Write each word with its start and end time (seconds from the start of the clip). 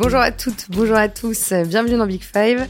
Bonjour 0.00 0.20
à 0.20 0.32
toutes, 0.32 0.64
bonjour 0.70 0.96
à 0.96 1.10
tous, 1.10 1.52
bienvenue 1.66 1.98
dans 1.98 2.06
Big 2.06 2.22
Five. 2.22 2.66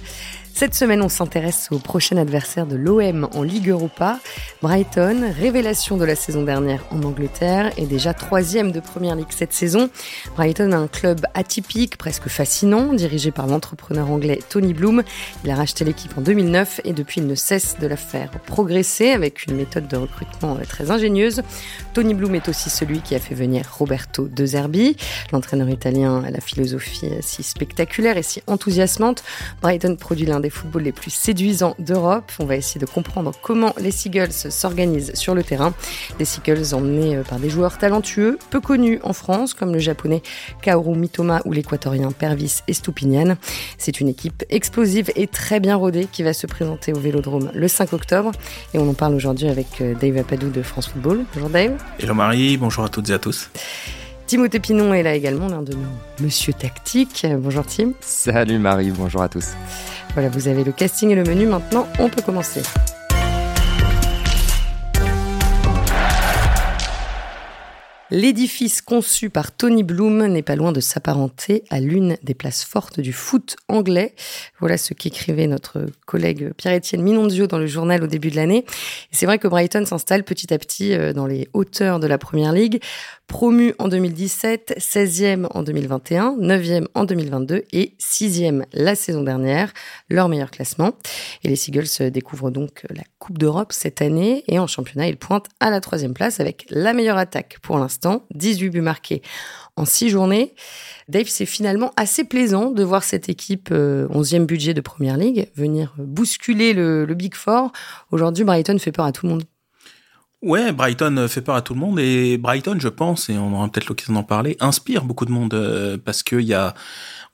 Cette 0.60 0.74
semaine, 0.74 1.00
on 1.00 1.08
s'intéresse 1.08 1.68
au 1.70 1.78
prochain 1.78 2.18
adversaire 2.18 2.66
de 2.66 2.76
l'OM 2.76 3.30
en 3.32 3.42
Ligue 3.42 3.70
Europa, 3.70 4.18
Brighton, 4.60 5.32
révélation 5.34 5.96
de 5.96 6.04
la 6.04 6.14
saison 6.14 6.42
dernière 6.42 6.84
en 6.90 7.02
Angleterre 7.02 7.72
et 7.78 7.86
déjà 7.86 8.12
troisième 8.12 8.70
de 8.70 8.78
Première 8.78 9.14
Ligue 9.14 9.30
cette 9.30 9.54
saison. 9.54 9.88
Brighton 10.36 10.72
a 10.72 10.76
un 10.76 10.86
club 10.86 11.24
atypique, 11.32 11.96
presque 11.96 12.28
fascinant, 12.28 12.92
dirigé 12.92 13.30
par 13.30 13.46
l'entrepreneur 13.46 14.10
anglais 14.10 14.40
Tony 14.50 14.74
Bloom. 14.74 15.02
Il 15.44 15.50
a 15.50 15.54
racheté 15.54 15.82
l'équipe 15.82 16.12
en 16.18 16.20
2009 16.20 16.82
et 16.84 16.92
depuis 16.92 17.22
il 17.22 17.26
ne 17.26 17.34
cesse 17.34 17.78
de 17.80 17.86
la 17.86 17.96
faire 17.96 18.30
progresser 18.44 19.12
avec 19.12 19.46
une 19.46 19.56
méthode 19.56 19.88
de 19.88 19.96
recrutement 19.96 20.58
très 20.68 20.90
ingénieuse. 20.90 21.40
Tony 21.94 22.12
Bloom 22.12 22.34
est 22.34 22.50
aussi 22.50 22.68
celui 22.68 23.00
qui 23.00 23.14
a 23.14 23.18
fait 23.18 23.34
venir 23.34 23.64
Roberto 23.78 24.28
De 24.28 24.44
Zerbi. 24.44 24.98
L'entraîneur 25.32 25.70
italien 25.70 26.22
a 26.22 26.30
la 26.30 26.40
philosophie 26.42 27.08
si 27.22 27.42
spectaculaire 27.42 28.18
et 28.18 28.22
si 28.22 28.42
enthousiasmante. 28.46 29.24
Brighton 29.62 29.96
produit 29.96 30.26
l'un 30.26 30.40
des 30.40 30.49
football 30.50 30.82
les 30.82 30.92
plus 30.92 31.10
séduisants 31.10 31.74
d'Europe. 31.78 32.32
On 32.38 32.44
va 32.44 32.56
essayer 32.56 32.80
de 32.80 32.86
comprendre 32.86 33.32
comment 33.42 33.74
les 33.78 33.90
Seagulls 33.90 34.32
s'organisent 34.32 35.14
sur 35.14 35.34
le 35.34 35.42
terrain. 35.42 35.72
Les 36.18 36.24
Seagulls 36.24 36.74
emmenés 36.74 37.16
euh, 37.16 37.22
par 37.22 37.38
des 37.38 37.50
joueurs 37.50 37.78
talentueux, 37.78 38.38
peu 38.50 38.60
connus 38.60 39.00
en 39.02 39.12
France, 39.12 39.54
comme 39.54 39.72
le 39.72 39.78
japonais 39.78 40.22
Kaoru 40.62 40.96
Mitoma 40.96 41.42
ou 41.44 41.52
l'équatorien 41.52 42.10
Pervis 42.12 42.60
Estupinian. 42.68 43.36
C'est 43.78 44.00
une 44.00 44.08
équipe 44.08 44.44
explosive 44.50 45.10
et 45.16 45.26
très 45.26 45.60
bien 45.60 45.76
rodée 45.76 46.06
qui 46.10 46.22
va 46.22 46.32
se 46.32 46.46
présenter 46.46 46.92
au 46.92 46.98
Vélodrome 46.98 47.50
le 47.54 47.68
5 47.68 47.92
octobre. 47.92 48.32
Et 48.74 48.78
on 48.78 48.88
en 48.88 48.94
parle 48.94 49.14
aujourd'hui 49.14 49.48
avec 49.48 49.80
euh, 49.80 49.94
Dave 49.94 50.18
Apadou 50.18 50.50
de 50.50 50.62
France 50.62 50.88
Football. 50.88 51.24
Bonjour 51.34 51.50
Dave. 51.50 51.72
Hello 51.98 52.14
Marie, 52.14 52.56
bonjour 52.56 52.84
à 52.84 52.88
toutes 52.88 53.10
et 53.10 53.12
à 53.12 53.18
tous. 53.18 53.50
Timothée 54.30 54.60
Pinon 54.60 54.94
est 54.94 55.02
là 55.02 55.16
également, 55.16 55.48
l'un 55.48 55.60
de 55.60 55.72
nos 55.72 55.88
Monsieur 56.20 56.52
Tactique. 56.52 57.26
Bonjour 57.38 57.66
Tim. 57.66 57.94
Salut 57.98 58.60
Marie, 58.60 58.92
bonjour 58.92 59.22
à 59.22 59.28
tous. 59.28 59.54
Voilà, 60.14 60.28
vous 60.28 60.46
avez 60.46 60.62
le 60.62 60.70
casting 60.70 61.10
et 61.10 61.16
le 61.16 61.24
menu. 61.24 61.46
Maintenant, 61.46 61.88
on 61.98 62.08
peut 62.08 62.22
commencer. 62.22 62.62
L'édifice 68.12 68.82
conçu 68.82 69.30
par 69.30 69.52
Tony 69.52 69.84
Bloom 69.84 70.26
n'est 70.26 70.42
pas 70.42 70.56
loin 70.56 70.72
de 70.72 70.80
s'apparenter 70.80 71.62
à 71.70 71.78
l'une 71.78 72.16
des 72.24 72.34
places 72.34 72.64
fortes 72.64 72.98
du 72.98 73.12
foot 73.12 73.54
anglais. 73.68 74.16
Voilà 74.58 74.78
ce 74.78 74.94
qu'écrivait 74.94 75.46
notre 75.46 75.86
collègue 76.06 76.52
Pierre-Étienne 76.56 77.02
Minondio 77.02 77.46
dans 77.46 77.58
le 77.58 77.68
journal 77.68 78.02
au 78.02 78.08
début 78.08 78.32
de 78.32 78.36
l'année. 78.36 78.64
c'est 79.12 79.26
vrai 79.26 79.38
que 79.38 79.46
Brighton 79.46 79.86
s'installe 79.86 80.24
petit 80.24 80.52
à 80.52 80.58
petit 80.58 80.92
euh, 80.92 81.12
dans 81.12 81.26
les 81.26 81.48
hauteurs 81.52 82.00
de 82.00 82.08
la 82.08 82.18
Première 82.18 82.52
Ligue, 82.52 82.82
promu 83.28 83.74
en 83.78 83.86
2017, 83.86 84.74
16e 84.78 85.46
en 85.50 85.62
2021, 85.62 86.36
9e 86.40 86.86
en 86.94 87.04
2022 87.04 87.62
et 87.72 87.94
6e 88.00 88.64
la 88.72 88.96
saison 88.96 89.22
dernière, 89.22 89.72
leur 90.08 90.28
meilleur 90.28 90.50
classement. 90.50 90.94
Et 91.44 91.48
les 91.48 91.54
Seagulls 91.54 92.10
découvrent 92.10 92.50
donc 92.50 92.84
la 92.90 93.04
Coupe 93.20 93.38
d'Europe 93.38 93.72
cette 93.72 94.02
année 94.02 94.42
et 94.48 94.58
en 94.58 94.66
championnat, 94.66 95.06
ils 95.06 95.16
pointent 95.16 95.48
à 95.60 95.70
la 95.70 95.80
troisième 95.80 96.14
place 96.14 96.40
avec 96.40 96.66
la 96.70 96.92
meilleure 96.92 97.18
attaque 97.18 97.58
pour 97.62 97.78
l'instant 97.78 97.99
18 98.34 98.70
buts 98.70 98.80
marqués 98.80 99.22
en 99.76 99.84
6 99.84 100.10
journées. 100.10 100.54
Dave, 101.08 101.26
c'est 101.28 101.46
finalement 101.46 101.92
assez 101.96 102.24
plaisant 102.24 102.70
de 102.70 102.82
voir 102.82 103.02
cette 103.02 103.28
équipe 103.28 103.70
11e 103.70 104.42
euh, 104.42 104.44
budget 104.44 104.74
de 104.74 104.80
Première 104.80 105.16
Ligue 105.16 105.48
venir 105.56 105.94
bousculer 105.98 106.72
le, 106.72 107.06
Big 107.14 107.34
Four. 107.34 107.72
Aujourd'hui, 108.10 108.44
Brighton 108.44 108.78
fait 108.78 108.92
peur 108.92 109.06
à 109.06 109.12
tout 109.12 109.26
le 109.26 109.32
monde. 109.32 109.44
Ouais, 110.42 110.72
Brighton 110.72 111.26
fait 111.28 111.42
peur 111.42 111.54
à 111.54 111.62
tout 111.62 111.74
le 111.74 111.80
monde 111.80 112.00
et 112.00 112.38
Brighton, 112.38 112.76
je 112.78 112.88
pense, 112.88 113.28
et 113.28 113.36
on 113.36 113.52
aura 113.52 113.68
peut-être 113.68 113.88
l'occasion 113.88 114.14
d'en 114.14 114.22
parler, 114.22 114.56
inspire 114.60 115.04
beaucoup 115.04 115.26
de 115.26 115.30
monde 115.30 115.52
euh, 115.52 115.98
parce 116.02 116.22
qu'il 116.22 116.40
y 116.40 116.54
a, 116.54 116.72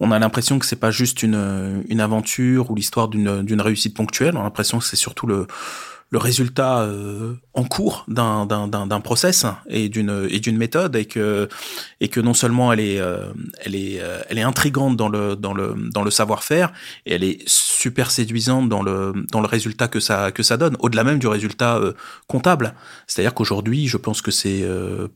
on 0.00 0.10
a 0.10 0.18
l'impression 0.18 0.58
que 0.58 0.66
c'est 0.66 0.74
pas 0.74 0.90
juste 0.90 1.22
une, 1.22 1.84
une 1.88 2.00
aventure 2.00 2.68
ou 2.70 2.74
l'histoire 2.74 3.08
d'une 3.08 3.60
réussite 3.60 3.96
ponctuelle. 3.96 4.36
On 4.36 4.40
a 4.40 4.42
l'impression 4.42 4.78
que 4.78 4.84
c'est 4.84 4.96
surtout 4.96 5.28
le, 5.28 5.46
le 6.16 6.18
résultat 6.18 6.80
euh, 6.80 7.34
en 7.52 7.64
cours 7.64 8.06
d'un 8.08 9.00
process 9.00 9.44
et 9.68 9.90
d'une 9.90 10.56
méthode 10.56 10.96
et 10.96 11.04
que 11.04 11.46
et 12.00 12.08
que 12.08 12.20
non 12.20 12.32
seulement 12.32 12.72
elle 12.72 12.80
est 12.80 12.98
euh, 12.98 13.26
elle 13.62 13.74
est 13.74 14.00
euh, 14.00 14.22
elle 14.30 14.38
est 14.38 14.48
intrigante 14.52 14.96
dans 14.96 15.10
le 15.10 15.36
dans 15.36 15.52
le 15.52 15.74
dans 15.92 16.02
le 16.02 16.10
savoir-faire 16.10 16.72
et 17.04 17.12
elle 17.14 17.24
est 17.24 17.46
super 17.46 18.10
séduisante 18.10 18.70
dans 18.70 18.82
le 18.82 19.12
dans 19.30 19.42
le 19.42 19.46
résultat 19.46 19.88
que 19.88 20.00
ça 20.00 20.32
que 20.32 20.42
ça 20.42 20.56
donne 20.56 20.76
au-delà 20.80 21.04
même 21.04 21.18
du 21.18 21.26
résultat 21.26 21.78
comptable. 22.28 22.72
C'est-à-dire 23.06 23.34
qu'aujourd'hui 23.34 23.86
je 23.86 23.98
pense 23.98 24.22
que 24.22 24.30
c'est 24.30 24.64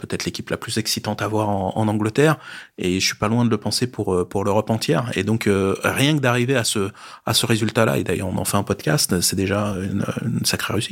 peut-être 0.00 0.26
l'équipe 0.26 0.50
la 0.50 0.58
plus 0.58 0.76
excitante 0.76 1.22
à 1.22 1.28
voir 1.28 1.48
en, 1.48 1.88
Angleterre 1.88 2.36
et 2.76 3.00
je 3.00 3.06
suis 3.06 3.16
pas 3.16 3.28
loin 3.28 3.46
de 3.46 3.50
le 3.50 3.56
penser 3.56 3.86
pour 3.86 4.28
pour 4.28 4.44
l'Europe 4.44 4.68
entière. 4.68 5.10
Et 5.14 5.24
donc 5.24 5.48
rien 5.82 6.14
que 6.16 6.20
d'arriver 6.20 6.56
à 6.56 6.64
ce 6.64 6.90
à 7.24 7.32
ce 7.32 7.46
résultat 7.46 7.86
là 7.86 7.96
et 7.96 8.04
d'ailleurs 8.04 8.28
on 8.28 8.36
en 8.36 8.44
fait 8.44 8.58
un 8.58 8.68
podcast 8.72 9.20
c'est 9.22 9.36
déjà 9.36 9.74
une 9.82 10.44
sacrée 10.44 10.74
réussite 10.74 10.89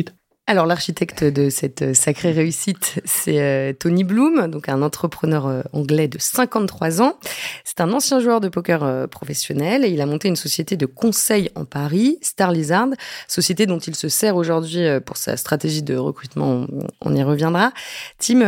alors 0.48 0.64
l'architecte 0.64 1.24
de 1.24 1.50
cette 1.50 1.94
sacrée 1.94 2.32
réussite, 2.32 3.02
c'est 3.04 3.38
euh, 3.38 3.74
Tony 3.74 4.02
Bloom, 4.02 4.48
donc 4.48 4.70
un 4.70 4.80
entrepreneur 4.80 5.46
euh, 5.46 5.60
anglais 5.74 6.08
de 6.08 6.16
53 6.18 7.02
ans. 7.02 7.18
C'est 7.64 7.82
un 7.82 7.92
ancien 7.92 8.18
joueur 8.18 8.40
de 8.40 8.48
poker 8.48 8.82
euh, 8.82 9.06
professionnel 9.06 9.84
et 9.84 9.88
il 9.90 10.00
a 10.00 10.06
monté 10.06 10.26
une 10.26 10.36
société 10.36 10.78
de 10.78 10.86
conseil 10.86 11.50
en 11.54 11.66
Paris, 11.66 12.16
Star 12.22 12.50
Lizard, 12.50 12.88
société 13.26 13.66
dont 13.66 13.78
il 13.78 13.94
se 13.94 14.08
sert 14.08 14.36
aujourd'hui 14.36 14.86
pour 15.04 15.18
sa 15.18 15.36
stratégie 15.36 15.82
de 15.82 15.96
recrutement. 15.96 16.66
On 17.02 17.14
y 17.14 17.22
reviendra. 17.22 17.72
Tim, 18.18 18.40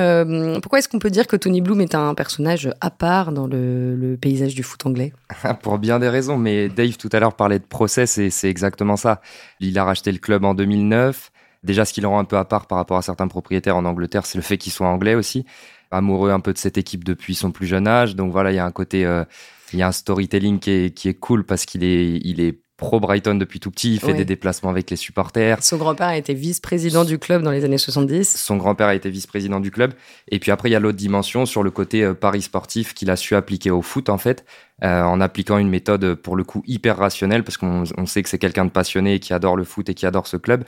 pourquoi 0.63 0.79
est-ce 0.79 0.89
qu'on 0.89 1.01
peut 1.01 1.11
dire 1.11 1.27
que 1.27 1.37
Tony 1.37 1.61
Bloom 1.61 1.83
est 1.83 1.95
un 1.95 2.15
personnage 2.15 2.71
à 2.81 2.91
part 2.91 3.31
dans 3.31 3.47
le, 3.47 3.95
le 3.95 4.17
paysage 4.17 4.55
du 4.55 4.63
foot 4.63 4.87
anglais? 4.87 5.13
Pour 5.63 5.77
bien 5.79 5.99
des 5.99 6.09
raisons, 6.09 6.39
mais 6.39 6.71
Dave 6.71 6.97
tout 6.97 7.11
à 7.13 7.21
l'heure 7.21 7.35
parlait 7.35 7.59
de 7.59 7.65
process 7.65 8.17
et 8.17 8.31
c'est 8.31 8.49
exactement 8.49 8.97
ça. 8.97 9.21
Il 9.61 9.79
a 9.79 9.85
racheté 9.85 10.11
le 10.13 10.19
club 10.19 10.47
en 10.47 10.55
2009. 10.55 11.31
Déjà, 11.63 11.85
ce 11.85 11.93
qui 11.93 12.01
le 12.01 12.09
rend 12.09 12.19
un 12.19 12.25
peu 12.25 12.37
à 12.37 12.45
part 12.45 12.67
par 12.67 12.79
rapport 12.79 12.97
à 12.97 13.03
certains 13.03 13.29
propriétaires 13.29 13.77
en 13.77 13.85
Angleterre, 13.85 14.27
c'est 14.27 14.39
le 14.39 14.43
fait 14.43 14.57
qu'il 14.57 14.73
soit 14.73 14.89
anglais 14.89 15.15
aussi, 15.15 15.45
amoureux 15.91 16.31
un 16.31 16.41
peu 16.41 16.53
de 16.53 16.59
cette 16.59 16.79
équipe 16.79 17.05
depuis 17.05 17.35
son 17.35 17.53
plus 17.53 17.67
jeune 17.67 17.87
âge. 17.87 18.17
Donc 18.17 18.33
voilà, 18.33 18.53
il 18.53 18.57
y 18.57 18.59
a 18.59 18.65
un 18.65 18.73
côté, 18.73 19.05
euh, 19.05 19.25
il 19.73 19.79
y 19.79 19.83
a 19.83 19.89
un 19.89 19.93
storytelling 19.93 20.59
qui 20.59 20.71
est, 20.71 20.97
qui 20.97 21.09
est 21.09 21.15
cool 21.15 21.45
parce 21.45 21.67
qu'il 21.67 21.85
est, 21.85 22.17
il 22.25 22.41
est 22.41 22.61
pro 22.81 22.99
Brighton 22.99 23.35
depuis 23.35 23.61
tout 23.61 23.71
petit, 23.71 23.93
il 23.93 24.01
fait 24.01 24.15
des 24.15 24.25
déplacements 24.25 24.71
avec 24.71 24.89
les 24.89 24.97
supporters. 24.97 25.63
Son 25.63 25.77
grand-père 25.77 26.07
a 26.07 26.17
été 26.17 26.33
vice-président 26.33 27.05
du 27.05 27.19
club 27.19 27.43
dans 27.43 27.51
les 27.51 27.67
années 27.67 27.77
70. 27.77 28.39
Son 28.39 28.57
grand-père 28.57 28.87
a 28.87 28.95
été 28.95 29.11
vice-président 29.11 29.61
du 29.61 29.71
club. 29.71 29.93
Et 30.29 30.39
puis 30.39 30.51
après, 30.51 30.71
il 30.71 30.73
y 30.73 30.77
a 30.77 30.81
l'autre 30.81 30.97
dimension 30.97 31.45
sur 31.45 31.63
le 31.63 31.71
côté 31.71 32.03
euh, 32.03 32.15
paris 32.15 32.41
sportif 32.41 32.95
qu'il 32.95 33.11
a 33.11 33.17
su 33.17 33.37
appliquer 33.37 33.71
au 33.71 33.83
foot, 33.83 34.09
en 34.09 34.17
fait, 34.17 34.47
euh, 34.83 35.03
en 35.03 35.21
appliquant 35.21 35.59
une 35.59 35.69
méthode, 35.69 36.15
pour 36.15 36.37
le 36.37 36.43
coup, 36.43 36.63
hyper 36.67 36.97
rationnelle, 36.97 37.45
parce 37.45 37.59
qu'on 37.59 37.85
sait 38.07 38.23
que 38.23 38.31
c'est 38.31 38.39
quelqu'un 38.39 38.65
de 38.65 38.71
passionné 38.71 39.21
qui 39.21 39.35
adore 39.35 39.57
le 39.57 39.65
foot 39.65 39.91
et 39.91 39.95
qui 39.95 40.07
adore 40.07 40.27
ce 40.27 40.39
club 40.39 40.65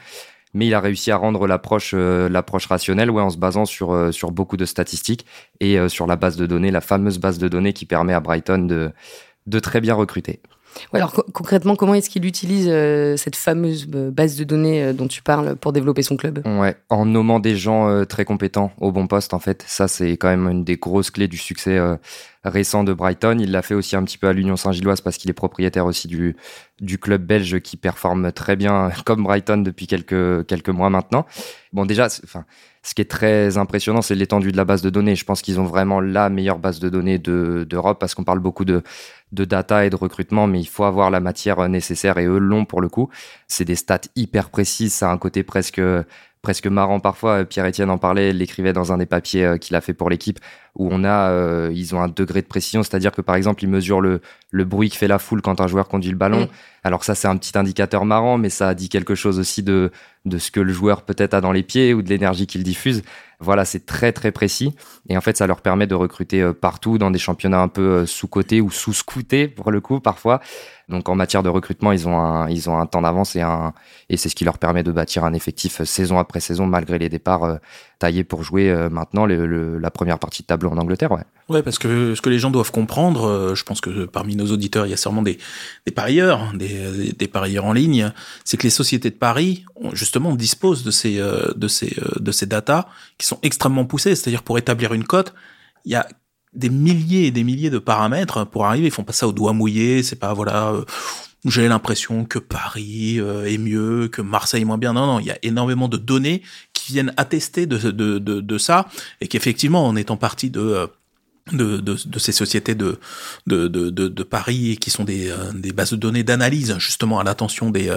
mais 0.55 0.67
il 0.67 0.75
a 0.75 0.81
réussi 0.81 1.11
à 1.11 1.17
rendre 1.17 1.47
l'approche 1.47 1.93
euh, 1.95 2.29
l'approche 2.29 2.67
rationnelle 2.67 3.11
ouais, 3.11 3.23
en 3.23 3.31
se 3.31 3.39
basant 3.39 3.65
sur, 3.65 3.93
euh, 3.93 4.13
sur 4.13 4.31
beaucoup 4.31 4.57
de 4.57 4.65
statistiques 4.65 5.27
et 5.61 5.79
euh, 5.79 5.89
sur 5.89 6.07
la 6.07 6.17
base 6.17 6.37
de 6.37 6.47
données, 6.47 6.71
la 6.71 6.81
fameuse 6.81 7.19
base 7.19 7.39
de 7.39 7.49
données 7.49 7.73
qui 7.73 7.87
permet 7.87 8.13
à 8.13 8.21
Brighton 8.21 8.67
de, 8.67 8.91
de 9.47 9.59
très 9.59 9.81
bien 9.81 9.95
recruter 9.95 10.41
alors 10.95 11.13
concrètement, 11.35 11.77
comment 11.77 11.93
est-ce 11.93 12.09
qu'il 12.09 12.25
utilise 12.25 12.67
euh, 12.67 13.19
cette 13.19 13.37
fameuse 13.37 13.87
base 13.87 14.37
de 14.37 14.45
données 14.45 14.83
euh, 14.83 14.93
dont 14.95 15.07
tu 15.07 15.21
parles 15.21 15.55
pour 15.57 15.71
développer 15.75 16.01
son 16.01 16.17
club? 16.17 16.41
Ouais, 16.47 16.77
en 16.89 17.05
nommant 17.05 17.41
des 17.41 17.57
gens 17.57 18.07
très 18.07 18.25
compétents 18.25 18.73
au 18.81 18.91
bon 18.91 19.07
poste 19.07 19.35
en 19.35 19.39
fait. 19.39 19.63
Ça 19.67 19.87
c'est 19.87 20.13
quand 20.13 20.29
même 20.29 20.49
une 20.49 20.65
des 20.65 20.77
grosses 20.77 21.11
clés 21.11 21.29
du 21.29 21.37
succès 21.37 21.79
récent 22.45 22.85
de 22.85 22.93
Brighton. 22.93 23.39
Il 23.41 23.51
l'a 23.53 23.63
fait 23.63 23.75
aussi 23.75 23.97
un 23.97 24.05
petit 24.05 24.19
peu 24.19 24.29
à 24.29 24.33
l'Union 24.33 24.57
Saint-Gilloise 24.57 25.01
parce 25.01 25.17
qu'il 25.17 25.31
est 25.31 25.35
propriétaire 25.35 25.87
aussi 25.87 26.09
du 26.09 26.37
du 26.81 26.99
club 26.99 27.25
belge 27.25 27.61
qui 27.61 27.77
performe 27.77 28.33
très 28.33 28.57
bien 28.57 28.91
comme 29.05 29.23
Brighton 29.23 29.59
depuis 29.59 29.87
quelques 29.87 30.47
quelques 30.47 30.71
mois 30.71 30.91
maintenant. 30.91 31.27
Bon 31.73 31.87
déjà, 31.87 32.07
enfin 32.25 32.45
ce 32.85 32.95
qui 32.95 33.03
est 33.03 33.11
très 33.11 33.59
impressionnant, 33.59 34.03
c'est 34.03 34.17
l'étendue 34.17 34.51
de 34.51 34.57
la 34.57 34.65
base 34.65 34.83
de 34.83 34.91
données. 34.91 35.15
Je 35.15 35.25
pense 35.25 35.41
qu'ils 35.41 35.61
ont 35.61 35.65
vraiment 35.65 36.01
la 36.01 36.29
meilleure 36.29 36.59
base 36.59 36.81
de 36.81 36.89
données 36.89 37.19
d'Europe 37.19 38.01
parce 38.01 38.17
qu'on 38.17 38.25
parle 38.25 38.41
beaucoup 38.41 38.65
de, 38.65 38.83
de 39.31 39.45
data 39.45 39.87
et 39.87 39.91
de 39.91 39.95
recrutement, 39.95 40.49
mais 40.49 40.61
il 40.61 40.67
faut 40.67 40.83
avoir 40.83 41.11
la 41.11 41.21
matière 41.21 41.69
nécessaire 41.69 42.19
et 42.19 42.27
eux 42.27 42.39
l'ont 42.39 42.65
pour 42.65 42.81
le 42.81 42.89
coup. 42.89 43.09
C'est 43.47 43.65
des 43.65 43.77
stats 43.77 44.01
hyper 44.17 44.51
précises, 44.51 44.95
ça 44.95 45.11
a 45.11 45.13
un 45.13 45.19
côté 45.19 45.45
presque 45.45 45.81
presque 46.43 46.67
marrant 46.67 47.01
parfois. 47.01 47.45
Pierre-Etienne 47.45 47.91
en 47.91 47.99
parlait, 47.99 48.33
l'écrivait 48.33 48.73
dans 48.73 48.93
un 48.93 48.99
des 48.99 49.07
papiers 49.07 49.45
euh, 49.45 49.57
qu'il 49.57 49.77
a 49.77 49.81
fait 49.81 49.95
pour 49.95 50.11
l'équipe, 50.11 50.41
où 50.75 50.89
on 50.91 51.05
a, 51.05 51.31
euh, 51.31 51.71
ils 51.73 51.95
ont 51.95 52.03
un 52.03 52.09
degré 52.09 52.43
de 52.43 52.47
précision, 52.47 52.83
c'est-à-dire 52.83 53.13
que 53.13 53.23
par 53.23 53.37
exemple, 53.37 53.63
ils 53.65 53.69
mesurent 53.69 54.01
le, 54.01 54.21
le 54.51 54.65
bruit 54.65 54.91
que 54.91 54.97
fait 54.97 55.09
la 55.09 55.19
foule 55.19 55.41
quand 55.41 55.61
un 55.61 55.69
joueur 55.69 55.89
conduit 55.89 56.11
le 56.11 56.17
ballon. 56.17 56.49
Alors 56.85 57.05
ça, 57.05 57.15
c'est 57.15 57.29
un 57.29 57.37
petit 57.37 57.57
indicateur 57.57 58.05
marrant, 58.05 58.39
mais 58.39 58.51
ça 58.51 58.75
dit 58.75 58.89
quelque 58.89 59.15
chose 59.15 59.39
aussi 59.39 59.63
de, 59.63 59.93
de 60.25 60.39
ce 60.39 60.51
que 60.51 60.61
le 60.61 60.73
joueur 60.73 61.03
peut-être 61.03 61.35
a 61.35 61.41
dans 61.41 61.53
les 61.53 61.63
pieds 61.63 61.95
ou 61.95 62.03
de 62.03 62.09
l'énergie 62.09 62.47
qu'il 62.47 62.63
diffuse. 62.63 63.03
Voilà, 63.41 63.65
c'est 63.65 63.87
très 63.87 64.13
très 64.13 64.31
précis. 64.31 64.73
Et 65.09 65.17
en 65.17 65.21
fait, 65.21 65.37
ça 65.37 65.49
leur 65.49 65.63
permet 65.63 65.89
de 65.89 65.97
recruter 65.97 66.41
euh, 66.41 66.53
partout 66.53 66.97
dans 66.97 67.11
des 67.11 67.19
championnats 67.19 67.61
un 67.61 67.67
peu 67.67 67.83
euh, 67.83 68.07
sous-cotés 68.07 68.61
ou 68.61 68.71
sous-scoutés 68.71 69.49
pour 69.49 69.73
le 69.73 69.81
coup 69.81 69.99
parfois. 69.99 70.41
Donc 70.89 71.09
en 71.09 71.17
matière 71.17 71.43
de 71.43 71.49
recrutement, 71.49 71.91
ils 71.91 72.07
ont 72.07 72.21
un, 72.21 72.49
ils 72.49 72.71
ont 72.71 72.79
un 72.79 72.87
temps 72.87 73.03
d'avance 73.03 73.35
et, 73.35 73.43
c'est 74.17 74.29
ce 74.29 74.37
qui 74.37 74.45
leur 74.45 74.59
permet 74.59 74.85
de 74.85 74.93
bâtir 74.93 75.25
un 75.25 75.33
effectif 75.33 75.81
euh, 75.81 75.85
saison 75.85 76.19
après 76.21 76.39
saison 76.39 76.67
malgré 76.67 76.99
les 76.99 77.09
départs 77.09 77.59
taillés 77.99 78.25
pour 78.25 78.45
jouer 78.45 78.73
maintenant 78.91 79.27
la 79.27 79.91
première 79.91 80.19
partie 80.19 80.43
de 80.43 80.47
tableau 80.47 80.71
en 80.71 80.79
Angleterre. 80.79 81.13
Ouais. 81.13 81.23
Ouais, 81.49 81.63
parce 81.63 81.79
que 81.79 82.15
ce 82.15 82.21
que 82.21 82.31
les 82.31 82.39
gens 82.39 82.51
doivent 82.51 82.71
comprendre, 82.73 83.55
je 83.55 83.63
pense 83.65 83.81
que 83.81 84.07
parmi 84.07 84.37
nos 84.37 84.51
auditeurs, 84.53 84.87
il 84.87 84.91
y 84.91 84.95
a 84.95 84.97
sûrement 84.97 85.23
des, 85.23 85.39
des 85.87 85.93
parieurs, 85.93 86.41
hein, 86.41 86.53
des, 86.55 87.13
des 87.13 87.29
parieurs 87.29 87.65
en 87.65 87.73
ligne, 87.73 88.13
c'est 88.45 88.57
que 88.57 88.65
les 88.65 88.71
sociétés 88.71 89.11
de 89.11 89.17
paris, 89.17 89.65
justement, 89.93 90.35
disposent 90.35 90.85
de 90.85 90.91
ces, 90.91 91.17
de 91.19 91.69
ces, 91.69 91.97
de 92.19 92.33
ces 92.33 92.47
datas 92.47 92.87
qui 93.19 93.27
sont 93.27 93.39
extrêmement 93.43 93.85
poussés. 93.85 94.15
C'est-à-dire 94.15 94.43
pour 94.43 94.59
établir 94.59 94.93
une 94.93 95.05
cote, 95.05 95.35
il 95.85 95.93
y 95.93 95.97
a 95.97 96.07
des 96.53 96.69
milliers 96.69 97.27
et 97.27 97.31
des 97.31 97.45
milliers 97.45 97.71
de 97.71 97.79
paramètres 97.79 98.45
pour 98.45 98.67
arriver. 98.67 98.89
Ils 98.89 98.93
font 98.93 99.05
pas 99.05 99.13
ça 99.13 99.27
au 99.27 99.33
doigt 99.33 99.53
mouillé. 99.53 100.03
C'est 100.03 100.17
pas 100.17 100.35
voilà. 100.35 100.71
Euh, 100.73 100.85
j'ai 101.45 101.67
l'impression 101.67 102.25
que 102.25 102.39
Paris 102.39 103.19
euh, 103.19 103.47
est 103.47 103.59
mieux, 103.59 104.09
que 104.09 104.23
Marseille 104.23 104.63
est 104.63 104.65
moins 104.65 104.79
bien. 104.79 104.93
Non, 104.93 105.07
non, 105.07 105.19
il 105.19 105.27
y 105.27 105.31
a 105.31 105.39
énormément 105.43 105.89
de 105.89 105.97
données 105.97 106.43
qui 106.73 106.93
viennent 106.93 107.13
attester 107.17 107.67
de, 107.67 107.79
de, 107.91 108.19
de, 108.19 108.41
de 108.41 108.59
ça 108.59 108.89
et 109.21 109.29
qu'effectivement, 109.29 109.87
en 109.87 109.97
étant 109.97 110.17
partie 110.17 110.51
de 110.51 110.61
euh, 110.61 110.87
de, 111.51 111.79
de, 111.79 112.19
ces 112.19 112.31
sociétés 112.31 112.75
de, 112.75 113.01
de, 113.47 113.67
de, 113.67 113.91
de, 113.91 114.23
Paris 114.23 114.79
qui 114.81 114.91
sont 114.91 115.03
des, 115.03 115.35
des 115.55 115.73
bases 115.73 115.91
de 115.91 115.97
données 115.97 116.23
d'analyse 116.23 116.77
justement 116.79 117.19
à 117.19 117.25
l'attention 117.25 117.71
des, 117.71 117.95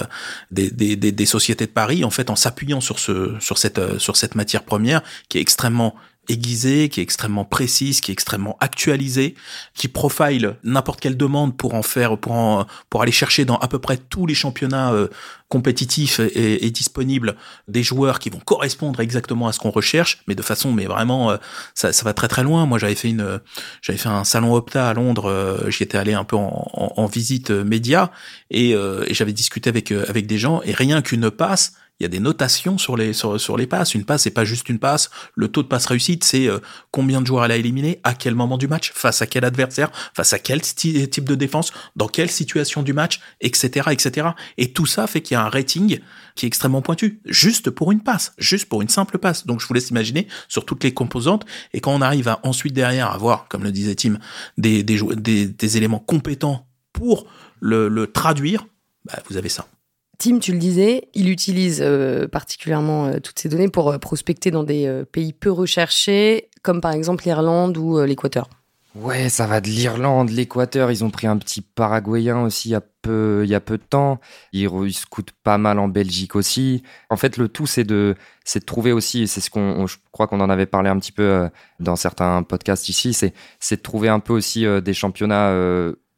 des, 0.50 0.72
des, 0.72 0.96
des, 0.96 1.26
sociétés 1.26 1.68
de 1.68 1.72
Paris 1.72 2.04
en 2.04 2.10
fait 2.10 2.32
en 2.32 2.36
s'appuyant 2.36 2.82
sur 2.82 2.98
ce 2.98 3.36
sur 3.40 3.60
cette 3.60 4.00
sur 4.00 4.18
cette 4.18 4.34
matière 4.34 4.64
première 4.64 5.04
qui 5.30 5.38
est 5.38 5.42
extrêmement 5.42 5.96
aiguisée, 6.30 6.90
qui 6.90 7.00
est 7.00 7.04
extrêmement 7.04 7.46
précise, 7.46 8.02
qui 8.02 8.12
est 8.12 8.14
extrêmement 8.14 8.58
actualisée, 8.60 9.36
qui 9.74 9.88
profile 9.88 10.58
n'importe 10.64 11.00
quelle 11.00 11.18
demande 11.18 11.56
pour 11.58 11.74
en 11.74 11.84
faire, 11.84 12.18
pour 12.18 12.34
en, 12.34 12.66
pour 12.90 13.02
aller 13.02 13.12
chercher 13.12 13.46
dans 13.46 13.58
à 13.58 13.68
peu 13.68 13.80
près 13.80 13.98
tous 13.98 14.26
les 14.26 14.34
championnats 14.34 14.94
euh, 14.94 15.08
compétitifs 15.50 16.20
et, 16.20 16.72
disponibles 16.72 17.36
des 17.68 17.84
joueurs 17.84 18.20
qui 18.20 18.30
vont 18.30 18.40
correspondre 18.40 19.00
exactement 19.00 19.48
à 19.48 19.54
ce 19.54 19.60
qu'on 19.60 19.70
recherche, 19.70 20.24
mais 20.28 20.36
de 20.36 20.42
façon, 20.42 20.72
mais 20.74 20.86
vraiment, 20.86 21.32
euh, 21.32 21.38
ça, 21.76 21.94
ça, 21.94 22.04
va 22.04 22.14
très 22.14 22.28
très 22.28 22.44
loin. 22.44 22.66
Moi, 22.66 22.80
j'avais 22.80 22.96
fait 22.96 23.10
une, 23.10 23.40
j'avais 23.82 24.00
fait 24.00 24.10
un 24.10 24.24
salon 24.24 24.54
Opta 24.56 24.90
à 24.90 24.94
Londres, 24.94 25.30
euh, 25.30 25.70
j'y 25.70 25.84
étais 25.84 25.98
allé 25.98 26.14
un 26.14 26.24
peu 26.24 26.36
en, 26.36 26.70
en, 26.74 26.94
en 26.98 27.06
visite 27.06 27.52
média. 27.52 28.12
Et, 28.50 28.72
et 28.72 29.14
j'avais 29.14 29.34
discuté 29.34 29.70
avec 29.70 29.92
avec 29.92 30.28
des 30.28 30.38
gens. 30.38 30.62
Et 30.64 30.74
rien 30.74 31.02
qu'une 31.02 31.30
passe 31.30 31.74
il 32.00 32.04
y 32.04 32.06
a 32.06 32.10
des 32.10 32.20
notations 32.20 32.78
sur 32.78 32.98
les 32.98 33.14
sur, 33.14 33.58
les 33.58 33.68
passes. 33.68 33.94
Une 33.94 34.04
passe, 34.04 34.24
c'est 34.24 34.32
pas 34.32 34.44
juste 34.44 34.68
une 34.68 34.80
passe. 34.80 35.10
Le 35.34 35.48
taux 35.48 35.64
de 35.64 35.68
passe 35.68 35.86
réussite, 35.86 36.26
c'est 36.26 36.48
euh, 36.48 36.60
combien 36.92 37.22
de 37.22 37.28
joueurs 37.28 37.46
elle 37.46 37.52
a 37.52 37.56
éliminé, 37.56 38.00
à 38.04 38.14
quel 38.14 38.36
moment 38.36 38.58
du 38.58 38.68
match, 38.68 38.92
face 38.94 39.22
à 39.22 39.28
quel 39.28 39.46
adversaire, 39.46 39.92
face 40.14 40.34
à 40.34 40.40
quel 40.40 40.62
type 40.62 41.24
de 41.24 41.36
défense, 41.36 41.72
dans 41.96 42.08
quelle 42.08 42.30
situation 42.30 42.84
du 42.84 42.92
match, 42.92 43.22
etc., 43.40 43.90
etc. 43.92 44.30
Et 44.58 44.74
tout 44.74 44.86
ça 44.86 45.08
fait 45.08 45.22
qu'il 45.22 45.36
y 45.36 45.38
a 45.38 45.44
un 45.44 45.50
rating 45.50 46.00
qui 46.36 46.46
est 46.46 46.48
extrêmement 46.48 46.82
pointu, 46.82 47.22
juste 47.26 47.70
pour 47.70 47.94
une 47.94 48.02
passe, 48.02 48.34
juste 48.38 48.68
pour 48.68 48.82
une 48.82 48.90
simple 48.90 49.18
passe. 49.18 49.46
Donc 49.46 49.62
je 49.62 49.68
vous 49.68 49.74
laisse 49.74 49.90
imaginer 49.90 50.28
sur 50.50 50.66
toutes 50.66 50.84
les 50.84 50.94
composantes. 50.94 51.46
Et 51.74 51.80
quand 51.80 51.94
on 51.94 52.02
arrive 52.02 52.28
à 52.28 52.42
ensuite 52.44 52.74
derrière 52.74 53.10
avoir, 53.12 53.48
comme 53.48 53.64
le 53.64 53.72
disait 53.72 53.96
Tim, 53.96 54.20
des 54.58 54.84
des, 54.84 55.48
des, 55.48 55.78
éléments 55.78 56.00
compétents 56.00 56.68
pour 56.92 57.28
le, 57.62 57.88
le 57.88 58.12
traduire, 58.12 58.68
bah, 59.06 59.20
vous 59.30 59.38
avez 59.38 59.50
ça. 59.50 59.68
Tim, 60.18 60.40
tu 60.40 60.52
le 60.52 60.60
disais, 60.60 61.10
il 61.14 61.30
utilise 61.30 61.82
euh, 61.82 62.28
particulièrement 62.28 63.08
euh, 63.08 63.20
toutes 63.20 63.40
ces 63.40 63.50
données 63.50 63.70
pour 63.70 63.90
euh, 63.90 63.98
prospecter 63.98 64.52
dans 64.52 64.64
des 64.64 65.04
pays 65.12 65.34
peu 65.34 65.52
recherchés, 65.52 66.50
comme 66.62 66.82
par 66.82 66.92
exemple 66.92 67.24
l'Irlande 67.26 67.78
ou 67.78 68.02
l'Équateur. 68.02 68.50
Ouais, 68.96 69.28
ça 69.28 69.46
va 69.46 69.60
de 69.60 69.68
l'Irlande, 69.68 70.30
l'Équateur. 70.30 70.90
Ils 70.90 71.04
ont 71.04 71.10
pris 71.10 71.28
un 71.28 71.38
petit 71.38 71.60
Paraguayen 71.62 72.44
aussi 72.44 72.70
il 72.70 72.72
y 72.72 72.76
a 72.76 72.82
peu, 73.02 73.46
de 73.46 73.78
temps. 73.78 74.22
Ils, 74.54 74.70
ils 74.86 74.94
scoutent 74.94 75.34
pas 75.44 75.58
mal 75.58 75.80
en 75.80 75.90
Belgique 75.90 76.36
aussi. 76.36 76.82
En 77.10 77.18
fait, 77.18 77.36
le 77.36 77.50
tout, 77.50 77.68
c'est 77.68 77.84
de, 77.84 78.16
de 78.54 78.60
trouver 78.60 78.94
aussi, 78.94 79.28
c'est 79.28 79.42
ce 79.42 79.50
qu'on, 79.50 79.86
je 79.86 79.98
crois 80.14 80.28
qu'on 80.28 80.40
en 80.40 80.50
avait 80.50 80.66
parlé 80.66 80.90
un 80.90 80.98
petit 80.98 81.12
peu 81.12 81.50
dans 81.82 81.98
certains 81.98 82.42
podcasts 82.44 82.88
ici, 82.88 83.14
c'est, 83.14 83.34
c'est 83.60 83.78
de 83.78 83.82
trouver 83.82 84.08
un 84.08 84.20
peu 84.20 84.32
aussi 84.34 84.66
des 84.82 84.94
championnats 84.94 85.52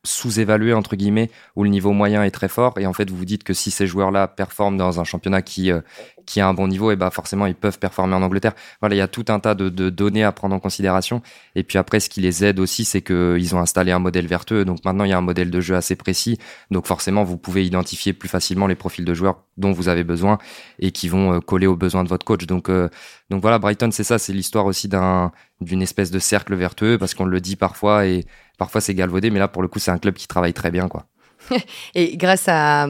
sous-évalué 0.07 0.73
entre 0.73 0.95
guillemets 0.95 1.29
où 1.55 1.63
le 1.63 1.69
niveau 1.69 1.91
moyen 1.91 2.23
est 2.23 2.31
très 2.31 2.47
fort 2.47 2.77
et 2.79 2.85
en 2.85 2.93
fait 2.93 3.09
vous 3.09 3.17
vous 3.17 3.25
dites 3.25 3.43
que 3.43 3.53
si 3.53 3.71
ces 3.71 3.87
joueurs-là 3.87 4.27
performent 4.27 4.77
dans 4.77 4.99
un 4.99 5.03
championnat 5.03 5.41
qui 5.41 5.71
euh, 5.71 5.81
qui 6.25 6.41
a 6.41 6.47
un 6.47 6.53
bon 6.53 6.67
niveau 6.67 6.91
et 6.91 6.95
bah 6.95 7.09
forcément 7.09 7.45
ils 7.45 7.55
peuvent 7.55 7.79
performer 7.79 8.13
en 8.13 8.21
Angleterre. 8.21 8.53
Voilà, 8.81 8.95
il 8.95 8.97
y 8.99 9.01
a 9.01 9.07
tout 9.07 9.25
un 9.29 9.39
tas 9.39 9.55
de, 9.55 9.69
données 9.89 10.23
à 10.23 10.31
prendre 10.31 10.55
en 10.55 10.59
considération 10.59 11.21
et 11.55 11.63
puis 11.63 11.77
après 11.77 11.99
ce 11.99 12.09
qui 12.09 12.21
les 12.21 12.43
aide 12.43 12.59
aussi 12.59 12.85
c'est 12.85 13.01
que 13.01 13.37
ils 13.39 13.55
ont 13.55 13.59
installé 13.59 13.91
un 13.91 13.99
modèle 13.99 14.27
vertueux 14.27 14.65
donc 14.65 14.83
maintenant 14.85 15.03
il 15.03 15.09
y 15.09 15.13
a 15.13 15.17
un 15.17 15.21
modèle 15.21 15.51
de 15.51 15.61
jeu 15.61 15.75
assez 15.75 15.95
précis 15.95 16.37
donc 16.71 16.87
forcément 16.87 17.23
vous 17.23 17.37
pouvez 17.37 17.65
identifier 17.65 18.13
plus 18.13 18.29
facilement 18.29 18.67
les 18.67 18.75
profils 18.75 19.05
de 19.05 19.13
joueurs 19.13 19.43
dont 19.57 19.71
vous 19.71 19.89
avez 19.89 20.03
besoin 20.03 20.37
et 20.79 20.91
qui 20.91 21.09
vont 21.09 21.33
euh, 21.33 21.39
coller 21.39 21.67
aux 21.67 21.75
besoins 21.75 22.03
de 22.03 22.09
votre 22.09 22.25
coach. 22.25 22.45
Donc 22.45 22.69
euh, 22.69 22.89
donc 23.29 23.41
voilà, 23.41 23.59
Brighton 23.59 23.89
c'est 23.91 24.03
ça, 24.03 24.17
c'est 24.19 24.33
l'histoire 24.33 24.65
aussi 24.65 24.87
d'un 24.87 25.31
d'une 25.59 25.81
espèce 25.81 26.11
de 26.11 26.19
cercle 26.19 26.55
vertueux 26.55 26.97
parce 26.97 27.13
qu'on 27.13 27.25
le 27.25 27.41
dit 27.41 27.55
parfois 27.55 28.05
et 28.05 28.25
parfois 28.57 28.81
c'est 28.81 28.93
galvaudé, 28.93 29.29
mais 29.29 29.39
là 29.39 29.47
pour 29.47 29.61
le 29.61 29.67
coup 29.67 29.79
c'est 29.79 29.91
un 29.91 29.97
club 29.97 30.15
qui 30.15 30.27
travaille 30.27 30.53
très 30.53 30.71
bien 30.71 30.87
quoi. 30.87 31.05
Et 31.95 32.17
grâce 32.17 32.45
à, 32.47 32.87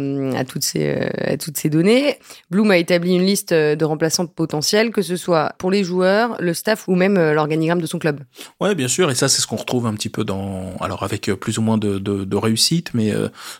toutes 0.47 0.63
ces, 0.63 0.87
euh, 0.87 1.09
à 1.19 1.37
toutes 1.37 1.57
ces 1.57 1.69
données, 1.69 2.17
Bloom 2.49 2.71
a 2.71 2.77
établi 2.77 3.15
une 3.15 3.25
liste 3.25 3.53
de 3.53 3.85
remplaçants 3.85 4.25
potentiels, 4.25 4.91
que 4.91 5.01
ce 5.01 5.15
soit 5.15 5.53
pour 5.57 5.71
les 5.71 5.83
joueurs, 5.83 6.37
le 6.39 6.53
staff 6.53 6.87
ou 6.87 6.95
même 6.95 7.17
euh, 7.17 7.33
l'organigramme 7.33 7.81
de 7.81 7.85
son 7.85 7.99
club. 7.99 8.21
Ouais, 8.59 8.75
bien 8.75 8.87
sûr. 8.87 9.09
Et 9.11 9.15
ça, 9.15 9.27
c'est 9.27 9.41
ce 9.41 9.47
qu'on 9.47 9.55
retrouve 9.55 9.85
un 9.85 9.93
petit 9.93 10.09
peu 10.09 10.23
dans, 10.23 10.75
alors 10.79 11.03
avec 11.03 11.29
euh, 11.29 11.35
plus 11.35 11.57
ou 11.57 11.61
moins 11.61 11.77
de, 11.77 11.99
de, 11.99 12.37
réussite, 12.37 12.93
mais 12.93 13.11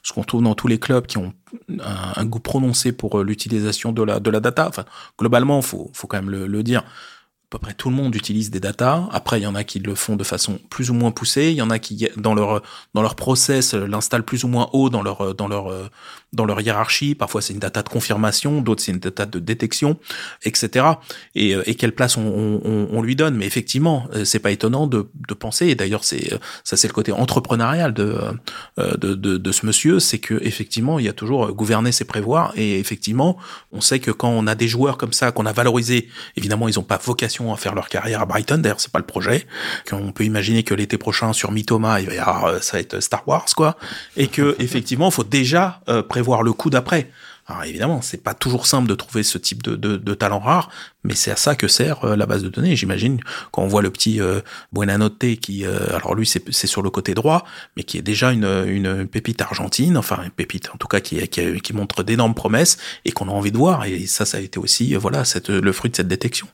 ce 0.03 0.13
qu'on 0.13 0.23
trouve 0.23 0.43
dans 0.43 0.53
tous 0.53 0.67
les 0.67 0.77
clubs 0.77 1.07
qui 1.07 1.17
ont 1.17 1.33
un, 1.79 2.25
goût 2.25 2.39
prononcé 2.39 2.91
pour 2.91 3.23
l'utilisation 3.23 3.91
de 3.91 4.03
la, 4.03 4.19
de 4.19 4.29
la 4.29 4.39
data. 4.39 4.67
Enfin, 4.67 4.85
globalement, 5.17 5.61
faut, 5.63 5.89
faut 5.93 6.05
quand 6.05 6.17
même 6.17 6.29
le, 6.29 6.45
le 6.45 6.61
dire 6.61 6.83
peu 7.49 7.59
près 7.59 7.73
tout 7.73 7.89
le 7.89 7.95
monde 7.95 8.13
utilise 8.15 8.51
des 8.51 8.59
datas. 8.59 9.07
Après, 9.11 9.39
il 9.39 9.43
y 9.43 9.47
en 9.47 9.55
a 9.55 9.63
qui 9.63 9.79
le 9.79 9.95
font 9.95 10.15
de 10.15 10.23
façon 10.23 10.59
plus 10.69 10.89
ou 10.89 10.93
moins 10.93 11.11
poussée. 11.11 11.51
Il 11.51 11.55
y 11.55 11.61
en 11.61 11.69
a 11.69 11.79
qui, 11.79 12.09
dans 12.17 12.33
leur 12.33 12.61
dans 12.93 13.01
leur 13.01 13.15
process, 13.15 13.73
l'installent 13.73 14.25
plus 14.25 14.43
ou 14.43 14.47
moins 14.47 14.69
haut 14.73 14.89
dans 14.89 15.01
leur 15.01 15.33
dans 15.33 15.47
leur 15.47 15.89
dans 16.33 16.45
leur 16.45 16.61
hiérarchie. 16.61 17.15
Parfois, 17.15 17.41
c'est 17.41 17.53
une 17.53 17.59
data 17.59 17.83
de 17.83 17.89
confirmation, 17.89 18.61
d'autres 18.61 18.83
c'est 18.83 18.91
une 18.91 18.99
data 18.99 19.25
de 19.25 19.39
détection, 19.39 19.97
etc. 20.43 20.85
Et, 21.35 21.55
et 21.65 21.75
quelle 21.75 21.93
place 21.93 22.17
on, 22.17 22.61
on, 22.63 22.87
on, 22.91 23.01
lui 23.01 23.15
donne. 23.15 23.35
Mais 23.35 23.45
effectivement, 23.45 24.07
euh, 24.13 24.25
c'est 24.25 24.39
pas 24.39 24.51
étonnant 24.51 24.87
de, 24.87 25.09
de 25.27 25.33
penser. 25.33 25.67
Et 25.67 25.75
d'ailleurs, 25.75 26.03
c'est 26.03 26.37
ça, 26.63 26.77
c'est 26.77 26.87
le 26.87 26.93
côté 26.93 27.11
entrepreneurial 27.11 27.93
de 27.93 28.17
euh, 28.79 28.95
de, 28.97 29.13
de, 29.13 29.37
de 29.37 29.51
ce 29.51 29.65
monsieur, 29.65 29.99
c'est 29.99 30.19
que 30.19 30.39
effectivement, 30.43 30.99
il 30.99 31.05
y 31.05 31.09
a 31.09 31.13
toujours 31.13 31.51
gouverner, 31.53 31.91
c'est 31.91 32.05
prévoir. 32.05 32.53
Et 32.55 32.79
effectivement, 32.79 33.37
on 33.71 33.81
sait 33.81 33.99
que 33.99 34.11
quand 34.11 34.29
on 34.29 34.47
a 34.47 34.55
des 34.55 34.67
joueurs 34.67 34.97
comme 34.97 35.13
ça 35.13 35.31
qu'on 35.31 35.45
a 35.45 35.53
valorisés, 35.53 36.09
évidemment, 36.35 36.67
ils 36.67 36.79
ont 36.79 36.83
pas 36.83 36.97
vocation 36.97 37.53
à 37.53 37.57
faire 37.57 37.75
leur 37.75 37.89
carrière 37.89 38.21
à 38.21 38.25
Brighton. 38.25 38.57
D'ailleurs, 38.57 38.81
c'est 38.81 38.91
pas 38.91 38.99
le 38.99 39.05
projet. 39.05 39.47
Qu'on 39.89 40.11
peut 40.11 40.25
imaginer 40.25 40.63
que 40.63 40.73
l'été 40.73 40.97
prochain 40.97 41.33
sur 41.33 41.51
Mythoma, 41.51 42.01
il 42.01 42.07
va 42.07 42.13
y 42.13 42.17
avoir, 42.17 42.45
euh, 42.45 42.59
ça 42.59 42.77
va 42.77 42.81
être 42.81 42.99
Star 42.99 43.27
Wars, 43.27 43.45
quoi. 43.55 43.77
Et 44.15 44.27
que, 44.27 44.55
effectivement, 44.59 45.11
faut 45.11 45.23
déjà 45.23 45.81
euh, 45.89 46.01
prévoir 46.17 46.41
le 46.41 46.51
coup 46.51 46.71
d'après. 46.71 47.11
Alors 47.45 47.63
évidemment, 47.63 48.01
c'est 48.01 48.21
pas 48.21 48.33
toujours 48.33 48.65
simple 48.65 48.89
de 48.89 48.95
trouver 48.95 49.21
ce 49.21 49.37
type 49.37 49.61
de, 49.63 50.13
talent 50.15 50.39
rare, 50.39 50.69
mais 51.03 51.13
c'est 51.13 51.31
à 51.31 51.35
ça 51.35 51.55
que 51.55 51.67
sert 51.67 52.03
euh, 52.03 52.15
la 52.15 52.25
base 52.25 52.43
de 52.43 52.49
données. 52.49 52.75
J'imagine 52.75 53.19
quand 53.51 53.61
on 53.61 53.67
voit 53.67 53.83
le 53.83 53.91
petit 53.91 54.19
euh, 54.19 54.41
Buenanote 54.73 55.35
qui, 55.39 55.63
alors 55.65 56.15
lui 56.15 56.25
c'est 56.25 56.67
sur 56.67 56.81
le 56.81 56.89
côté 56.89 57.13
droit, 57.13 57.45
mais 57.75 57.83
qui 57.83 57.99
est 57.99 58.01
déjà 58.01 58.31
une, 58.31 59.07
pépite 59.07 59.41
argentine, 59.41 59.95
enfin 59.95 60.23
une 60.23 60.31
pépite 60.31 60.69
en 60.73 60.77
tout 60.77 60.87
cas 60.87 60.99
qui, 60.99 61.73
montre 61.73 62.03
d'énormes 62.03 62.33
promesses 62.33 62.77
et 63.05 63.11
qu'on 63.11 63.29
a 63.29 63.31
envie 63.31 63.51
de 63.51 63.57
voir. 63.57 63.85
Et 63.85 64.07
ça, 64.07 64.25
ça 64.25 64.37
a 64.37 64.41
été 64.41 64.59
aussi 64.59 64.95
voilà 64.95 65.23
cette, 65.23 65.49
le 65.49 65.71
fruit 65.71 65.91
de 65.91 65.95
cette 65.95 66.07
détection. 66.07 66.47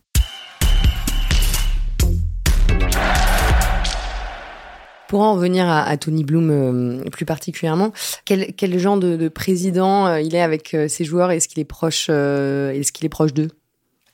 Pour 5.14 5.22
en 5.22 5.36
revenir 5.36 5.70
à, 5.70 5.96
Tony 5.96 6.24
Bloom 6.24 6.50
euh, 6.50 7.10
plus 7.12 7.24
particulièrement, 7.24 7.94
quel, 8.26 8.80
genre 8.80 8.98
de, 8.98 9.28
président 9.28 10.08
euh, 10.08 10.20
il 10.20 10.34
est 10.34 10.42
avec 10.42 10.74
euh, 10.74 10.88
ses 10.88 11.06
joueurs 11.06 11.30
Est-ce 11.30 11.48
qu'il 11.48 11.60
est 11.60 11.66
proche 11.66 12.10
Est-ce 12.10 12.92
qu'il 12.92 13.06
est 13.06 13.10
proche 13.10 13.32
d'eux? 13.32 13.50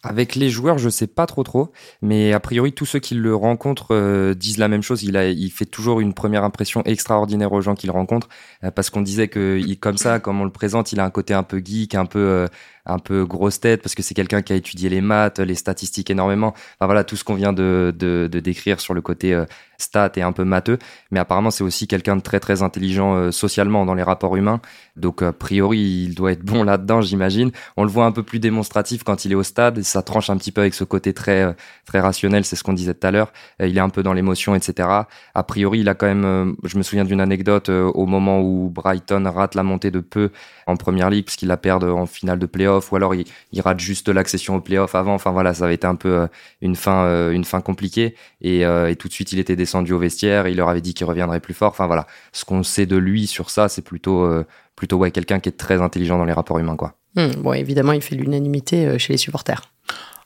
Avec 0.03 0.35
les 0.35 0.49
joueurs, 0.49 0.77
je 0.77 0.89
sais 0.89 1.07
pas 1.07 1.25
trop 1.25 1.43
trop, 1.43 1.71
mais 2.01 2.33
a 2.33 2.41
priori 2.41 2.73
tous 2.73 2.85
ceux 2.85 2.99
qui 2.99 3.15
le 3.15 3.33
rencontrent 3.33 4.33
disent 4.33 4.57
la 4.57 4.67
même 4.67 4.81
chose. 4.81 5.03
Il 5.03 5.15
a, 5.15 5.29
il 5.29 5.51
fait 5.51 5.65
toujours 5.65 6.01
une 6.01 6.13
première 6.13 6.43
impression 6.43 6.83
extraordinaire 6.83 7.53
aux 7.53 7.61
gens 7.61 7.75
qu'il 7.75 7.91
rencontre, 7.91 8.27
parce 8.75 8.89
qu'on 8.89 9.01
disait 9.01 9.29
que 9.29 9.61
comme 9.75 9.97
ça, 9.97 10.19
comme 10.19 10.41
on 10.41 10.45
le 10.45 10.51
présente, 10.51 10.91
il 10.91 10.99
a 10.99 11.05
un 11.05 11.09
côté 11.09 11.33
un 11.33 11.43
peu 11.43 11.61
geek, 11.63 11.95
un 11.95 12.05
peu 12.05 12.45
un 12.89 12.99
peu 12.99 13.25
grosse 13.25 13.59
tête 13.59 13.81
parce 13.81 13.95
que 13.95 14.01
c'est 14.01 14.13
quelqu'un 14.13 14.41
qui 14.41 14.53
a 14.53 14.55
étudié 14.55 14.89
les 14.89 15.01
maths, 15.01 15.39
les 15.39 15.55
statistiques 15.55 16.09
énormément. 16.09 16.49
Enfin 16.49 16.85
voilà, 16.85 17.03
tout 17.03 17.15
ce 17.15 17.23
qu'on 17.23 17.35
vient 17.35 17.53
de, 17.53 17.93
décrire 18.31 18.79
sur 18.79 18.93
le 18.93 19.01
côté 19.01 19.33
euh, 19.33 19.45
stat 19.77 20.11
et 20.15 20.21
un 20.21 20.31
peu 20.31 20.43
matheux. 20.43 20.79
Mais 21.11 21.19
apparemment, 21.19 21.51
c'est 21.51 21.63
aussi 21.63 21.87
quelqu'un 21.87 22.15
de 22.15 22.21
très 22.21 22.39
très 22.39 22.61
intelligent 22.61 23.15
euh, 23.15 23.31
socialement 23.31 23.85
dans 23.85 23.93
les 23.93 24.03
rapports 24.03 24.35
humains. 24.35 24.61
Donc 24.95 25.21
a 25.21 25.31
priori, 25.31 25.79
il 25.79 26.15
doit 26.15 26.31
être 26.31 26.43
bon 26.43 26.63
là-dedans, 26.65 27.01
j'imagine. 27.01 27.51
On 27.77 27.83
le 27.83 27.89
voit 27.89 28.05
un 28.05 28.11
peu 28.11 28.23
plus 28.23 28.39
démonstratif 28.39 29.03
quand 29.03 29.25
il 29.25 29.31
est 29.31 29.35
au 29.35 29.43
stade. 29.43 29.81
Ça 29.83 30.01
tranche 30.01 30.29
un 30.29 30.37
petit 30.37 30.51
peu 30.51 30.61
avec 30.61 30.73
ce 30.73 30.83
côté 30.83 31.13
très 31.13 31.43
euh, 31.43 31.53
très 31.85 31.99
rationnel. 31.99 32.45
C'est 32.45 32.55
ce 32.55 32.63
qu'on 32.63 32.73
disait 32.73 32.93
tout 32.93 33.07
à 33.07 33.11
l'heure. 33.11 33.31
il 33.59 33.77
est 33.77 33.81
un 33.81 33.89
peu 33.89 34.03
dans 34.03 34.13
l'émotion, 34.13 34.55
etc. 34.55 34.89
A 35.35 35.43
priori, 35.43 35.79
il 35.79 35.89
a 35.89 35.93
quand 35.93 36.07
même. 36.07 36.55
je 36.63 36.77
me 36.77 36.83
souviens 36.83 37.05
d'une 37.05 37.21
anecdote 37.21 37.69
au 37.69 38.05
moment 38.05 38.41
où 38.41 38.69
Brighton 38.69 39.23
rate 39.33 39.55
la 39.55 39.63
montée 39.63 39.91
de 39.91 39.99
peu 39.99 40.31
en 40.67 40.75
première 40.75 41.09
ligue 41.09 41.25
puisqu'il 41.25 41.47
la 41.47 41.57
perd 41.57 41.83
en 41.83 42.05
finale 42.05 42.39
de 42.39 42.45
playoff 42.45 42.78
ou 42.91 42.95
alors 42.95 43.15
il, 43.15 43.25
rate 43.61 43.79
juste 43.79 44.09
l'accession 44.09 44.55
au 44.55 44.61
playoff 44.61 44.95
avant. 44.95 45.13
Enfin 45.13 45.31
voilà, 45.31 45.53
ça 45.53 45.65
avait 45.65 45.75
été 45.75 45.87
un 45.87 45.95
peu 45.95 46.27
une 46.61 46.75
fin 46.75 47.31
une 47.31 47.43
fin 47.43 47.61
compliquée 47.61 48.15
et, 48.41 48.61
et 48.61 48.95
tout 48.97 49.07
de 49.07 49.13
suite 49.13 49.31
il 49.31 49.39
était 49.39 49.55
descendu 49.55 49.93
au 49.93 49.99
vestiaire, 49.99 50.47
il 50.47 50.57
leur 50.57 50.69
avait 50.69 50.81
dit 50.81 50.93
qu'il 50.93 51.05
reviendrait 51.05 51.39
plus 51.39 51.53
fort. 51.53 51.71
Enfin 51.71 51.87
voilà, 51.87 52.07
ce 52.31 52.45
qu'on 52.45 52.63
sait 52.63 52.85
de 52.85 52.97
lui 52.97 53.27
sur 53.27 53.49
ça, 53.49 53.69
c'est 53.69 53.81
plutôt, 53.81 54.23
euh, 54.23 54.45
plutôt 54.75 54.99
quelqu'un 55.11 55.39
qui 55.39 55.49
est 55.49 55.57
très 55.57 55.81
intelligent 55.81 56.17
dans 56.17 56.25
les 56.25 56.33
rapports 56.33 56.59
humains. 56.59 56.75
Quoi. 56.75 56.95
Hmm, 57.15 57.31
bon, 57.41 57.53
évidemment, 57.53 57.93
il 57.93 58.01
fait 58.01 58.15
l'unanimité 58.15 58.85
euh, 58.85 58.97
chez 58.97 59.13
les 59.13 59.17
supporters. 59.17 59.61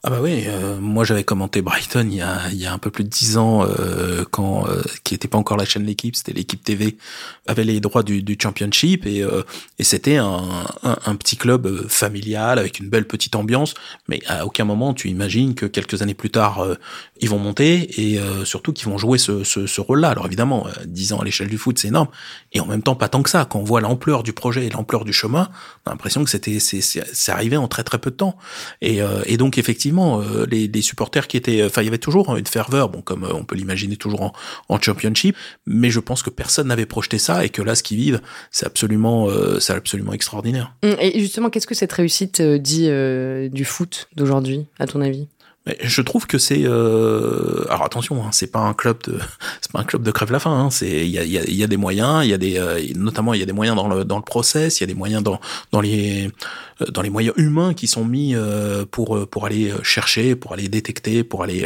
Ah 0.06 0.10
bah 0.10 0.18
oui, 0.22 0.44
euh, 0.48 0.82
moi 0.82 1.06
j'avais 1.06 1.24
commenté 1.24 1.62
Brighton 1.62 2.06
il 2.12 2.18
y 2.18 2.22
a, 2.22 2.50
il 2.52 2.58
y 2.58 2.66
a 2.66 2.74
un 2.74 2.78
peu 2.78 2.92
plus 2.92 3.06
de 3.06 3.10
dix 3.10 3.38
ans 3.38 3.64
euh, 3.66 4.26
quand 4.30 4.68
euh, 4.68 4.82
qui 5.06 5.14
n'était 5.14 5.30
pas 5.30 5.38
encore 5.38 5.56
la 5.56 5.64
chaîne 5.64 5.86
l'équipe, 5.86 6.18
c'était 6.18 6.34
l'équipe 6.34 6.62
TV 6.62 6.98
avait 7.48 7.64
les 7.64 7.80
droits 7.80 8.04
du, 8.04 8.22
du 8.22 8.38
championship 8.38 9.06
et 9.06 9.24
euh, 9.24 9.44
et 9.80 9.86
c'était 9.86 10.18
un, 10.18 10.66
un, 10.84 11.16
petit 11.16 11.38
club 11.38 11.88
familial 11.88 12.60
avec 12.60 12.80
une 12.80 12.90
belle 12.90 13.08
petite 13.08 13.38
ambiance, 13.38 13.76
mais 14.10 14.20
à 14.28 14.46
aucun 14.46 14.66
moment 14.66 14.94
tu 14.94 15.08
imagines 15.08 15.56
que 15.56 15.66
quelques 15.66 16.02
années 16.02 16.14
plus 16.14 16.30
tard 16.30 16.68
ils 17.22 17.30
vont 17.30 17.40
monter 17.40 18.02
et 18.02 18.20
surtout 18.44 18.74
qu'ils 18.74 18.90
vont 18.90 18.98
jouer 18.98 19.18
ce, 19.18 19.46
ce, 19.46 19.68
ce 19.68 19.82
rôle-là. 19.82 20.10
Alors 20.10 20.26
évidemment, 20.26 20.68
dix 20.86 21.14
ans 21.14 21.20
à 21.20 21.24
l'échelle 21.24 21.48
du 21.48 21.58
foot 21.58 21.80
c'est 21.80 21.88
énorme 21.88 22.10
et 22.52 22.60
en 22.60 22.66
même 22.66 22.84
temps 22.84 22.96
pas 22.96 23.08
tant 23.08 23.24
que 23.24 23.30
ça. 23.30 23.46
Quand 23.46 23.60
on 23.60 23.64
voit 23.64 23.80
l'ampleur 23.80 24.24
du 24.24 24.34
projet 24.34 24.66
et 24.66 24.70
l'ampleur 24.70 25.06
du 25.06 25.14
chemin, 25.14 25.50
on 25.86 25.92
a 25.92 25.94
l'impression 25.94 26.26
que 26.26 26.30
c'était 26.30 26.60
c'est 26.60 26.82
c'est 26.82 27.32
arrivé 27.32 27.56
en 27.56 27.70
très 27.70 27.84
très 27.86 28.00
peu 28.00 28.12
de 28.12 28.18
temps 28.18 28.38
et 28.82 29.00
et 29.26 29.38
donc 29.38 29.58
effectivement 29.58 29.93
euh, 30.00 30.46
les, 30.50 30.82
supporters 30.82 31.28
qui 31.28 31.38
étaient, 31.38 31.64
enfin, 31.64 31.82
il 31.82 31.86
y 31.86 31.88
avait 31.88 31.98
toujours 31.98 32.36
une 32.36 32.46
ferveur, 32.46 32.90
bon, 32.90 33.02
comme 33.02 33.24
euh, 33.24 33.34
on 33.34 33.44
peut 33.44 33.56
l'imaginer 33.56 33.96
toujours 33.96 34.22
en, 34.22 34.34
en, 34.70 34.82
championship, 34.82 35.36
mais 35.66 35.90
je 35.90 36.00
pense 36.00 36.24
que 36.24 36.30
personne 36.30 36.68
n'avait 36.68 36.86
projeté 36.86 37.18
ça 37.18 37.46
et 37.46 37.50
que 37.50 37.62
là, 37.62 37.76
ce 37.76 37.84
qu'ils 37.84 37.98
vivent, 37.98 38.22
c'est 38.52 38.66
absolument, 38.66 39.30
euh, 39.30 39.60
c'est 39.60 39.74
absolument 39.74 40.14
extraordinaire. 40.14 40.74
Hum, 40.84 40.96
et 41.00 41.20
justement, 41.20 41.50
qu'est-ce 41.50 41.68
que 41.68 41.76
cette 41.76 41.94
réussite 41.94 42.42
dit 42.42 42.90
du 43.52 43.66
foot 43.66 44.10
d'aujourd'hui, 44.16 44.66
à 44.80 44.88
ton 44.88 45.02
avis? 45.02 45.28
Je 45.66 46.02
trouve 46.02 46.28
que 46.28 46.38
c'est 46.38 46.64
euh... 46.66 47.66
alors 47.70 47.86
attention, 47.86 48.22
hein, 48.22 48.30
c'est 48.34 48.52
pas 48.52 48.60
un 48.60 48.74
club 48.74 48.98
de 49.04 49.18
c'est 49.62 49.72
pas 49.72 49.80
un 49.80 49.86
club 49.86 50.04
de 50.04 50.12
crève 50.12 50.32
la 50.32 50.40
faim. 50.40 50.52
Hein, 50.52 50.70
c'est 50.70 51.06
il 51.06 51.10
y 51.10 51.18
a, 51.18 51.24
y, 51.24 51.38
a, 51.38 51.50
y 51.50 51.64
a 51.64 51.68
des 51.68 51.78
moyens, 51.78 52.26
il 52.26 52.30
y 52.30 52.34
a 52.34 52.38
des 52.38 52.58
euh, 52.58 52.82
notamment 52.96 53.34
il 53.34 53.40
y 53.40 53.44
a 53.44 53.46
des 53.46 53.54
moyens 53.54 53.78
dans 53.78 53.88
le 53.88 54.04
dans 54.04 54.18
le 54.18 54.24
process, 54.24 54.80
il 54.80 54.84
y 54.84 54.86
a 54.86 54.88
des 54.88 54.94
moyens 54.94 55.24
dans 55.24 55.40
dans 55.72 55.80
les 55.80 56.30
euh, 56.82 56.86
dans 56.88 57.02
les 57.02 57.10
moyens 57.10 57.34
humains 57.38 57.74
qui 57.74 57.88
sont 57.88 58.04
mis 58.04 58.36
euh, 58.36 58.86
pour 58.90 59.26
pour 59.30 59.46
aller 59.46 59.74
chercher, 59.84 60.36
pour 60.36 60.52
aller 60.52 60.68
détecter, 60.68 61.24
pour 61.24 61.44
aller 61.44 61.66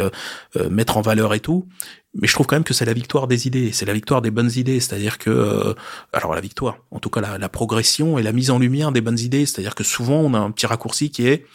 mettre 0.70 0.98
en 0.98 1.02
valeur 1.02 1.34
et 1.34 1.40
tout. 1.40 1.66
Mais 2.14 2.28
je 2.28 2.34
trouve 2.34 2.46
quand 2.46 2.56
même 2.56 2.64
que 2.64 2.74
c'est 2.74 2.86
la 2.86 2.94
victoire 2.94 3.28
des 3.28 3.48
idées, 3.48 3.72
c'est 3.72 3.86
la 3.86 3.94
victoire 3.94 4.22
des 4.22 4.32
bonnes 4.32 4.52
idées. 4.56 4.80
C'est-à-dire 4.80 5.18
que, 5.18 5.76
alors 6.14 6.34
la 6.34 6.42
victoire, 6.42 6.78
en 6.92 7.00
tout 7.00 7.10
cas 7.10 7.22
la, 7.22 7.38
la 7.38 7.50
progression 7.50 8.18
et 8.18 8.24
la 8.24 8.32
mise 8.32 8.50
en 8.50 8.60
lumière 8.60 8.92
des 8.92 9.02
bonnes 9.02 9.20
idées. 9.20 9.46
C'est-à-dire 9.46 9.76
que 9.76 9.84
souvent 9.84 10.20
on 10.20 10.34
a 10.34 10.40
un 10.40 10.52
petit 10.52 10.66
raccourci 10.68 11.10
qui 11.10 11.28
est 11.28 11.46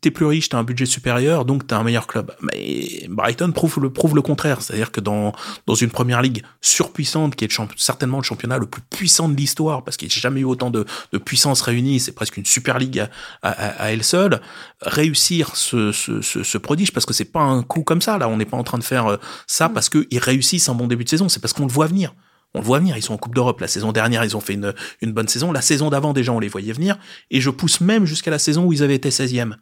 t'es 0.00 0.10
plus 0.10 0.26
riche, 0.26 0.48
t'as 0.48 0.58
un 0.58 0.64
budget 0.64 0.86
supérieur, 0.86 1.44
donc 1.44 1.66
t'as 1.66 1.78
un 1.78 1.82
meilleur 1.82 2.06
club. 2.06 2.34
Mais 2.40 3.06
Brighton 3.08 3.52
prouve 3.52 3.80
le, 3.80 3.92
prouve 3.92 4.14
le 4.14 4.22
contraire. 4.22 4.62
C'est-à-dire 4.62 4.90
que 4.90 5.00
dans, 5.00 5.32
dans 5.66 5.74
une 5.74 5.90
première 5.90 6.22
ligue 6.22 6.42
surpuissante, 6.60 7.36
qui 7.36 7.44
est 7.44 7.60
certainement 7.76 8.18
le 8.18 8.22
championnat 8.22 8.58
le 8.58 8.66
plus 8.66 8.82
puissant 8.82 9.28
de 9.28 9.36
l'histoire, 9.36 9.84
parce 9.84 9.96
qu'il 9.96 10.08
n'y 10.08 10.14
a 10.14 10.18
jamais 10.18 10.40
eu 10.40 10.44
autant 10.44 10.70
de, 10.70 10.86
de 11.12 11.18
puissance 11.18 11.60
réunie, 11.60 12.00
c'est 12.00 12.12
presque 12.12 12.36
une 12.36 12.46
super 12.46 12.78
ligue 12.78 13.00
à, 13.42 13.50
à, 13.50 13.92
elle 13.92 14.04
seule, 14.04 14.40
réussir 14.80 15.54
ce, 15.54 15.92
ce, 15.92 16.22
ce, 16.22 16.42
ce 16.42 16.58
prodige, 16.58 16.92
parce 16.92 17.06
que 17.06 17.12
c'est 17.12 17.24
pas 17.24 17.40
un 17.40 17.62
coup 17.62 17.82
comme 17.82 18.00
ça, 18.00 18.18
là, 18.18 18.28
on 18.28 18.36
n'est 18.36 18.46
pas 18.46 18.56
en 18.56 18.64
train 18.64 18.78
de 18.78 18.84
faire 18.84 19.06
euh, 19.06 19.16
ça 19.46 19.68
mm. 19.68 19.72
parce 19.74 19.88
qu'ils 19.88 20.18
réussissent 20.18 20.68
un 20.68 20.74
bon 20.74 20.86
début 20.86 21.04
de 21.04 21.10
saison, 21.10 21.28
c'est 21.28 21.40
parce 21.40 21.52
qu'on 21.52 21.66
le 21.66 21.72
voit 21.72 21.86
venir. 21.86 22.14
On 22.54 22.58
le 22.58 22.64
voit 22.64 22.80
venir, 22.80 22.96
ils 22.96 23.02
sont 23.02 23.14
en 23.14 23.18
Coupe 23.18 23.34
d'Europe. 23.34 23.60
La 23.60 23.68
saison 23.68 23.92
dernière, 23.92 24.24
ils 24.24 24.36
ont 24.36 24.40
fait 24.40 24.54
une, 24.54 24.74
une 25.02 25.12
bonne 25.12 25.28
saison. 25.28 25.52
La 25.52 25.60
saison 25.60 25.88
d'avant, 25.88 26.12
déjà, 26.12 26.32
on 26.32 26.40
les 26.40 26.48
voyait 26.48 26.72
venir. 26.72 26.98
Et 27.30 27.40
je 27.40 27.48
pousse 27.48 27.80
même 27.80 28.06
jusqu'à 28.06 28.32
la 28.32 28.40
saison 28.40 28.64
où 28.64 28.72
ils 28.72 28.82
avaient 28.82 28.96
été 28.96 29.10
16e 29.10 29.54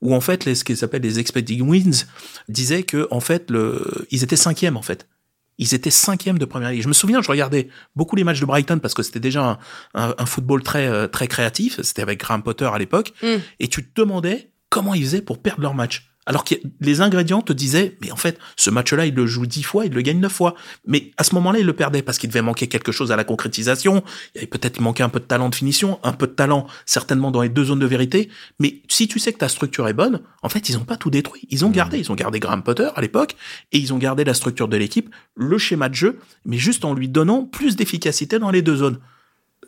où 0.00 0.14
en 0.14 0.20
fait 0.20 0.44
les, 0.44 0.54
ce 0.54 0.64
qu'ils 0.64 0.76
s'appelle 0.76 1.02
les 1.02 1.18
expecting 1.18 1.62
wins 1.62 2.04
disaient 2.48 2.82
que 2.82 3.08
en 3.10 3.20
fait 3.20 3.50
le, 3.50 4.06
ils 4.10 4.22
étaient 4.22 4.36
cinquième 4.36 4.76
en 4.76 4.82
fait. 4.82 5.08
Ils 5.60 5.74
étaient 5.74 5.90
cinquième 5.90 6.38
de 6.38 6.44
première 6.44 6.70
ligue. 6.70 6.82
Je 6.82 6.88
me 6.88 6.92
souviens, 6.92 7.20
je 7.20 7.28
regardais 7.28 7.68
beaucoup 7.96 8.14
les 8.14 8.22
matchs 8.22 8.38
de 8.40 8.46
Brighton 8.46 8.78
parce 8.78 8.94
que 8.94 9.02
c'était 9.02 9.18
déjà 9.18 9.58
un, 9.94 10.14
un, 10.16 10.26
football 10.26 10.62
très 10.62 10.86
euh, 10.86 11.08
très 11.08 11.26
créatif. 11.26 11.80
C'était 11.82 12.02
avec 12.02 12.20
Graham 12.20 12.44
Potter 12.44 12.70
à 12.72 12.78
l'époque, 12.78 13.12
mm. 13.22 13.36
et 13.58 13.66
tu 13.66 13.84
te 13.84 14.00
demandais 14.00 14.52
comment 14.70 14.94
ils 14.94 15.02
faisaient 15.02 15.22
pour 15.22 15.42
perdre 15.42 15.62
leur 15.62 15.74
match. 15.74 16.07
Alors 16.28 16.44
que 16.44 16.54
les 16.80 17.00
ingrédients 17.00 17.40
te 17.40 17.54
disaient, 17.54 17.96
mais 18.02 18.12
en 18.12 18.16
fait, 18.16 18.38
ce 18.54 18.68
match-là, 18.68 19.06
il 19.06 19.14
le 19.14 19.26
joue 19.26 19.46
dix 19.46 19.62
fois, 19.62 19.86
il 19.86 19.94
le 19.94 20.02
gagne 20.02 20.20
neuf 20.20 20.34
fois. 20.34 20.54
Mais 20.86 21.10
à 21.16 21.24
ce 21.24 21.34
moment-là, 21.36 21.58
il 21.58 21.64
le 21.64 21.72
perdait 21.72 22.02
parce 22.02 22.18
qu'il 22.18 22.28
devait 22.28 22.42
manquer 22.42 22.66
quelque 22.66 22.92
chose 22.92 23.10
à 23.10 23.16
la 23.16 23.24
concrétisation. 23.24 24.04
Il 24.34 24.36
y 24.36 24.38
avait 24.40 24.46
peut-être 24.46 24.78
manqué 24.78 25.02
un 25.02 25.08
peu 25.08 25.20
de 25.20 25.24
talent 25.24 25.48
de 25.48 25.54
finition, 25.54 25.98
un 26.02 26.12
peu 26.12 26.26
de 26.26 26.32
talent 26.32 26.66
certainement 26.84 27.30
dans 27.30 27.40
les 27.40 27.48
deux 27.48 27.64
zones 27.64 27.78
de 27.78 27.86
vérité. 27.86 28.28
Mais 28.60 28.82
si 28.88 29.08
tu 29.08 29.18
sais 29.18 29.32
que 29.32 29.38
ta 29.38 29.48
structure 29.48 29.88
est 29.88 29.94
bonne, 29.94 30.20
en 30.42 30.50
fait, 30.50 30.68
ils 30.68 30.76
n'ont 30.76 30.84
pas 30.84 30.98
tout 30.98 31.08
détruit. 31.08 31.46
Ils 31.48 31.64
ont 31.64 31.70
mmh. 31.70 31.72
gardé, 31.72 31.98
ils 31.98 32.12
ont 32.12 32.14
gardé 32.14 32.40
Graham 32.40 32.62
Potter 32.62 32.90
à 32.94 33.00
l'époque 33.00 33.34
et 33.72 33.78
ils 33.78 33.94
ont 33.94 33.98
gardé 33.98 34.24
la 34.24 34.34
structure 34.34 34.68
de 34.68 34.76
l'équipe, 34.76 35.08
le 35.34 35.56
schéma 35.56 35.88
de 35.88 35.94
jeu, 35.94 36.18
mais 36.44 36.58
juste 36.58 36.84
en 36.84 36.92
lui 36.92 37.08
donnant 37.08 37.44
plus 37.44 37.74
d'efficacité 37.74 38.38
dans 38.38 38.50
les 38.50 38.60
deux 38.60 38.76
zones 38.76 38.98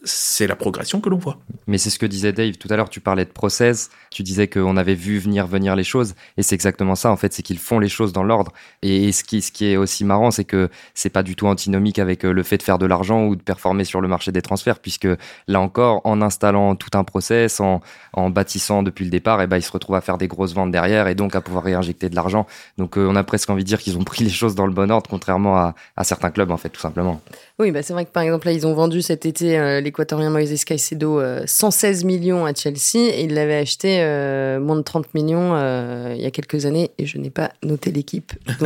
c'est 0.02 0.46
la 0.46 0.56
progression 0.56 1.00
que 1.00 1.10
l'on 1.10 1.18
voit. 1.18 1.38
Mais 1.66 1.78
c'est 1.78 1.90
ce 1.90 1.98
que 1.98 2.06
disait 2.06 2.32
Dave 2.32 2.56
tout 2.56 2.68
à 2.70 2.76
l'heure, 2.76 2.88
tu 2.88 3.00
parlais 3.00 3.24
de 3.24 3.30
process, 3.30 3.90
tu 4.10 4.22
disais 4.22 4.48
qu'on 4.48 4.76
avait 4.76 4.94
vu 4.94 5.18
venir 5.18 5.46
venir 5.46 5.76
les 5.76 5.84
choses, 5.84 6.14
et 6.36 6.42
c'est 6.42 6.54
exactement 6.54 6.94
ça 6.94 7.10
en 7.10 7.16
fait, 7.16 7.32
c'est 7.32 7.42
qu'ils 7.42 7.58
font 7.58 7.78
les 7.78 7.88
choses 7.88 8.12
dans 8.12 8.22
l'ordre. 8.22 8.52
Et 8.82 9.12
ce 9.12 9.24
qui, 9.24 9.42
ce 9.42 9.52
qui 9.52 9.66
est 9.66 9.76
aussi 9.76 10.04
marrant, 10.04 10.30
c'est 10.30 10.44
que 10.44 10.70
c'est 10.94 11.10
pas 11.10 11.22
du 11.22 11.36
tout 11.36 11.46
antinomique 11.46 11.98
avec 11.98 12.24
euh, 12.24 12.32
le 12.32 12.42
fait 12.42 12.56
de 12.56 12.62
faire 12.62 12.78
de 12.78 12.86
l'argent 12.86 13.26
ou 13.26 13.36
de 13.36 13.42
performer 13.42 13.84
sur 13.84 14.00
le 14.00 14.08
marché 14.08 14.32
des 14.32 14.42
transferts, 14.42 14.78
puisque 14.78 15.08
là 15.48 15.60
encore, 15.60 16.00
en 16.04 16.22
installant 16.22 16.76
tout 16.76 16.96
un 16.96 17.04
process, 17.04 17.60
en, 17.60 17.80
en 18.14 18.30
bâtissant 18.30 18.82
depuis 18.82 19.04
le 19.04 19.10
départ, 19.10 19.40
et 19.40 19.44
eh 19.44 19.46
ben 19.46 19.58
ils 19.58 19.62
se 19.62 19.72
retrouvent 19.72 19.96
à 19.96 20.00
faire 20.00 20.18
des 20.18 20.28
grosses 20.28 20.54
ventes 20.54 20.70
derrière 20.70 21.08
et 21.08 21.14
donc 21.14 21.34
à 21.34 21.40
pouvoir 21.40 21.64
réinjecter 21.64 22.08
de 22.08 22.14
l'argent. 22.14 22.46
Donc 22.78 22.96
euh, 22.96 23.06
on 23.06 23.16
a 23.16 23.24
presque 23.24 23.50
envie 23.50 23.64
de 23.64 23.68
dire 23.68 23.80
qu'ils 23.80 23.98
ont 23.98 24.04
pris 24.10 24.24
les 24.24 24.30
choses 24.30 24.54
dans 24.54 24.66
le 24.66 24.72
bon 24.72 24.90
ordre, 24.90 25.10
contrairement 25.10 25.58
à, 25.58 25.74
à 25.96 26.04
certains 26.04 26.30
clubs 26.30 26.50
en 26.50 26.56
fait, 26.56 26.70
tout 26.70 26.80
simplement. 26.80 27.20
Oui, 27.60 27.72
bah 27.72 27.82
c'est 27.82 27.92
vrai 27.92 28.06
que 28.06 28.10
par 28.10 28.22
exemple 28.22 28.46
là, 28.46 28.52
ils 28.52 28.66
ont 28.66 28.72
vendu 28.72 29.02
cet 29.02 29.26
été 29.26 29.58
euh, 29.58 29.82
l'équatorien 29.82 30.30
Moïse 30.30 30.64
Caicedo 30.64 31.20
116 31.44 32.04
millions 32.04 32.46
à 32.46 32.54
Chelsea 32.54 32.96
et 32.96 33.24
ils 33.24 33.34
l'avaient 33.34 33.58
acheté 33.58 33.98
euh, 34.00 34.58
moins 34.58 34.76
de 34.76 34.80
30 34.80 35.12
millions 35.12 35.54
euh, 35.54 36.14
il 36.16 36.22
y 36.22 36.24
a 36.24 36.30
quelques 36.30 36.64
années 36.64 36.90
et 36.96 37.04
je 37.04 37.18
n'ai 37.18 37.28
pas 37.28 37.50
noté 37.62 37.92
l'équipe 37.92 38.32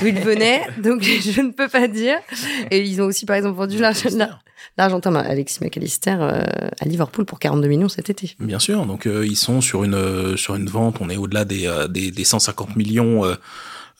d'où 0.00 0.06
il 0.06 0.18
venait, 0.18 0.62
donc 0.82 1.02
je 1.04 1.40
ne 1.42 1.52
peux 1.52 1.68
pas 1.68 1.86
dire. 1.86 2.16
Et 2.72 2.80
ils 2.80 3.00
ont 3.00 3.04
aussi 3.04 3.24
par 3.24 3.36
exemple 3.36 3.56
vendu 3.56 3.78
l'Argentin 3.78 5.14
Alexis 5.14 5.60
McAllister 5.62 6.16
à 6.18 6.84
Liverpool 6.86 7.26
pour 7.26 7.38
42 7.38 7.68
millions 7.68 7.88
cet 7.88 8.10
été. 8.10 8.34
Bien 8.40 8.58
sûr, 8.58 8.84
donc 8.84 9.06
ils 9.06 9.36
sont 9.36 9.60
sur 9.60 9.84
une 9.84 10.36
sur 10.36 10.56
une 10.56 10.66
vente, 10.66 10.96
on 11.00 11.08
est 11.08 11.16
au-delà 11.16 11.44
des, 11.44 11.72
des, 11.88 12.10
des 12.10 12.24
150 12.24 12.74
millions 12.74 13.22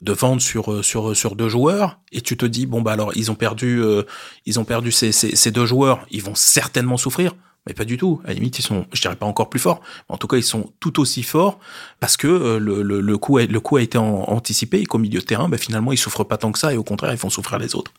de 0.01 0.13
vente 0.13 0.41
sur 0.41 0.71
euh, 0.71 0.83
sur 0.83 1.15
sur 1.15 1.35
deux 1.35 1.49
joueurs 1.49 1.99
et 2.11 2.21
tu 2.21 2.37
te 2.37 2.45
dis 2.45 2.65
bon 2.65 2.81
bah 2.81 2.93
alors 2.93 3.15
ils 3.15 3.31
ont 3.31 3.35
perdu 3.35 3.81
euh, 3.81 4.03
ils 4.45 4.59
ont 4.59 4.65
perdu 4.65 4.91
ces, 4.91 5.11
ces, 5.11 5.35
ces 5.35 5.51
deux 5.51 5.65
joueurs 5.65 6.05
ils 6.11 6.21
vont 6.21 6.35
certainement 6.35 6.97
souffrir 6.97 7.33
mais 7.67 7.73
pas 7.73 7.85
du 7.85 7.97
tout. 7.97 8.21
À 8.25 8.27
la 8.27 8.35
limite, 8.35 8.59
ils 8.59 8.61
sont, 8.61 8.85
je 8.93 9.01
dirais 9.01 9.15
pas 9.15 9.25
encore 9.25 9.49
plus 9.49 9.59
forts, 9.59 9.81
mais 10.07 10.13
en 10.13 10.19
tout 10.19 10.27
cas, 10.27 10.37
ils 10.37 10.43
sont 10.43 10.71
tout 10.79 10.99
aussi 10.99 11.23
forts 11.23 11.57
parce 11.99 12.15
que 12.15 12.27
euh, 12.27 12.59
le, 12.59 12.83
le, 12.83 13.01
le, 13.01 13.17
coup, 13.17 13.39
a, 13.39 13.45
le 13.47 13.59
coup 13.59 13.77
a 13.77 13.81
été 13.81 13.97
anticipé 13.97 14.81
et 14.81 14.85
qu'au 14.85 14.99
milieu 14.99 15.19
de 15.19 15.25
terrain, 15.25 15.49
bah, 15.49 15.57
finalement, 15.57 15.91
ils 15.91 15.97
souffrent 15.97 16.25
pas 16.25 16.37
tant 16.37 16.51
que 16.51 16.59
ça 16.59 16.75
et 16.75 16.77
au 16.77 16.83
contraire, 16.83 17.11
ils 17.11 17.17
font 17.17 17.31
souffrir 17.31 17.57
les 17.57 17.73
autres. 17.73 17.91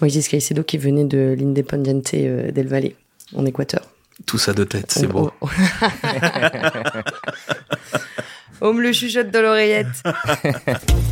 Moïse 0.00 0.28
Caicedo 0.28 0.62
qui 0.62 0.78
venait 0.78 1.06
de 1.06 1.34
l'Independiente 1.36 2.14
del 2.14 2.68
Valle, 2.68 2.92
en 3.34 3.44
Équateur. 3.44 3.82
Tout 4.26 4.38
ça 4.38 4.52
de 4.52 4.62
tête, 4.62 4.92
c'est 4.92 5.08
beau. 5.08 5.32
On 8.60 8.72
me 8.72 8.82
le 8.82 8.92
chuchote 8.92 9.30
dans 9.30 9.42
l'oreillette. 9.42 9.86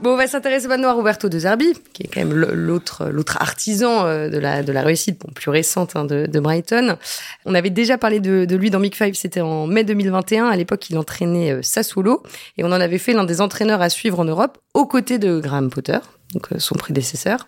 Bon, 0.00 0.10
on 0.10 0.16
va 0.16 0.28
s'intéresser 0.28 0.68
maintenant 0.68 0.90
à 0.90 0.92
Roberto 0.92 1.28
De 1.28 1.40
Zerbi, 1.40 1.72
qui 1.92 2.04
est 2.04 2.06
quand 2.06 2.20
même 2.20 2.32
l'autre 2.32 3.08
l'autre 3.10 3.36
artisan 3.40 4.06
euh, 4.06 4.28
de 4.28 4.38
la 4.38 4.62
de 4.62 4.70
la 4.70 4.82
réussite, 4.82 5.20
bon, 5.20 5.32
plus 5.32 5.50
récente 5.50 5.96
hein, 5.96 6.04
de, 6.04 6.26
de, 6.26 6.40
Brighton. 6.40 6.96
On 7.44 7.52
avait 7.52 7.70
déjà 7.70 7.98
parlé 7.98 8.20
de, 8.20 8.44
de 8.44 8.56
lui 8.56 8.70
dans 8.70 8.78
Big 8.78 8.94
Five, 8.94 9.14
c'était 9.14 9.40
en 9.40 9.66
mai 9.66 9.82
2021. 9.82 10.46
À 10.46 10.56
l'époque, 10.56 10.88
il 10.88 10.98
entraînait 10.98 11.50
euh, 11.50 11.62
Sassuolo 11.62 12.22
et 12.56 12.62
on 12.62 12.68
en 12.68 12.80
avait 12.80 12.98
fait 12.98 13.12
l'un 13.12 13.24
des 13.24 13.40
entraîneurs 13.40 13.82
à 13.82 13.88
suivre 13.88 14.20
en 14.20 14.24
Europe, 14.24 14.58
aux 14.72 14.86
côtés 14.86 15.18
de 15.18 15.40
Graham 15.40 15.68
Potter, 15.68 15.98
donc 16.34 16.48
son 16.58 16.74
prédécesseur. 16.74 17.46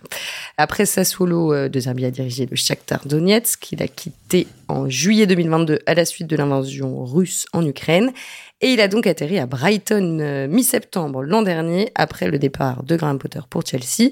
Après 0.57 0.85
Sassuolo, 0.85 1.69
De 1.69 1.79
Zerbi 1.79 2.05
a 2.05 2.11
dirigé 2.11 2.45
le 2.45 2.55
Shakhtar 2.55 3.05
Donetsk, 3.05 3.59
qu'il 3.59 3.83
a 3.83 3.87
quitté 3.87 4.47
en 4.67 4.89
juillet 4.89 5.27
2022 5.27 5.79
à 5.85 5.93
la 5.93 6.05
suite 6.05 6.27
de 6.27 6.35
l'invasion 6.35 7.03
russe 7.05 7.45
en 7.53 7.65
Ukraine. 7.65 8.11
Et 8.61 8.69
il 8.73 8.81
a 8.81 8.87
donc 8.87 9.07
atterri 9.07 9.39
à 9.39 9.45
Brighton 9.45 10.47
mi-septembre 10.49 11.23
l'an 11.23 11.41
dernier, 11.41 11.91
après 11.95 12.27
le 12.27 12.39
départ 12.39 12.83
de 12.83 12.95
Graham 12.95 13.19
Potter 13.19 13.41
pour 13.49 13.65
Chelsea. 13.65 14.11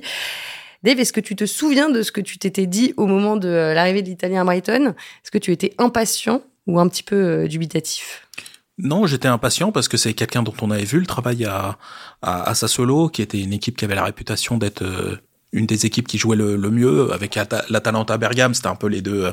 Dave, 0.84 1.00
est-ce 1.00 1.14
que 1.14 1.20
tu 1.20 1.36
te 1.36 1.46
souviens 1.46 1.90
de 1.90 2.02
ce 2.02 2.12
que 2.12 2.22
tu 2.22 2.38
t'étais 2.38 2.66
dit 2.66 2.94
au 2.96 3.06
moment 3.06 3.36
de 3.36 3.50
l'arrivée 3.50 4.02
de 4.02 4.08
l'Italien 4.08 4.42
à 4.42 4.44
Brighton? 4.46 4.94
Est-ce 5.24 5.32
que 5.32 5.38
tu 5.38 5.52
étais 5.52 5.74
impatient 5.78 6.42
ou 6.68 6.80
un 6.80 6.88
petit 6.88 7.04
peu 7.04 7.48
dubitatif? 7.48 8.28
Non, 8.82 9.06
j'étais 9.06 9.28
impatient 9.28 9.72
parce 9.72 9.88
que 9.88 9.98
c'est 9.98 10.14
quelqu'un 10.14 10.42
dont 10.42 10.54
on 10.62 10.72
avait 10.72 10.86
vu 10.86 11.00
le 11.00 11.06
travail 11.06 11.46
à, 11.46 11.78
à, 12.22 12.50
à 12.50 12.56
Sassolo, 12.56 13.10
qui 13.10 13.22
était 13.22 13.42
une 13.42 13.54
équipe 13.54 13.76
qui 13.78 13.86
avait 13.86 13.96
la 13.96 14.06
réputation 14.06 14.58
d'être 14.58 14.84
euh, 14.84 15.18
une 15.52 15.66
des 15.66 15.86
équipes 15.86 16.08
qui 16.08 16.18
jouait 16.18 16.36
le, 16.36 16.58
mieux 16.70 17.12
avec 17.12 17.36
l'Atalanta 17.36 18.18
Bergame. 18.18 18.54
C'était 18.54 18.68
un 18.68 18.76
peu 18.76 18.88
les 18.88 19.02
deux 19.02 19.32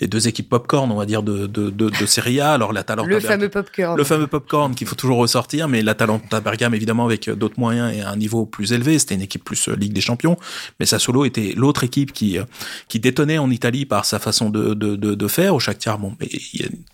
les 0.00 0.06
deux 0.06 0.26
équipes 0.26 0.48
popcorn 0.48 0.90
on 0.90 0.96
va 0.96 1.04
dire 1.04 1.22
de 1.22 1.46
de 1.46 1.68
de, 1.68 1.90
de 1.90 2.06
Serie 2.06 2.40
A. 2.40 2.52
Alors 2.52 2.72
l'Atalanta 2.72 3.08
le 3.10 3.20
fameux 3.20 3.48
popcorn. 3.48 3.96
Le 3.96 4.04
fameux 4.04 4.26
popcorn 4.26 4.74
qu'il 4.74 4.86
faut 4.86 4.94
toujours 4.94 5.18
ressortir 5.18 5.68
mais 5.68 5.82
l'Atalanta 5.82 6.40
Bergame 6.40 6.74
évidemment 6.74 7.04
avec 7.04 7.28
d'autres 7.28 7.60
moyens 7.60 7.94
et 7.94 8.00
un 8.00 8.16
niveau 8.16 8.46
plus 8.46 8.72
élevé. 8.72 8.98
C'était 8.98 9.14
une 9.14 9.22
équipe 9.22 9.44
plus 9.44 9.68
euh, 9.68 9.76
Ligue 9.76 9.92
des 9.92 10.00
Champions. 10.00 10.38
Mais 10.80 10.86
Sassuolo 10.86 11.24
était 11.24 11.52
l'autre 11.56 11.84
équipe 11.84 12.12
qui 12.12 12.38
euh, 12.38 12.44
qui 12.88 12.98
détonnait 12.98 13.38
en 13.38 13.50
Italie 13.50 13.84
par 13.84 14.06
sa 14.06 14.18
façon 14.18 14.48
de 14.48 14.72
de 14.72 14.96
de, 14.96 15.14
de 15.14 15.28
faire 15.28 15.54
au 15.54 15.60
Shakhtar. 15.60 15.98
Bon 15.98 16.14
mais 16.18 16.28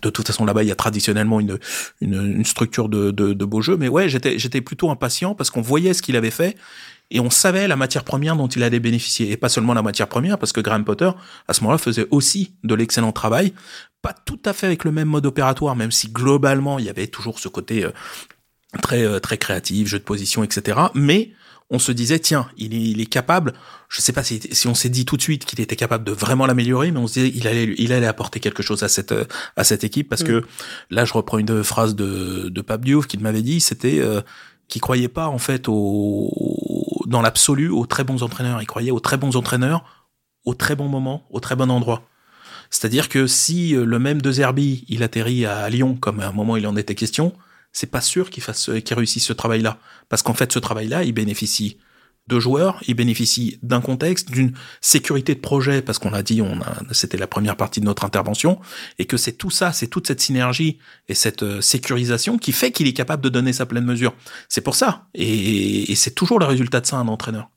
de 0.01 0.09
toute 0.09 0.27
façon 0.27 0.45
là-bas 0.45 0.63
il 0.63 0.67
y 0.67 0.71
a 0.71 0.75
traditionnellement 0.75 1.39
une 1.39 1.59
une, 2.01 2.35
une 2.37 2.45
structure 2.45 2.89
de, 2.89 3.11
de 3.11 3.31
de 3.31 3.45
beau 3.45 3.61
jeu. 3.61 3.77
Mais 3.77 3.87
ouais 3.87 4.09
j'étais 4.09 4.37
j'étais 4.37 4.61
plutôt 4.61 4.89
impatient 4.89 5.33
parce 5.33 5.49
qu'on 5.49 5.61
voyait 5.61 5.93
ce 5.93 6.01
qu'il 6.01 6.17
avait 6.17 6.31
fait 6.31 6.57
et 7.11 7.19
on 7.19 7.29
savait 7.29 7.67
la 7.67 7.75
matière 7.75 8.03
première 8.03 8.35
dont 8.35 8.47
il 8.47 8.63
allait 8.63 8.79
bénéficier. 8.79 9.31
Et 9.31 9.37
pas 9.37 9.49
seulement 9.49 9.73
la 9.73 9.81
matière 9.81 10.07
première, 10.07 10.37
parce 10.37 10.51
que 10.51 10.61
Graham 10.61 10.83
Potter, 10.83 11.09
à 11.47 11.53
ce 11.53 11.61
moment-là, 11.61 11.77
faisait 11.77 12.07
aussi 12.11 12.55
de 12.63 12.73
l'excellent 12.73 13.11
travail. 13.11 13.53
Pas 14.01 14.13
tout 14.13 14.39
à 14.45 14.53
fait 14.53 14.65
avec 14.65 14.83
le 14.83 14.91
même 14.91 15.07
mode 15.07 15.25
opératoire, 15.25 15.75
même 15.75 15.91
si 15.91 16.09
globalement, 16.09 16.79
il 16.79 16.85
y 16.85 16.89
avait 16.89 17.07
toujours 17.07 17.39
ce 17.39 17.47
côté 17.47 17.85
euh, 17.85 17.91
très, 18.81 19.03
euh, 19.03 19.19
très 19.19 19.37
créatif, 19.37 19.87
jeu 19.87 19.99
de 19.99 20.03
position, 20.03 20.43
etc. 20.43 20.79
Mais 20.95 21.31
on 21.69 21.79
se 21.79 21.91
disait, 21.91 22.19
tiens, 22.19 22.47
il 22.57 22.73
est, 22.75 22.81
il 22.81 23.01
est 23.01 23.07
capable, 23.07 23.53
je 23.89 24.01
sais 24.01 24.13
pas 24.13 24.23
si, 24.23 24.39
si 24.51 24.67
on 24.67 24.75
s'est 24.75 24.89
dit 24.89 25.05
tout 25.05 25.17
de 25.17 25.21
suite 25.21 25.45
qu'il 25.45 25.61
était 25.61 25.75
capable 25.75 26.03
de 26.03 26.11
vraiment 26.11 26.45
l'améliorer, 26.45 26.91
mais 26.91 26.99
on 26.99 27.07
se 27.07 27.13
disait, 27.13 27.31
il 27.35 27.47
allait, 27.47 27.73
il 27.77 27.91
allait 27.91 28.05
apporter 28.05 28.39
quelque 28.39 28.61
chose 28.61 28.83
à 28.83 28.87
cette, 28.87 29.15
à 29.55 29.63
cette 29.63 29.83
équipe, 29.83 30.07
parce 30.07 30.23
mm. 30.23 30.27
que 30.27 30.43
là, 30.91 31.05
je 31.05 31.13
reprends 31.13 31.39
une 31.39 31.63
phrase 31.63 31.95
de, 31.95 32.49
de 32.49 32.61
Pape 32.61 32.85
Diouf 32.85 33.07
qui 33.07 33.17
m'avait 33.17 33.41
dit, 33.41 33.61
c'était, 33.61 33.99
euh, 33.99 34.21
qui 34.67 34.79
croyait 34.79 35.07
pas, 35.07 35.27
en 35.27 35.37
fait, 35.37 35.67
au, 35.67 36.31
dans 37.05 37.21
l'absolu 37.21 37.69
aux 37.69 37.85
très 37.85 38.03
bons 38.03 38.23
entraîneurs. 38.23 38.61
Il 38.61 38.67
croyait 38.67 38.91
aux 38.91 38.99
très 38.99 39.17
bons 39.17 39.35
entraîneurs 39.35 40.05
au 40.45 40.53
très 40.53 40.75
bon 40.75 40.87
moment, 40.87 41.25
au 41.29 41.39
très 41.39 41.55
bon 41.55 41.71
endroit. 41.71 42.07
C'est-à-dire 42.69 43.09
que 43.09 43.27
si 43.27 43.75
euh, 43.75 43.85
le 43.85 43.99
même 43.99 44.21
De 44.21 44.31
Zerbi, 44.31 44.85
il 44.87 45.03
atterrit 45.03 45.45
à 45.45 45.67
Lyon, 45.69 45.95
comme 45.95 46.19
à 46.19 46.27
un 46.27 46.31
moment 46.31 46.55
il 46.57 46.67
en 46.67 46.75
était 46.75 46.95
question, 46.95 47.33
c'est 47.71 47.91
pas 47.91 48.01
sûr 48.01 48.29
qu'il 48.29 48.43
fasse, 48.43 48.69
qu'il 48.83 48.95
réussisse 48.95 49.25
ce 49.25 49.33
travail-là. 49.33 49.79
Parce 50.07 50.21
qu'en 50.21 50.33
fait, 50.33 50.51
ce 50.51 50.59
travail-là, 50.59 51.03
il 51.03 51.13
bénéficie 51.13 51.77
de 52.27 52.39
joueurs, 52.39 52.79
il 52.87 52.95
bénéficie 52.95 53.59
d'un 53.61 53.81
contexte, 53.81 54.31
d'une 54.31 54.53
sécurité 54.81 55.35
de 55.35 55.39
projet, 55.39 55.81
parce 55.81 55.99
qu'on 55.99 56.09
l'a 56.09 56.23
dit, 56.23 56.41
on 56.41 56.59
c'était 56.91 57.17
la 57.17 57.27
première 57.27 57.55
partie 57.55 57.79
de 57.79 57.85
notre 57.85 58.03
intervention, 58.03 58.59
et 58.97 59.05
que 59.05 59.17
c'est 59.17 59.33
tout 59.33 59.51
ça, 59.51 59.71
c'est 59.71 59.87
toute 59.87 60.07
cette 60.07 60.21
synergie 60.21 60.79
et 61.07 61.13
cette 61.13 61.43
euh, 61.43 61.61
sécurisation 61.61 62.37
qui 62.37 62.51
fait 62.51 62.71
qu'il 62.71 62.87
est 62.87 62.93
capable 62.93 63.23
de 63.23 63.29
donner 63.29 63.53
sa 63.53 63.65
pleine 63.65 63.85
mesure. 63.85 64.13
C'est 64.49 64.61
pour 64.61 64.75
ça, 64.75 65.07
et 65.13 65.93
c'est 65.95 66.15
toujours 66.15 66.39
le 66.39 66.45
résultat 66.45 66.81
de 66.81 66.85
ça 66.85 66.97
un 66.97 67.07
entraîneur. 67.07 67.49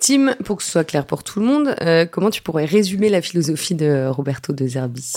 Tim, 0.00 0.34
pour 0.44 0.56
que 0.56 0.62
ce 0.64 0.70
soit 0.70 0.84
clair 0.84 1.06
pour 1.06 1.22
tout 1.22 1.40
le 1.40 1.46
monde, 1.46 1.76
euh, 1.80 2.04
comment 2.04 2.28
tu 2.28 2.42
pourrais 2.42 2.64
résumer 2.64 3.08
la 3.08 3.22
philosophie 3.22 3.76
de 3.76 4.06
Roberto 4.08 4.52
de 4.52 4.66
Zerbi 4.66 5.12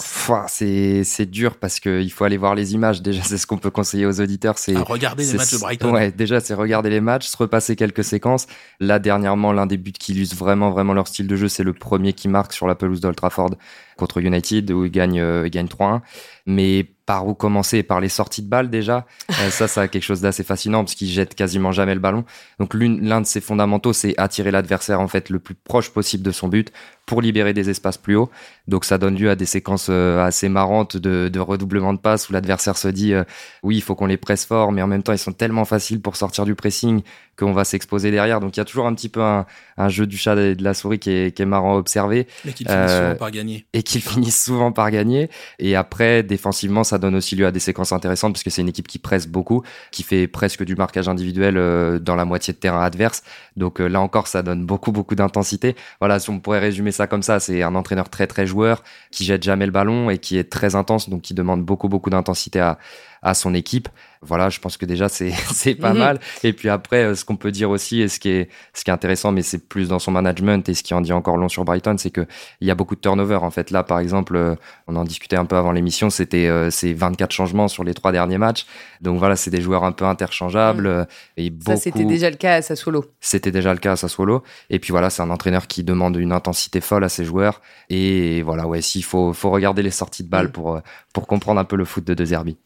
C'est 0.47 1.03
c'est 1.03 1.25
dur 1.25 1.57
parce 1.57 1.79
qu'il 1.79 2.11
faut 2.11 2.23
aller 2.23 2.37
voir 2.37 2.53
les 2.53 2.73
images. 2.73 3.01
Déjà, 3.01 3.23
c'est 3.23 3.37
ce 3.37 3.47
qu'on 3.47 3.57
peut 3.57 3.71
conseiller 3.71 4.05
aux 4.05 4.21
auditeurs. 4.21 4.57
C'est 4.59 4.77
regarder 4.77 5.25
les 5.25 5.33
matchs 5.33 5.53
de 5.53 5.57
Brighton. 5.57 5.91
Ouais, 5.91 6.11
déjà, 6.11 6.39
c'est 6.39 6.53
regarder 6.53 6.91
les 6.91 7.01
matchs, 7.01 7.27
se 7.27 7.37
repasser 7.37 7.75
quelques 7.75 8.03
séquences. 8.03 8.45
Là, 8.79 8.99
dernièrement, 8.99 9.51
l'un 9.51 9.65
des 9.65 9.77
buts 9.77 9.91
qui 9.91 10.13
illustre 10.13 10.35
vraiment 10.35 10.69
vraiment 10.69 10.93
leur 10.93 11.07
style 11.07 11.27
de 11.27 11.35
jeu, 11.35 11.47
c'est 11.47 11.63
le 11.63 11.73
premier 11.73 12.13
qui 12.13 12.27
marque 12.27 12.53
sur 12.53 12.67
la 12.67 12.75
pelouse 12.75 13.01
d'Old 13.01 13.15
Trafford 13.15 13.55
contre 13.97 14.19
United 14.19 14.71
où 14.71 14.85
ils 14.85 14.91
gagnent 14.91 15.19
3-1. 15.21 16.01
Mais 16.45 16.85
par 17.05 17.27
où 17.27 17.33
commencer? 17.33 17.83
Par 17.83 17.99
les 17.99 18.09
sorties 18.09 18.41
de 18.41 18.49
balles 18.49 18.69
déjà? 18.69 19.05
Euh, 19.31 19.49
ça, 19.49 19.67
ça 19.67 19.81
a 19.81 19.87
quelque 19.87 20.03
chose 20.03 20.21
d'assez 20.21 20.43
fascinant 20.43 20.83
parce 20.83 20.95
qu'il 20.95 21.07
jette 21.07 21.35
quasiment 21.35 21.71
jamais 21.71 21.93
le 21.93 21.99
ballon. 21.99 22.23
Donc 22.59 22.73
l'un 22.73 23.21
de 23.21 23.25
ses 23.25 23.41
fondamentaux, 23.41 23.93
c'est 23.93 24.13
attirer 24.17 24.51
l'adversaire 24.51 25.01
en 25.01 25.07
fait 25.07 25.29
le 25.29 25.39
plus 25.39 25.55
proche 25.55 25.89
possible 25.89 26.23
de 26.23 26.31
son 26.31 26.47
but 26.47 26.71
pour 27.07 27.21
libérer 27.21 27.53
des 27.53 27.71
espaces 27.71 27.97
plus 27.97 28.17
hauts. 28.17 28.29
Donc 28.67 28.85
ça 28.85 28.97
donne 28.97 29.15
lieu 29.15 29.29
à 29.29 29.35
des 29.35 29.45
séquences 29.45 29.87
euh, 29.89 30.23
assez 30.23 30.49
marrantes 30.49 30.97
de, 30.97 31.29
de 31.29 31.39
redoublement 31.39 31.93
de 31.93 31.99
passes 31.99 32.29
où 32.29 32.33
l'adversaire 32.33 32.77
se 32.77 32.89
dit 32.89 33.13
euh, 33.13 33.23
oui, 33.63 33.77
il 33.77 33.81
faut 33.81 33.95
qu'on 33.95 34.05
les 34.05 34.17
presse 34.17 34.45
fort, 34.45 34.73
mais 34.73 34.81
en 34.81 34.87
même 34.87 35.03
temps 35.03 35.13
ils 35.13 35.17
sont 35.17 35.31
tellement 35.31 35.63
faciles 35.65 36.01
pour 36.01 36.17
sortir 36.17 36.43
du 36.43 36.53
pressing 36.53 37.01
qu'on 37.39 37.53
va 37.53 37.63
s'exposer 37.63 38.11
derrière. 38.11 38.41
Donc 38.41 38.57
il 38.57 38.59
y 38.59 38.61
a 38.61 38.65
toujours 38.65 38.87
un 38.87 38.93
petit 38.93 39.07
peu 39.07 39.21
un, 39.21 39.45
un 39.77 39.89
jeu 39.89 40.05
du 40.05 40.17
chat 40.17 40.35
et 40.35 40.55
de 40.55 40.63
la 40.63 40.73
souris 40.73 40.99
qui 40.99 41.11
est, 41.11 41.35
qui 41.35 41.41
est 41.41 41.45
marrant 41.45 41.75
à 41.75 41.77
observer. 41.77 42.27
Et 42.45 42.51
qu'ils 42.51 42.67
finissent 42.67 42.91
souvent 42.97 43.15
par 43.15 43.31
gagner. 43.31 43.65
Et 43.73 43.83
qu'ils 43.83 44.01
finissent 44.01 44.43
souvent 44.43 44.71
par 44.73 44.91
gagner. 44.91 45.29
Et 45.59 45.75
après, 45.75 46.23
défensivement, 46.23 46.83
ça 46.83 46.97
donne 46.97 47.15
aussi 47.15 47.37
lieu 47.37 47.45
à 47.45 47.51
des 47.51 47.59
séquences 47.61 47.93
intéressantes 47.93 48.33
parce 48.33 48.43
que 48.43 48.49
c'est 48.49 48.61
une 48.61 48.69
équipe 48.69 48.87
qui 48.87 48.99
presse 48.99 49.27
beaucoup, 49.27 49.63
qui 49.91 50.03
fait 50.03 50.27
presque 50.27 50.63
du 50.65 50.75
marquage 50.75 51.07
individuel 51.07 51.55
euh, 51.57 51.99
dans 51.99 52.15
la 52.15 52.25
moitié 52.25 52.53
de 52.53 52.59
terrain 52.59 52.81
adverse. 52.81 53.23
Donc 53.55 53.79
là 53.79 54.01
encore, 54.01 54.27
ça 54.27 54.43
donne 54.43 54.65
beaucoup, 54.65 54.91
beaucoup 54.91 55.15
d'intensité. 55.15 55.75
Voilà, 56.01 56.19
si 56.19 56.29
on 56.29 56.39
pourrait 56.39 56.59
résumer 56.59 56.91
ça 56.97 57.07
comme 57.07 57.23
ça, 57.23 57.39
c'est 57.39 57.63
un 57.63 57.75
entraîneur 57.75 58.09
très, 58.09 58.27
très 58.27 58.45
joueur 58.45 58.83
qui 59.11 59.23
jette 59.23 59.43
jamais 59.43 59.65
le 59.65 59.71
ballon 59.71 60.09
et 60.09 60.17
qui 60.17 60.37
est 60.37 60.51
très 60.51 60.75
intense, 60.75 61.09
donc 61.09 61.21
qui 61.21 61.33
demande 61.33 61.63
beaucoup, 61.63 61.89
beaucoup 61.89 62.09
d'intensité 62.09 62.59
à, 62.59 62.77
à 63.21 63.33
son 63.33 63.53
équipe. 63.53 63.89
Voilà, 64.21 64.49
je 64.49 64.59
pense 64.59 64.77
que 64.77 64.85
déjà 64.85 65.09
c'est 65.09 65.31
c'est 65.53 65.75
pas 65.75 65.93
mhm. 65.93 65.99
mal. 65.99 66.19
Et 66.43 66.53
puis 66.53 66.69
après, 66.69 67.03
euh, 67.03 67.15
ce 67.15 67.25
qu'on 67.25 67.35
peut 67.35 67.51
dire 67.51 67.69
aussi 67.69 68.01
et 68.01 68.07
ce 68.07 68.19
qui 68.19 68.29
est 68.29 68.49
ce 68.73 68.83
qui 68.83 68.89
est 68.89 68.93
intéressant, 68.93 69.31
mais 69.31 69.41
c'est 69.41 69.67
plus 69.67 69.89
dans 69.89 69.99
son 69.99 70.11
management 70.11 70.67
et 70.69 70.73
ce 70.73 70.83
qui 70.83 70.93
en 70.93 71.01
dit 71.01 71.13
encore 71.13 71.37
long 71.37 71.49
sur 71.49 71.63
Brighton, 71.65 71.95
c'est 71.97 72.09
que 72.09 72.25
il 72.61 72.67
y 72.67 72.71
a 72.71 72.75
beaucoup 72.75 72.95
de 72.95 73.01
turnover. 73.01 73.35
En 73.35 73.51
fait, 73.51 73.71
là, 73.71 73.83
par 73.83 73.99
exemple, 73.99 74.35
euh, 74.35 74.55
on 74.87 74.95
en 74.95 75.03
discutait 75.03 75.35
un 75.35 75.45
peu 75.45 75.55
avant 75.55 75.71
l'émission, 75.71 76.09
c'était 76.09 76.47
euh, 76.47 76.69
c'est 76.71 76.93
24 76.93 77.31
changements 77.31 77.67
sur 77.67 77.83
les 77.83 77.93
trois 77.93 78.11
derniers 78.11 78.37
matchs. 78.37 78.65
Donc 79.01 79.19
voilà, 79.19 79.35
c'est 79.35 79.51
des 79.51 79.61
joueurs 79.61 79.83
un 79.83 79.91
peu 79.91 80.05
interchangeables 80.05 80.87
mhm. 80.87 81.05
et 81.37 81.49
beaucoup. 81.49 81.71
Ça 81.71 81.77
c'était 81.77 82.05
déjà 82.05 82.29
le 82.29 82.37
cas 82.37 82.55
à 82.55 82.61
Sassuolo. 82.61 83.05
C'était 83.19 83.51
déjà 83.51 83.73
le 83.73 83.79
cas 83.79 83.93
à 83.93 83.95
Sassuolo. 83.95 84.43
Et 84.69 84.79
puis 84.79 84.91
voilà, 84.91 85.09
c'est 85.09 85.21
un 85.21 85.29
entraîneur 85.29 85.67
qui 85.67 85.83
demande 85.83 86.15
une 86.17 86.31
intensité 86.31 86.81
folle 86.81 87.03
à 87.03 87.09
ses 87.09 87.25
joueurs. 87.25 87.61
Et 87.89 88.41
voilà, 88.41 88.67
ouais, 88.67 88.81
s'il 88.81 89.03
faut 89.03 89.33
faut 89.33 89.51
regarder 89.51 89.83
les 89.83 89.91
sorties 89.91 90.23
de 90.23 90.29
balles 90.29 90.47
mhm. 90.47 90.51
pour 90.51 90.81
pour 91.17 91.25
comprendre 91.25 91.59
un 91.59 91.65
peu 91.65 91.75
le 91.75 91.83
foot 91.83 92.05
de 92.05 92.13
De 92.13 92.25
Zerbi. 92.25 92.57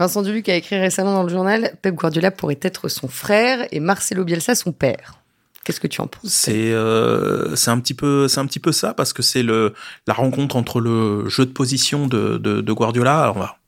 Vincent 0.00 0.22
Dubuc 0.22 0.48
a 0.48 0.56
écrit 0.56 0.76
récemment 0.76 1.12
dans 1.12 1.22
le 1.22 1.28
journal 1.28 1.76
Pep 1.80 1.94
Guardiola 1.94 2.32
pourrait 2.32 2.58
être 2.60 2.88
son 2.88 3.06
frère 3.06 3.68
et 3.70 3.78
Marcelo 3.78 4.24
Bielsa 4.24 4.56
son 4.56 4.72
père. 4.72 5.20
Qu'est-ce 5.64 5.78
que 5.78 5.86
tu 5.86 6.00
en 6.00 6.08
penses? 6.08 6.22
C'est 6.24 6.72
euh, 6.72 7.54
c'est 7.54 7.70
un 7.70 7.78
petit 7.78 7.94
peu 7.94 8.26
c'est 8.26 8.40
un 8.40 8.46
petit 8.46 8.58
peu 8.58 8.72
ça 8.72 8.94
parce 8.94 9.12
que 9.12 9.22
c'est 9.22 9.44
le 9.44 9.74
la 10.08 10.14
rencontre 10.14 10.56
entre 10.56 10.80
le 10.80 11.28
jeu 11.28 11.46
de 11.46 11.52
position 11.52 12.08
de 12.08 12.36
de, 12.38 12.60
de 12.60 12.72
Guardiola. 12.72 13.32
on 13.36 13.38
va 13.38 13.58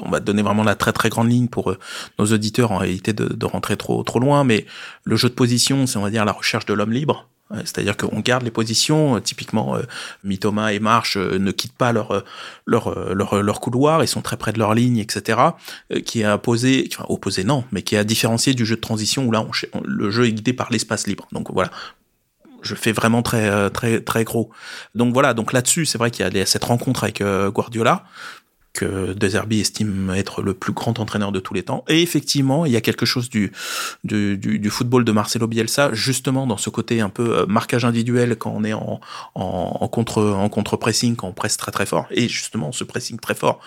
on 0.00 0.08
va 0.08 0.20
donner 0.20 0.40
vraiment 0.40 0.64
la 0.64 0.76
très 0.76 0.94
très 0.94 1.10
grande 1.10 1.28
ligne 1.28 1.48
pour 1.48 1.72
euh, 1.72 1.78
nos 2.18 2.24
auditeurs 2.24 2.72
en 2.72 2.82
éviter 2.82 3.12
de, 3.12 3.26
de 3.26 3.44
rentrer 3.44 3.76
trop 3.76 4.02
trop 4.02 4.18
loin, 4.18 4.44
mais 4.44 4.64
le 5.04 5.16
jeu 5.16 5.28
de 5.28 5.34
position, 5.34 5.86
c'est 5.86 5.98
on 5.98 6.02
va 6.02 6.10
dire 6.10 6.24
la 6.24 6.32
recherche 6.32 6.64
de 6.64 6.72
l'homme 6.72 6.92
libre. 6.92 7.28
C'est-à-dire 7.52 7.96
qu'on 7.96 8.20
garde 8.20 8.44
les 8.44 8.50
positions. 8.50 9.16
Euh, 9.16 9.20
typiquement, 9.20 9.76
euh, 9.76 9.82
Mitoma 10.24 10.72
et 10.72 10.78
March 10.78 11.16
euh, 11.16 11.38
ne 11.38 11.50
quittent 11.50 11.76
pas 11.76 11.92
leur, 11.92 12.24
leur, 12.66 13.14
leur, 13.14 13.42
leur 13.42 13.60
couloir, 13.60 14.02
ils 14.02 14.08
sont 14.08 14.22
très 14.22 14.36
près 14.36 14.52
de 14.52 14.58
leur 14.58 14.74
ligne, 14.74 14.98
etc. 14.98 15.38
qui 16.04 16.22
est 16.22 16.28
opposé, 16.28 16.88
enfin 16.92 17.04
opposé 17.08 17.44
non, 17.44 17.64
mais 17.72 17.82
qui 17.82 17.94
est 17.94 17.98
à 17.98 18.04
différencier 18.04 18.54
du 18.54 18.64
jeu 18.64 18.76
de 18.76 18.80
transition 18.80 19.24
où 19.26 19.32
là, 19.32 19.42
on, 19.42 19.80
le 19.84 20.10
jeu 20.10 20.26
est 20.26 20.32
guidé 20.32 20.52
par 20.52 20.70
l'espace 20.70 21.06
libre. 21.06 21.26
Donc 21.32 21.50
voilà, 21.52 21.70
je 22.62 22.74
fais 22.74 22.92
vraiment 22.92 23.22
très 23.22 23.70
très 23.70 24.00
très 24.00 24.24
gros. 24.24 24.50
Donc 24.94 25.12
voilà, 25.12 25.34
donc 25.34 25.52
là-dessus, 25.52 25.86
c'est 25.86 25.98
vrai 25.98 26.10
qu'il 26.10 26.36
y 26.36 26.40
a 26.40 26.46
cette 26.46 26.64
rencontre 26.64 27.04
avec 27.04 27.22
Guardiola 27.22 28.04
que 28.72 29.12
De 29.12 29.28
Zerbi 29.28 29.60
estime 29.60 30.10
être 30.14 30.42
le 30.42 30.54
plus 30.54 30.72
grand 30.72 30.98
entraîneur 30.98 31.32
de 31.32 31.40
tous 31.40 31.54
les 31.54 31.62
temps. 31.62 31.84
Et 31.88 32.02
effectivement, 32.02 32.66
il 32.66 32.72
y 32.72 32.76
a 32.76 32.80
quelque 32.80 33.06
chose 33.06 33.28
du, 33.28 33.52
du, 34.04 34.38
du, 34.38 34.70
football 34.70 35.04
de 35.04 35.12
Marcelo 35.12 35.46
Bielsa, 35.46 35.92
justement 35.92 36.46
dans 36.46 36.56
ce 36.56 36.70
côté 36.70 37.00
un 37.00 37.08
peu 37.08 37.38
euh, 37.38 37.46
marquage 37.46 37.84
individuel 37.84 38.36
quand 38.36 38.52
on 38.54 38.64
est 38.64 38.72
en, 38.72 39.00
en, 39.34 39.78
en 39.80 39.88
contre 39.88 40.22
en 40.22 40.48
contre 40.48 40.76
pressing, 40.76 41.16
quand 41.16 41.28
on 41.28 41.32
presse 41.32 41.56
très 41.56 41.72
très 41.72 41.86
fort. 41.86 42.06
Et 42.10 42.28
justement, 42.28 42.72
ce 42.72 42.84
pressing 42.84 43.18
très 43.18 43.34
fort, 43.34 43.60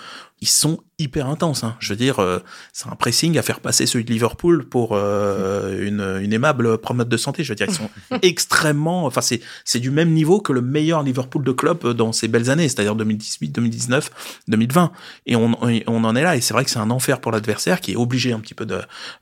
ils 0.44 0.48
sont 0.48 0.80
hyper 1.00 1.30
intenses. 1.30 1.64
Hein. 1.64 1.78
Je 1.80 1.94
veux 1.94 1.96
dire, 1.96 2.20
euh, 2.20 2.40
c'est 2.74 2.90
un 2.90 2.96
pressing 2.98 3.38
à 3.38 3.42
faire 3.42 3.62
passer 3.62 3.86
celui 3.86 4.04
de 4.04 4.12
Liverpool 4.12 4.66
pour 4.66 4.90
euh, 4.92 5.88
une, 5.88 6.02
une, 6.22 6.34
aimable 6.34 6.78
promenade 6.80 7.08
de 7.08 7.16
santé. 7.16 7.46
Je 7.46 7.54
veux 7.54 7.56
dire, 7.56 7.68
ils 7.70 7.74
sont 7.74 7.90
extrêmement. 8.22 9.06
Enfin, 9.06 9.22
c'est 9.22 9.40
c'est 9.64 9.80
du 9.80 9.90
même 9.90 10.12
niveau 10.12 10.42
que 10.42 10.52
le 10.52 10.62
meilleur 10.62 11.02
Liverpool 11.02 11.46
de 11.46 11.54
club 11.54 11.88
dans 11.94 12.12
ces 12.12 12.28
belles 12.28 12.50
années, 12.50 12.68
c'est-à-dire 12.68 12.96
2018, 12.96 13.54
2019, 13.54 14.42
2020. 14.50 14.92
Et 15.28 15.38
on, 15.38 15.58
on 15.88 16.04
en 16.04 16.16
est 16.18 16.24
là. 16.24 16.36
Et 16.36 16.42
c'est 16.42 16.54
vrai 16.54 16.66
que 16.66 16.72
c'est 16.72 16.80
un 16.80 16.92
enfer 16.92 17.22
pour 17.22 17.32
l'adversaire 17.32 17.80
qui 17.80 17.94
est 17.94 17.96
obligé 17.96 18.34
un 18.34 18.42
petit 18.42 18.54
peu 18.54 18.68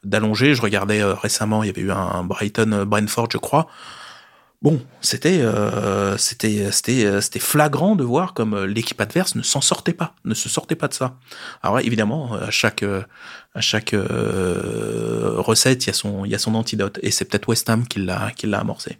d'allonger. 0.03 0.55
Je 0.55 0.61
regardais 0.63 1.03
euh, 1.03 1.13
récemment, 1.13 1.61
il 1.61 1.67
y 1.67 1.69
avait 1.69 1.81
eu 1.81 1.91
un 1.91 2.23
Brighton 2.23 2.83
Brentford, 2.87 3.27
je 3.31 3.37
crois 3.37 3.67
bon, 4.61 4.81
c'était 5.01 5.41
euh, 5.41 6.17
c'était 6.17 6.71
c'était 6.71 7.05
euh, 7.05 7.21
flagrant 7.39 7.95
de 7.95 8.03
voir 8.03 8.33
comme 8.33 8.53
euh, 8.53 8.65
l'équipe 8.67 8.99
adverse 9.01 9.35
ne 9.35 9.41
s'en 9.41 9.61
sortait 9.61 9.93
pas, 9.93 10.13
ne 10.25 10.33
se 10.33 10.49
sortait 10.49 10.75
pas 10.75 10.87
de 10.87 10.93
ça. 10.93 11.15
Alors 11.63 11.79
évidemment, 11.79 12.33
à 12.33 12.51
chaque 12.51 12.83
à 12.83 13.61
chaque 13.61 13.95
recette, 13.95 15.85
il 15.85 15.87
y 15.87 15.89
a 15.89 15.93
son 15.93 16.25
il 16.25 16.31
y 16.31 16.35
a 16.35 16.39
son 16.39 16.55
antidote 16.55 16.99
et 17.01 17.11
c'est 17.11 17.25
peut-être 17.25 17.47
West 17.47 17.69
Ham 17.69 17.87
qui 17.87 17.99
l'a 17.99 18.59
amorcé. 18.59 18.97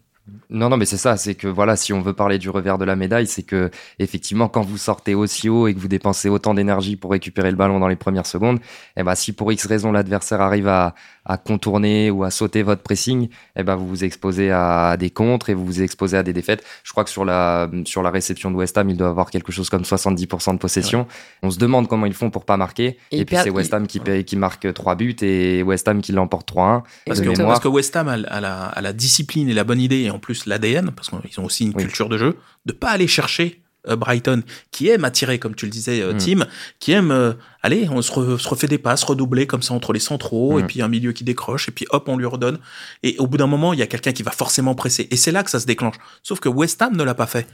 Non, 0.52 0.68
non, 0.68 0.76
mais 0.76 0.86
c'est 0.86 0.98
ça, 0.98 1.16
c'est 1.16 1.36
que 1.36 1.48
voilà, 1.48 1.78
si 1.78 1.94
on 1.94 2.02
veut 2.02 2.14
parler 2.14 2.38
du 2.38 2.50
revers 2.50 2.78
de 2.78 2.84
la 2.84 2.98
médaille, 2.98 3.26
c'est 3.26 3.44
que 3.44 3.72
effectivement, 4.00 4.50
quand 4.50 4.62
vous 4.62 4.78
sortez 4.78 5.16
aussi 5.16 5.48
haut 5.48 5.68
et 5.68 5.74
que 5.74 5.80
vous 5.80 5.88
dépensez 5.88 6.28
autant 6.28 6.54
d'énergie 6.54 6.98
pour 6.98 7.12
récupérer 7.12 7.52
le 7.52 7.58
ballon 7.58 7.80
dans 7.80 7.88
les 7.88 7.96
premières 7.96 8.26
secondes, 8.26 8.60
eh 8.98 9.04
ben, 9.04 9.16
si 9.16 9.32
pour 9.32 9.52
X 9.52 9.66
raison 9.66 9.94
l'adversaire 9.94 10.42
arrive 10.42 10.68
à, 10.68 10.94
à 11.26 11.38
contourner 11.38 12.10
ou 12.10 12.24
à 12.24 12.32
sauter 12.32 12.64
votre 12.64 12.82
pressing, 12.82 13.30
eh 13.56 13.64
ben 13.64 13.76
vous 13.76 13.88
vous 13.88 14.04
exposez 14.04 14.52
à 14.52 14.98
des 14.98 15.10
contres 15.10 15.50
et 15.50 15.54
vous 15.54 15.66
vous 15.66 15.82
exposez 15.82 16.18
à 16.18 16.24
des 16.24 16.34
défaites. 16.34 16.64
Je 16.84 16.92
crois 16.92 17.04
que 17.04 17.10
sur 17.10 17.26
la 17.26 17.70
sur 17.86 18.02
la 18.02 18.10
réception 18.10 18.50
de 18.50 18.56
West 18.56 18.78
Ham, 18.78 18.90
il 18.90 18.98
doit 18.98 19.10
avoir 19.10 19.30
quelque 19.30 19.52
chose 19.52 19.70
comme 19.70 19.84
70% 19.84 20.54
de 20.54 20.58
possession. 20.58 21.08
On 21.44 21.52
se 21.52 21.60
demande 21.60 21.88
comment 21.88 22.06
ils 22.06 22.14
font 22.14 22.30
pour 22.30 22.46
pas 22.46 22.58
marquer. 22.58 22.98
Et, 23.12 23.26
puis 23.26 23.38
c'est 23.42 23.50
West 23.50 23.74
Ham 23.74 23.88
qui, 23.88 24.02
qui 24.26 24.36
marque 24.36 24.74
3 24.74 24.96
buts 24.96 25.16
et 25.22 25.62
West 25.64 25.88
Ham 25.88 26.02
qui 26.02 26.12
l'emporte 26.12 26.52
3-1. 26.52 26.84
Parce, 27.06 27.22
que, 27.22 27.30
parce 27.38 27.60
que 27.60 27.68
West 27.68 27.96
Ham 27.96 28.08
a, 28.08 28.18
la, 28.18 28.66
a, 28.66 28.82
la, 28.82 28.94
discipline 28.94 29.48
et 29.48 29.54
la 29.54 29.64
bonne 29.64 29.80
idée 29.80 30.02
et 30.02 30.10
en 30.10 30.20
plus 30.20 30.41
l'ADN, 30.46 30.92
parce 30.92 31.10
qu'ils 31.10 31.40
ont 31.40 31.46
aussi 31.46 31.66
une 31.66 31.74
culture 31.74 32.10
de 32.10 32.18
jeu, 32.18 32.38
de 32.66 32.74
pas 32.74 32.90
aller 32.90 33.08
chercher 33.08 33.62
euh, 33.88 33.96
Brighton, 33.96 34.44
qui 34.70 34.90
aime 34.90 35.06
attirer, 35.06 35.40
comme 35.40 35.56
tu 35.56 35.66
le 35.66 35.72
disais, 35.72 36.02
euh, 36.02 36.14
mm. 36.14 36.18
Tim, 36.18 36.46
qui 36.80 36.92
aime, 36.92 37.10
euh, 37.10 37.34
allez, 37.64 37.90
on 37.90 38.02
se, 38.04 38.12
refait 38.12 38.68
des 38.68 38.78
passes, 38.78 39.04
redoubler 39.04 39.48
comme 39.48 39.64
ça 39.64 39.74
entre 39.74 39.92
les 39.92 40.00
centraux, 40.00 40.60
et 40.60 40.64
mm. 40.64 40.68
puis 40.68 40.82
un 40.84 40.88
milieu 40.88 41.14
qui 41.14 41.24
décroche, 41.24 41.68
et 41.68 41.72
puis 41.72 41.88
hop, 41.90 42.08
on 42.08 42.16
lui 42.16 42.28
redonne. 42.28 42.60
Et 43.02 43.16
au 43.18 43.26
bout 43.26 43.38
d'un 43.38 43.48
moment, 43.48 43.74
il 43.74 43.80
y 43.80 43.82
a 43.82 43.88
quelqu'un 43.88 44.12
qui 44.12 44.22
va 44.22 44.32
forcément 44.32 44.76
presser. 44.76 45.08
Et 45.10 45.18
c'est 45.18 45.32
là 45.32 45.44
que 45.44 45.50
ça 45.50 45.60
se 45.60 45.66
déclenche. 45.66 45.96
Sauf 46.22 46.40
que 46.40 46.50
West 46.50 46.80
Ham 46.82 46.96
ne 46.96 47.04
l'a 47.04 47.16
pas 47.16 47.26
fait. 47.26 47.48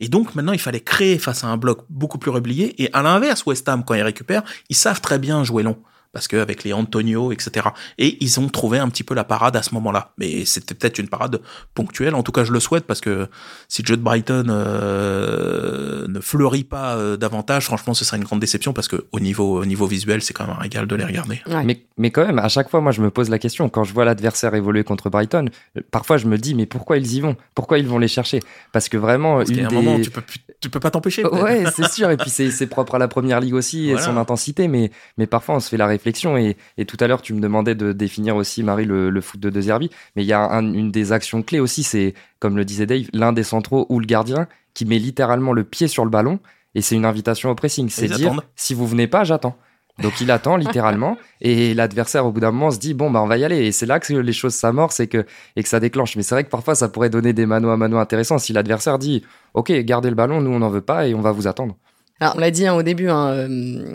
Et 0.00 0.08
donc 0.08 0.34
maintenant, 0.34 0.52
il 0.52 0.60
fallait 0.60 0.80
créer 0.80 1.18
face 1.18 1.44
à 1.44 1.46
un 1.46 1.56
bloc 1.56 1.84
beaucoup 1.88 2.18
plus 2.18 2.30
replié. 2.30 2.82
Et 2.82 2.90
à 2.92 3.02
l'inverse, 3.02 3.44
West 3.46 3.66
Ham, 3.68 3.84
quand 3.84 3.94
ils 3.94 4.02
récupèrent, 4.02 4.44
ils 4.68 4.76
savent 4.76 5.00
très 5.00 5.18
bien 5.18 5.44
jouer 5.44 5.62
long 5.62 5.78
parce 6.12 6.26
que 6.26 6.36
avec 6.36 6.64
les 6.64 6.72
Antonio, 6.72 7.30
etc. 7.30 7.68
Et 7.98 8.16
ils 8.20 8.40
ont 8.40 8.48
trouvé 8.48 8.78
un 8.78 8.88
petit 8.88 9.04
peu 9.04 9.14
la 9.14 9.24
parade 9.24 9.56
à 9.56 9.62
ce 9.62 9.74
moment-là. 9.74 10.12
Mais 10.18 10.44
c'était 10.44 10.74
peut-être 10.74 10.98
une 10.98 11.08
parade 11.08 11.40
ponctuelle. 11.74 12.14
En 12.14 12.22
tout 12.22 12.32
cas, 12.32 12.42
je 12.42 12.52
le 12.52 12.58
souhaite 12.58 12.84
parce 12.84 13.00
que 13.00 13.28
si 13.68 13.82
le 13.82 13.86
jeu 13.86 13.96
de 13.96 14.02
Brighton 14.02 14.46
euh, 14.48 16.08
ne 16.08 16.20
fleurit 16.20 16.64
pas 16.64 16.96
euh, 16.96 17.16
davantage, 17.16 17.66
franchement, 17.66 17.94
ce 17.94 18.04
serait 18.04 18.16
une 18.16 18.24
grande 18.24 18.40
déception 18.40 18.72
parce 18.72 18.88
que 18.88 19.06
au 19.12 19.20
niveau, 19.20 19.60
au 19.60 19.64
niveau 19.64 19.86
visuel, 19.86 20.20
c'est 20.20 20.34
quand 20.34 20.46
même 20.46 20.56
un 20.56 20.60
régal 20.60 20.86
de 20.86 20.96
les 20.96 21.04
regarder. 21.04 21.40
Mais, 21.64 21.84
mais 21.96 22.10
quand 22.10 22.26
même, 22.26 22.40
à 22.40 22.48
chaque 22.48 22.70
fois, 22.70 22.80
moi, 22.80 22.90
je 22.90 23.02
me 23.02 23.10
pose 23.10 23.28
la 23.28 23.38
question 23.38 23.68
quand 23.68 23.84
je 23.84 23.94
vois 23.94 24.04
l'adversaire 24.04 24.54
évoluer 24.54 24.82
contre 24.82 25.10
Brighton. 25.10 25.46
Parfois, 25.92 26.16
je 26.16 26.26
me 26.26 26.38
dis, 26.38 26.54
mais 26.54 26.66
pourquoi 26.66 26.96
ils 26.98 27.14
y 27.14 27.20
vont? 27.20 27.36
Pourquoi 27.54 27.78
ils 27.78 27.86
vont 27.86 27.98
les 27.98 28.08
chercher? 28.08 28.40
Parce 28.72 28.88
que 28.88 28.96
vraiment, 28.96 29.36
parce 29.36 29.50
une 29.50 29.66
un 29.66 29.70
moment, 29.70 30.00
tu 30.00 30.10
peux, 30.10 30.22
tu 30.60 30.70
peux 30.70 30.80
pas 30.80 30.90
t'empêcher. 30.90 31.24
Ouais, 31.24 31.64
c'est 31.74 31.88
sûr. 31.88 32.10
Et 32.10 32.16
puis 32.16 32.30
c'est 32.30 32.66
propre 32.66 32.96
à 32.96 32.98
la 32.98 33.06
première 33.06 33.38
ligue 33.38 33.54
aussi 33.54 33.90
et 33.90 33.98
son 33.98 34.16
intensité. 34.16 34.66
Mais, 34.66 34.90
mais 35.16 35.26
parfois, 35.26 35.54
on 35.54 35.60
se 35.60 35.68
fait 35.68 35.76
la 35.76 35.86
réflexion. 35.86 35.99
Et, 36.06 36.84
tout 36.84 36.96
à 37.00 37.06
l'heure, 37.06 37.22
tu 37.22 37.34
me 37.34 37.40
demandais 37.40 37.74
de 37.74 37.92
définir 37.92 38.36
aussi, 38.36 38.62
Marie, 38.62 38.84
le, 38.84 39.20
foot 39.20 39.40
de 39.40 39.50
De 39.50 39.60
Zerbi. 39.60 39.90
Mais 40.16 40.22
il 40.22 40.26
y 40.26 40.32
a 40.32 40.48
une 40.50 40.90
des 40.90 41.12
actions 41.12 41.42
clés 41.42 41.60
aussi, 41.60 41.82
c'est, 41.82 42.14
comme 42.38 42.56
le 42.56 42.64
disait 42.64 42.86
Dave, 42.86 43.06
l'un 43.12 43.32
des 43.32 43.44
centraux 43.44 43.86
ou 43.88 44.00
le 44.00 44.06
gardien 44.06 44.48
qui 44.74 44.84
met 44.84 44.98
littéralement 44.98 45.52
le 45.52 45.64
pied 45.64 45.88
sur 45.88 46.04
le 46.04 46.10
ballon. 46.10 46.40
Et 46.74 46.82
c'est 46.82 46.94
une 46.94 47.04
invitation 47.04 47.50
au 47.50 47.54
pressing. 47.54 47.88
C'est 47.88 48.08
dire, 48.08 48.40
si 48.56 48.74
vous 48.74 48.86
venez 48.86 49.06
pas, 49.06 49.24
j'attends. 49.24 49.56
Donc 50.00 50.20
il 50.20 50.30
attend 50.30 50.56
littéralement 50.56 51.16
et 51.40 51.74
l'adversaire 51.74 52.26
au 52.26 52.32
bout 52.32 52.40
d'un 52.40 52.52
moment 52.52 52.70
se 52.70 52.78
dit 52.78 52.94
bon 52.94 53.10
bah 53.10 53.20
on 53.22 53.26
va 53.26 53.36
y 53.36 53.44
aller 53.44 53.66
et 53.66 53.72
c'est 53.72 53.86
là 53.86 54.00
que 54.00 54.12
les 54.12 54.32
choses 54.32 54.54
s'amorcent 54.54 55.00
et 55.00 55.08
que 55.08 55.26
et 55.56 55.62
que 55.62 55.68
ça 55.68 55.80
déclenche. 55.80 56.16
Mais 56.16 56.22
c'est 56.22 56.34
vrai 56.34 56.44
que 56.44 56.48
parfois 56.48 56.74
ça 56.74 56.88
pourrait 56.88 57.10
donner 57.10 57.32
des 57.32 57.44
mano 57.44 57.70
à 57.70 57.76
mano 57.76 57.98
intéressants 57.98 58.38
si 58.38 58.52
l'adversaire 58.52 58.98
dit 58.98 59.24
ok 59.54 59.72
gardez 59.80 60.08
le 60.08 60.14
ballon, 60.14 60.40
nous 60.40 60.50
on 60.50 60.60
n'en 60.60 60.70
veut 60.70 60.80
pas 60.80 61.06
et 61.06 61.14
on 61.14 61.20
va 61.20 61.32
vous 61.32 61.46
attendre. 61.46 61.76
Alors, 62.20 62.34
on 62.36 62.40
l'a 62.40 62.50
dit 62.50 62.66
hein, 62.66 62.74
au 62.74 62.82
début, 62.82 63.08
hein, 63.08 63.28
euh, 63.28 63.94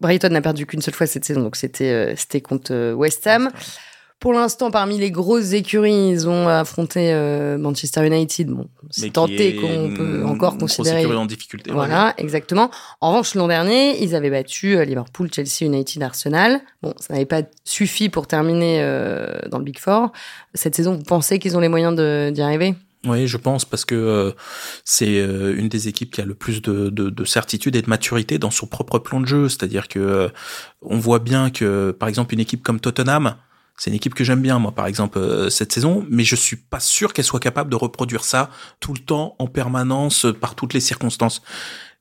Brighton 0.00 0.28
n'a 0.28 0.42
perdu 0.42 0.66
qu'une 0.66 0.82
seule 0.82 0.94
fois 0.94 1.06
cette 1.06 1.24
saison, 1.24 1.42
donc 1.42 1.56
c'était 1.56 1.90
euh, 1.90 2.14
c'était 2.16 2.42
contre 2.42 2.72
euh, 2.72 2.92
West 2.92 3.26
Ham. 3.26 3.50
Pour 4.20 4.32
l'instant, 4.32 4.70
parmi 4.70 4.96
les 4.98 5.10
grosses 5.10 5.52
écuries, 5.52 6.08
ils 6.10 6.28
ont 6.28 6.48
affronté 6.48 7.12
Manchester 7.58 8.06
United. 8.06 8.48
Bon, 8.48 8.68
c'est 8.88 9.12
tenté 9.12 9.56
qu'on 9.56 9.92
peut 9.94 10.24
encore 10.24 10.56
considérer. 10.56 11.04
en 11.04 11.26
difficulté. 11.26 11.70
Voilà, 11.72 12.14
exactement. 12.16 12.70
En 13.02 13.10
revanche, 13.10 13.34
l'an 13.34 13.48
dernier, 13.48 14.02
ils 14.02 14.14
avaient 14.14 14.30
battu 14.30 14.82
Liverpool, 14.82 15.28
Chelsea, 15.30 15.66
United, 15.66 16.02
Arsenal. 16.02 16.62
Bon, 16.82 16.94
ça 17.00 17.12
n'avait 17.12 17.26
pas 17.26 17.42
suffi 17.64 18.08
pour 18.08 18.26
terminer 18.26 18.78
dans 19.50 19.58
le 19.58 19.64
Big 19.64 19.78
Four. 19.78 20.10
Cette 20.54 20.74
saison, 20.74 20.94
vous 20.94 21.02
pensez 21.02 21.38
qu'ils 21.38 21.54
ont 21.58 21.60
les 21.60 21.68
moyens 21.68 21.94
d'y 22.32 22.40
arriver? 22.40 22.76
Oui, 23.06 23.26
je 23.26 23.36
pense 23.36 23.64
parce 23.64 23.84
que 23.84 23.94
euh, 23.94 24.32
c'est 24.84 25.18
euh, 25.18 25.56
une 25.56 25.68
des 25.68 25.88
équipes 25.88 26.10
qui 26.10 26.20
a 26.20 26.24
le 26.24 26.34
plus 26.34 26.62
de, 26.62 26.88
de, 26.88 27.10
de, 27.10 27.24
certitude 27.24 27.76
et 27.76 27.82
de 27.82 27.88
maturité 27.88 28.38
dans 28.38 28.50
son 28.50 28.66
propre 28.66 28.98
plan 28.98 29.20
de 29.20 29.26
jeu. 29.26 29.48
C'est-à-dire 29.48 29.88
que 29.88 29.98
euh, 29.98 30.28
on 30.82 30.98
voit 30.98 31.18
bien 31.18 31.50
que, 31.50 31.90
par 31.92 32.08
exemple, 32.08 32.34
une 32.34 32.40
équipe 32.40 32.62
comme 32.62 32.80
Tottenham, 32.80 33.36
c'est 33.76 33.90
une 33.90 33.96
équipe 33.96 34.14
que 34.14 34.24
j'aime 34.24 34.40
bien, 34.40 34.58
moi, 34.58 34.72
par 34.72 34.86
exemple, 34.86 35.50
cette 35.50 35.72
saison, 35.72 36.06
mais 36.08 36.22
je 36.22 36.36
suis 36.36 36.56
pas 36.56 36.78
sûr 36.78 37.12
qu'elle 37.12 37.24
soit 37.24 37.40
capable 37.40 37.70
de 37.70 37.76
reproduire 37.76 38.22
ça 38.22 38.50
tout 38.78 38.92
le 38.92 39.00
temps, 39.00 39.34
en 39.40 39.48
permanence, 39.48 40.26
par 40.40 40.54
toutes 40.54 40.74
les 40.74 40.80
circonstances. 40.80 41.42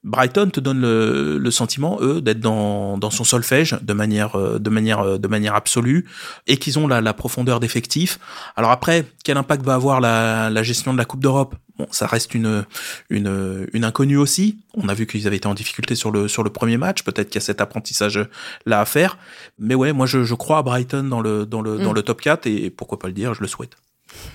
Brighton 0.03 0.49
te 0.49 0.59
donne 0.59 0.81
le, 0.81 1.37
le 1.37 1.51
sentiment, 1.51 1.97
eux, 2.01 2.21
d'être 2.21 2.41
dans, 2.41 2.97
dans 2.97 3.09
son 3.09 3.23
solfège 3.23 3.77
de 3.81 3.93
manière, 3.93 4.37
euh, 4.37 4.59
de 4.59 4.69
manière, 4.69 4.99
euh, 4.99 5.17
de 5.17 5.27
manière 5.29 5.55
absolue, 5.55 6.05
et 6.45 6.57
qu'ils 6.57 6.77
ont 6.77 6.87
la, 6.87 6.99
la 6.99 7.13
profondeur 7.13 7.61
d'effectif. 7.61 8.19
Alors 8.57 8.71
après, 8.71 9.05
quel 9.23 9.37
impact 9.37 9.63
va 9.63 9.75
avoir 9.75 10.01
la, 10.01 10.49
la 10.49 10.63
gestion 10.63 10.93
de 10.93 10.97
la 10.97 11.05
Coupe 11.05 11.21
d'Europe? 11.21 11.55
Bon, 11.77 11.87
ça 11.89 12.05
reste 12.05 12.35
une, 12.35 12.65
une, 13.09 13.67
une 13.71 13.85
inconnue 13.85 14.17
aussi. 14.17 14.57
On 14.75 14.89
a 14.89 14.93
vu 14.93 15.07
qu'ils 15.07 15.25
avaient 15.25 15.37
été 15.37 15.47
en 15.47 15.53
difficulté 15.53 15.95
sur 15.95 16.11
le, 16.11 16.27
sur 16.27 16.43
le 16.43 16.49
premier 16.49 16.77
match. 16.77 17.03
Peut-être 17.03 17.29
qu'il 17.29 17.35
y 17.35 17.43
a 17.43 17.45
cet 17.45 17.61
apprentissage 17.61 18.19
là 18.65 18.81
à 18.81 18.85
faire. 18.85 19.17
Mais 19.57 19.73
ouais, 19.73 19.93
moi, 19.93 20.05
je, 20.05 20.23
je 20.23 20.35
crois 20.35 20.57
à 20.57 20.63
Brighton 20.63 21.03
dans 21.03 21.21
le, 21.21 21.45
dans 21.45 21.61
le, 21.61 21.77
dans 21.77 21.91
mm. 21.91 21.95
le 21.95 22.01
top 22.01 22.21
4 22.21 22.45
et 22.45 22.69
pourquoi 22.69 22.99
pas 22.99 23.07
le 23.07 23.13
dire, 23.13 23.33
je 23.33 23.41
le 23.41 23.47
souhaite. 23.47 23.77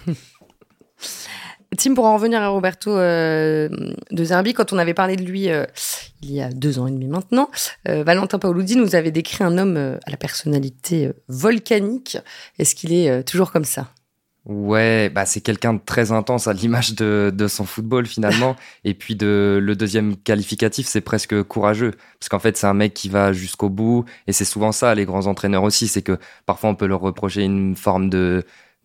Tim, 1.77 1.95
pour 1.95 2.07
en 2.07 2.15
revenir 2.15 2.41
à 2.41 2.49
Roberto 2.49 2.97
euh, 2.97 3.69
de 4.11 4.25
Zerbi, 4.25 4.55
quand 4.55 4.73
on 4.73 4.79
avait 4.79 4.95
parlé 4.95 5.17
de 5.17 5.23
lui 5.23 5.51
euh, 5.51 5.67
il 6.23 6.33
y 6.33 6.41
a 6.41 6.51
deux 6.51 6.79
ans 6.79 6.87
et 6.87 6.91
demi 6.91 7.07
maintenant, 7.07 7.51
euh, 7.89 8.03
Valentin 8.03 8.39
Paoludi 8.39 8.77
nous 8.77 8.95
avait 8.95 9.11
décrit 9.11 9.45
un 9.45 9.59
homme 9.59 9.77
à 9.77 10.11
la 10.11 10.17
personnalité 10.17 11.13
volcanique. 11.29 12.17
Est-ce 12.59 12.75
qu'il 12.75 12.95
est 12.95 13.23
toujours 13.25 13.53
comme 13.53 13.65
ça? 13.65 13.89
Ouais, 14.47 15.11
bah 15.11 15.27
c'est 15.27 15.43
quelqu'un 15.43 15.75
de 15.75 15.81
très 15.85 16.11
intense 16.11 16.47
à 16.47 16.55
l'image 16.55 16.95
de, 16.95 17.31
de, 17.35 17.49
son 17.49 17.67
football 17.67 18.07
finalement. 18.07 18.57
et 18.85 18.95
puis 18.95 19.15
de, 19.15 19.59
le 19.63 19.77
deuxième 19.77 20.17
qualificatif, 20.17 20.87
c'est 20.87 21.03
presque 21.03 21.43
courageux. 21.43 21.93
Parce 22.19 22.31
qu'en 22.31 22.39
fait, 22.39 22.57
c'est 22.57 22.67
un 22.67 22.73
mec 22.73 22.95
qui 22.95 23.11
va 23.11 23.35
jusqu'au 23.35 23.69
bout. 23.69 24.07
Et 24.27 24.33
c'est 24.33 24.47
souvent 24.47 24.73
ça, 24.73 24.95
les 24.95 25.05
grands 25.05 25.27
entraîneurs 25.27 25.65
aussi, 25.65 25.87
c'est 25.87 26.01
que 26.01 26.19
parfois 26.47 26.71
on 26.71 26.77
peut 26.77 26.87
leur 26.87 27.01
reprocher 27.01 27.43
une 27.43 27.77
forme 27.77 28.09
de, 28.09 28.43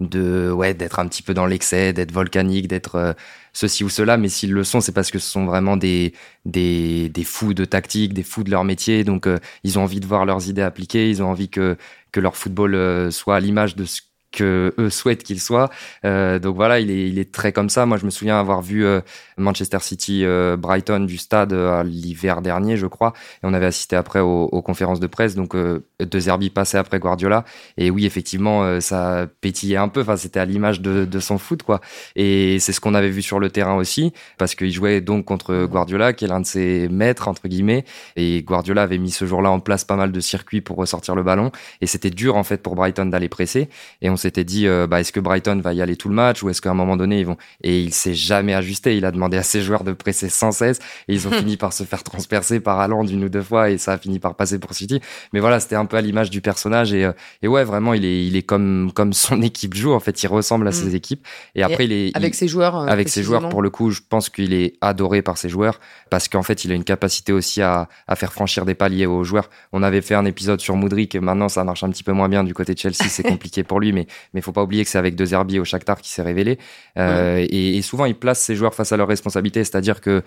de 0.09 0.51
ouais 0.51 0.73
d'être 0.73 0.99
un 0.99 1.07
petit 1.07 1.23
peu 1.23 1.33
dans 1.33 1.45
l'excès, 1.45 1.93
d'être 1.93 2.11
volcanique, 2.11 2.67
d'être 2.67 2.95
euh, 2.95 3.13
ceci 3.53 3.83
ou 3.83 3.89
cela. 3.89 4.17
Mais 4.17 4.29
s'ils 4.29 4.51
le 4.53 4.63
sont, 4.63 4.81
c'est 4.81 4.91
parce 4.91 5.11
que 5.11 5.19
ce 5.19 5.29
sont 5.29 5.45
vraiment 5.45 5.77
des 5.77 6.13
des, 6.45 7.09
des 7.09 7.23
fous 7.23 7.53
de 7.53 7.65
tactique, 7.65 8.13
des 8.13 8.23
fous 8.23 8.43
de 8.43 8.51
leur 8.51 8.63
métier. 8.63 9.03
Donc 9.03 9.27
euh, 9.27 9.39
ils 9.63 9.79
ont 9.79 9.83
envie 9.83 9.99
de 9.99 10.07
voir 10.07 10.25
leurs 10.25 10.49
idées 10.49 10.61
appliquées, 10.61 11.09
ils 11.09 11.21
ont 11.23 11.27
envie 11.29 11.49
que 11.49 11.77
que 12.11 12.19
leur 12.19 12.35
football 12.37 12.75
euh, 12.75 13.11
soit 13.11 13.35
à 13.35 13.39
l'image 13.39 13.75
de 13.75 13.85
ce 13.85 14.01
que 14.33 14.73
eux 14.77 14.89
souhaitent 14.89 15.23
qu'il 15.23 15.39
soit. 15.39 15.69
Euh, 16.05 16.39
donc 16.39 16.55
voilà, 16.55 16.79
il 16.79 17.19
est, 17.19 17.31
très 17.31 17.53
comme 17.53 17.69
ça. 17.69 17.85
Moi, 17.85 17.97
je 17.97 18.05
me 18.05 18.09
souviens 18.09 18.37
avoir 18.37 18.61
vu 18.61 18.85
euh, 18.85 18.99
Manchester 19.37 19.77
City, 19.79 20.25
euh, 20.25 20.57
Brighton 20.57 21.01
du 21.01 21.17
stade 21.17 21.53
l'hiver 21.85 22.41
dernier, 22.41 22.75
je 22.75 22.87
crois, 22.87 23.13
et 23.35 23.45
on 23.45 23.53
avait 23.53 23.67
assisté 23.67 23.95
après 23.95 24.19
aux, 24.19 24.61
conférences 24.61 24.99
de 24.99 25.07
presse. 25.07 25.35
Donc 25.35 25.55
De 25.55 26.19
Zerbi 26.19 26.49
passait 26.49 26.77
après 26.77 26.99
Guardiola, 26.99 27.45
et 27.77 27.91
oui, 27.91 28.05
effectivement, 28.05 28.81
ça 28.81 29.27
pétillait 29.41 29.77
un 29.77 29.87
peu. 29.87 30.01
Enfin, 30.01 30.17
c'était 30.17 30.39
à 30.39 30.45
l'image 30.45 30.81
de, 30.81 31.19
son 31.19 31.37
foot, 31.37 31.63
quoi. 31.63 31.79
Et 32.15 32.59
c'est 32.59 32.73
ce 32.73 32.81
qu'on 32.81 32.95
avait 32.95 33.09
vu 33.09 33.21
sur 33.21 33.39
le 33.39 33.49
terrain 33.49 33.75
aussi, 33.75 34.13
parce 34.37 34.55
qu'il 34.55 34.71
jouait 34.71 34.99
donc 34.99 35.25
contre 35.25 35.65
Guardiola, 35.65 36.13
qui 36.13 36.25
est 36.25 36.27
l'un 36.27 36.41
de 36.41 36.45
ses 36.45 36.87
maîtres 36.89 37.27
entre 37.27 37.47
guillemets. 37.47 37.85
Et 38.15 38.41
Guardiola 38.41 38.81
avait 38.81 38.97
mis 38.97 39.11
ce 39.11 39.25
jour-là 39.25 39.51
en 39.51 39.59
place 39.59 39.85
pas 39.85 39.95
mal 39.95 40.11
de 40.11 40.19
circuits 40.19 40.61
pour 40.61 40.77
ressortir 40.77 41.15
le 41.15 41.23
ballon, 41.23 41.51
et 41.81 41.87
c'était 41.87 42.09
dur 42.09 42.35
en 42.35 42.43
fait 42.43 42.61
pour 42.61 42.75
Brighton 42.75 43.05
d'aller 43.05 43.29
presser. 43.29 43.69
Et 44.01 44.09
s'était 44.23 44.43
dit, 44.43 44.67
euh, 44.67 44.87
bah, 44.87 44.99
est-ce 44.99 45.11
que 45.11 45.19
Brighton 45.19 45.59
va 45.63 45.73
y 45.73 45.81
aller 45.81 45.95
tout 45.95 46.09
le 46.09 46.15
match 46.15 46.43
ou 46.43 46.49
est-ce 46.49 46.61
qu'à 46.61 46.71
un 46.71 46.73
moment 46.73 46.97
donné 46.97 47.19
ils 47.19 47.25
vont 47.25 47.37
Et 47.63 47.81
il 47.81 47.93
s'est 47.93 48.13
jamais 48.13 48.53
ajusté. 48.53 48.97
Il 48.97 49.05
a 49.05 49.11
demandé 49.11 49.37
à 49.37 49.43
ses 49.43 49.61
joueurs 49.61 49.83
de 49.83 49.93
presser 49.93 50.29
sans 50.29 50.51
cesse 50.51 50.79
et 51.07 51.13
ils 51.13 51.27
ont 51.27 51.31
fini 51.43 51.57
par 51.57 51.73
se 51.73 51.83
faire 51.83 52.03
transpercer 52.03 52.59
par 52.59 52.79
Haaland 52.79 53.05
une 53.05 53.23
ou 53.23 53.29
deux 53.29 53.41
fois 53.41 53.69
et 53.69 53.77
ça 53.77 53.93
a 53.93 53.97
fini 53.97 54.19
par 54.19 54.35
passer 54.35 54.59
pour 54.59 54.73
City. 54.73 54.99
Mais 55.33 55.39
voilà, 55.39 55.59
c'était 55.59 55.75
un 55.75 55.85
peu 55.85 55.97
à 55.97 56.01
l'image 56.01 56.29
du 56.29 56.41
personnage 56.41 56.93
et, 56.93 57.05
euh, 57.05 57.11
et 57.41 57.47
ouais, 57.47 57.63
vraiment, 57.63 57.93
il 57.93 58.05
est, 58.05 58.25
il 58.25 58.35
est 58.35 58.43
comme 58.43 58.91
comme 58.93 59.13
son 59.13 59.41
équipe 59.41 59.73
joue. 59.73 59.93
En 59.93 59.99
fait, 59.99 60.23
il 60.23 60.27
ressemble 60.27 60.67
à 60.67 60.71
mm. 60.71 60.73
ses 60.73 60.95
équipes. 60.95 61.25
Et 61.55 61.63
après, 61.63 61.85
il 61.85 61.91
est 61.91 62.15
avec 62.15 62.35
ses 62.35 62.47
joueurs. 62.47 62.77
Euh, 62.77 62.87
avec 62.87 63.09
ses 63.09 63.23
joueurs, 63.23 63.49
pour 63.49 63.61
le 63.61 63.69
coup, 63.69 63.91
je 63.91 64.01
pense 64.07 64.29
qu'il 64.29 64.53
est 64.53 64.75
adoré 64.81 65.21
par 65.21 65.37
ses 65.37 65.49
joueurs 65.49 65.79
parce 66.09 66.27
qu'en 66.27 66.43
fait, 66.43 66.65
il 66.65 66.71
a 66.71 66.75
une 66.75 66.83
capacité 66.83 67.33
aussi 67.33 67.61
à, 67.61 67.87
à 68.07 68.15
faire 68.15 68.33
franchir 68.33 68.65
des 68.65 68.75
paliers 68.75 69.05
aux 69.05 69.23
joueurs. 69.23 69.49
On 69.71 69.83
avait 69.83 70.01
fait 70.01 70.15
un 70.15 70.25
épisode 70.25 70.61
sur 70.61 70.75
Moudric 70.75 71.15
et 71.15 71.19
maintenant 71.19 71.49
ça 71.49 71.63
marche 71.63 71.83
un 71.83 71.89
petit 71.89 72.03
peu 72.03 72.13
moins 72.13 72.29
bien 72.29 72.43
du 72.43 72.53
côté 72.53 72.73
de 72.73 72.79
Chelsea. 72.79 73.05
C'est 73.09 73.23
compliqué 73.33 73.63
pour 73.63 73.79
lui, 73.79 73.91
mais 73.91 74.07
mais 74.33 74.41
faut 74.41 74.51
pas 74.51 74.63
oublier 74.63 74.83
que 74.83 74.89
c'est 74.89 74.97
avec 74.97 75.15
deux 75.15 75.25
Zerbi 75.25 75.59
au 75.59 75.65
Shakhtar 75.65 76.01
qui 76.01 76.09
s'est 76.09 76.21
révélé. 76.21 76.57
Euh, 76.97 77.45
et, 77.49 77.81
souvent, 77.81 78.05
il 78.05 78.15
place 78.15 78.39
ses 78.39 78.55
joueurs 78.55 78.73
face 78.73 78.91
à 78.91 78.97
leurs 78.97 79.07
responsabilités, 79.07 79.63
c'est-à-dire 79.63 80.01
que 80.01 80.23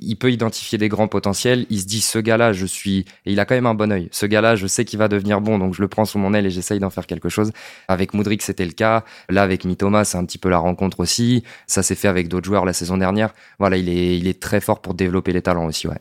il 0.00 0.16
peut 0.16 0.30
identifier 0.30 0.78
des 0.78 0.88
grands 0.88 1.08
potentiels. 1.08 1.66
Il 1.70 1.80
se 1.80 1.86
dit 1.86 2.00
ce 2.00 2.18
gars-là, 2.18 2.52
je 2.52 2.66
suis 2.66 3.00
et 3.26 3.32
il 3.32 3.40
a 3.40 3.44
quand 3.44 3.54
même 3.54 3.66
un 3.66 3.74
bon 3.74 3.90
œil. 3.92 4.08
Ce 4.12 4.26
gars-là, 4.26 4.56
je 4.56 4.66
sais 4.66 4.84
qu'il 4.84 4.98
va 4.98 5.08
devenir 5.08 5.40
bon, 5.40 5.58
donc 5.58 5.74
je 5.74 5.82
le 5.82 5.88
prends 5.88 6.04
sous 6.04 6.18
mon 6.18 6.34
aile 6.34 6.46
et 6.46 6.50
j'essaye 6.50 6.78
d'en 6.78 6.90
faire 6.90 7.06
quelque 7.06 7.28
chose. 7.28 7.52
Avec 7.88 8.14
Moudric, 8.14 8.42
c'était 8.42 8.66
le 8.66 8.72
cas. 8.72 9.04
Là, 9.28 9.42
avec 9.42 9.64
Mitoma, 9.64 10.04
c'est 10.04 10.18
un 10.18 10.24
petit 10.24 10.38
peu 10.38 10.48
la 10.48 10.58
rencontre 10.58 11.00
aussi. 11.00 11.42
Ça 11.66 11.82
s'est 11.82 11.94
fait 11.94 12.08
avec 12.08 12.28
d'autres 12.28 12.46
joueurs 12.46 12.64
la 12.64 12.72
saison 12.72 12.96
dernière. 12.96 13.34
Voilà, 13.58 13.76
il 13.76 13.88
est 13.88 14.18
il 14.18 14.26
est 14.26 14.40
très 14.40 14.60
fort 14.60 14.80
pour 14.80 14.94
développer 14.94 15.32
les 15.32 15.42
talents 15.42 15.66
aussi, 15.66 15.88
ouais. 15.88 15.96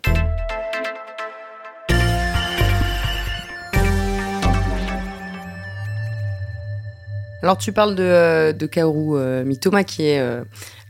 Alors 7.41 7.58
tu 7.58 7.71
parles 7.71 7.95
de, 7.95 8.04
euh, 8.04 8.54
de 8.54 8.65
Kaoru 8.65 9.17
euh, 9.17 9.45
Mitoma 9.45 9.84
qui 9.84 10.04
est 10.04 10.19
euh, 10.19 10.43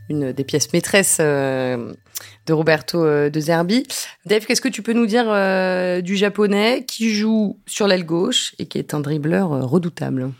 une 0.08 0.32
des 0.32 0.44
pièces 0.44 0.72
maîtresses 0.72 1.18
de 1.20 2.52
Roberto 2.52 3.04
de 3.04 3.40
Zerbi. 3.40 3.86
Dave, 4.26 4.44
qu'est-ce 4.44 4.60
que 4.60 4.68
tu 4.68 4.82
peux 4.82 4.92
nous 4.92 5.06
dire 5.06 5.26
du 6.02 6.16
japonais 6.16 6.84
qui 6.84 7.14
joue 7.14 7.60
sur 7.66 7.86
l'aile 7.86 8.04
gauche 8.04 8.56
et 8.58 8.66
qui 8.66 8.78
est 8.78 8.92
un 8.92 8.98
dribbleur 8.98 9.50
redoutable? 9.70 10.32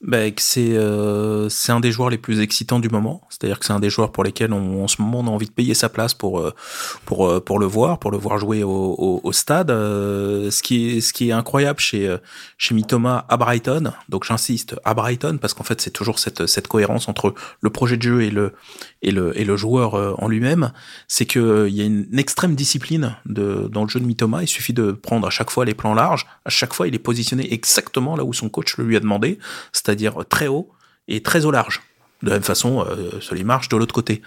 Bah, 0.00 0.18
c'est 0.36 0.74
euh, 0.74 1.48
un 1.68 1.80
des 1.80 1.90
joueurs 1.90 2.08
les 2.08 2.18
plus 2.18 2.40
excitants 2.40 2.78
du 2.78 2.88
moment. 2.88 3.22
C'est-à-dire 3.30 3.58
que 3.58 3.66
c'est 3.66 3.72
un 3.72 3.80
des 3.80 3.90
joueurs 3.90 4.12
pour 4.12 4.22
lesquels 4.22 4.52
on, 4.52 4.84
en 4.84 4.88
ce 4.88 5.02
moment 5.02 5.20
on 5.20 5.26
a 5.26 5.30
envie 5.30 5.46
de 5.46 5.52
payer 5.52 5.74
sa 5.74 5.88
place 5.88 6.14
pour 6.14 6.38
euh, 6.38 6.54
pour 7.04 7.28
euh, 7.28 7.40
pour 7.40 7.58
le 7.58 7.66
voir, 7.66 7.98
pour 7.98 8.12
le 8.12 8.16
voir 8.16 8.38
jouer 8.38 8.62
au, 8.62 8.70
au, 8.70 9.20
au 9.24 9.32
stade. 9.32 9.72
Euh, 9.72 10.52
ce 10.52 10.62
qui 10.62 10.98
est 10.98 11.00
ce 11.00 11.12
qui 11.12 11.30
est 11.30 11.32
incroyable 11.32 11.80
chez 11.80 12.16
chez 12.58 12.74
Mitoma 12.76 13.26
à 13.28 13.36
Brighton. 13.36 13.92
Donc 14.08 14.24
j'insiste 14.24 14.76
à 14.84 14.94
Brighton 14.94 15.38
parce 15.40 15.52
qu'en 15.52 15.64
fait 15.64 15.80
c'est 15.80 15.90
toujours 15.90 16.20
cette 16.20 16.46
cette 16.46 16.68
cohérence 16.68 17.08
entre 17.08 17.34
le 17.60 17.70
projet 17.70 17.96
de 17.96 18.02
jeu 18.02 18.22
et 18.22 18.30
le 18.30 18.52
et 19.02 19.10
le 19.10 19.36
et 19.38 19.44
le 19.44 19.56
joueur 19.56 19.94
en 20.22 20.28
lui-même. 20.28 20.72
C'est 21.08 21.26
que 21.26 21.66
il 21.68 21.74
y 21.74 21.82
a 21.82 21.84
une, 21.84 22.06
extrême 22.16 22.54
discipline 22.54 23.16
de 23.26 23.68
dans 23.72 23.82
le 23.82 23.88
jeu 23.88 23.98
de 23.98 24.04
Mitoma. 24.04 24.42
Il 24.42 24.48
suffit 24.48 24.72
de 24.72 24.92
prendre 24.92 25.26
à 25.26 25.30
chaque 25.30 25.50
fois 25.50 25.64
les 25.64 25.74
plans 25.74 25.94
larges. 25.94 26.26
À 26.44 26.50
chaque 26.50 26.72
fois 26.72 26.86
il 26.86 26.94
est 26.94 27.00
positionné 27.00 27.52
exactement 27.52 28.16
là 28.16 28.24
où 28.24 28.32
son 28.32 28.48
coach 28.48 28.76
le 28.76 28.84
lui 28.84 28.96
a 28.96 29.00
demandé 29.00 29.38
c'est-à-dire 29.88 30.26
très 30.28 30.48
haut 30.48 30.68
et 31.08 31.22
très 31.22 31.46
au 31.46 31.50
large. 31.50 31.80
De 32.22 32.30
la 32.30 32.36
même 32.36 32.42
façon, 32.42 32.84
euh, 32.84 33.20
il 33.36 33.44
marche 33.44 33.68
de 33.68 33.76
l'autre 33.76 33.94
côté. 33.94 34.22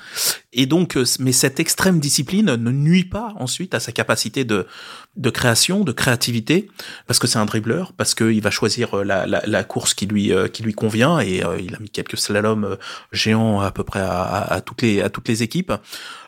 Et 0.53 0.65
donc, 0.65 0.97
euh, 0.97 1.05
mais 1.19 1.31
cette 1.31 1.59
extrême 1.59 1.99
discipline 1.99 2.55
ne 2.55 2.71
nuit 2.71 3.05
pas 3.05 3.33
ensuite 3.37 3.73
à 3.73 3.79
sa 3.79 3.93
capacité 3.93 4.43
de, 4.43 4.67
de 5.15 5.29
création, 5.29 5.85
de 5.85 5.93
créativité, 5.93 6.69
parce 7.07 7.19
que 7.19 7.27
c'est 7.27 7.39
un 7.39 7.45
dribbleur, 7.45 7.93
parce 7.93 8.15
qu'il 8.15 8.41
va 8.41 8.51
choisir 8.51 8.97
euh, 8.97 9.03
la, 9.03 9.25
la, 9.25 9.41
la, 9.45 9.63
course 9.63 9.93
qui 9.93 10.07
lui, 10.07 10.33
euh, 10.33 10.49
qui 10.49 10.63
lui 10.63 10.73
convient, 10.73 11.21
et 11.21 11.41
il 11.59 11.75
a 11.75 11.79
mis 11.79 11.89
quelques 11.89 12.17
slaloms 12.17 12.77
géants 13.13 13.61
à 13.61 13.71
peu 13.71 13.83
près 13.83 14.01
à, 14.01 14.21
à, 14.23 14.61
toutes 14.61 14.81
les, 14.81 15.01
à 15.01 15.09
toutes 15.09 15.29
les 15.29 15.41
équipes, 15.41 15.71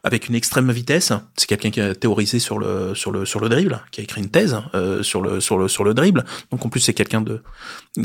avec 0.03 0.29
une 0.29 0.35
extrême 0.35 0.71
vitesse. 0.71 1.11
C'est 1.35 1.47
quelqu'un 1.47 1.71
qui 1.71 1.81
a 1.81 1.93
théorisé 1.93 2.39
sur 2.39 2.59
le, 2.59 2.95
sur 2.95 3.11
le, 3.11 3.25
sur 3.25 3.39
le 3.41 3.49
dribble, 3.49 3.81
qui 3.91 3.99
a 3.99 4.03
écrit 4.03 4.21
une 4.21 4.29
thèse 4.29 4.57
sur 5.01 5.21
le, 5.21 5.41
sur 5.41 5.57
le, 5.57 5.67
sur 5.67 5.83
le 5.83 5.93
dribble. 5.93 6.23
Donc 6.51 6.65
en 6.65 6.69
plus 6.69 6.81
c'est 6.81 6.93
quelqu'un 6.93 7.21
de, 7.21 7.41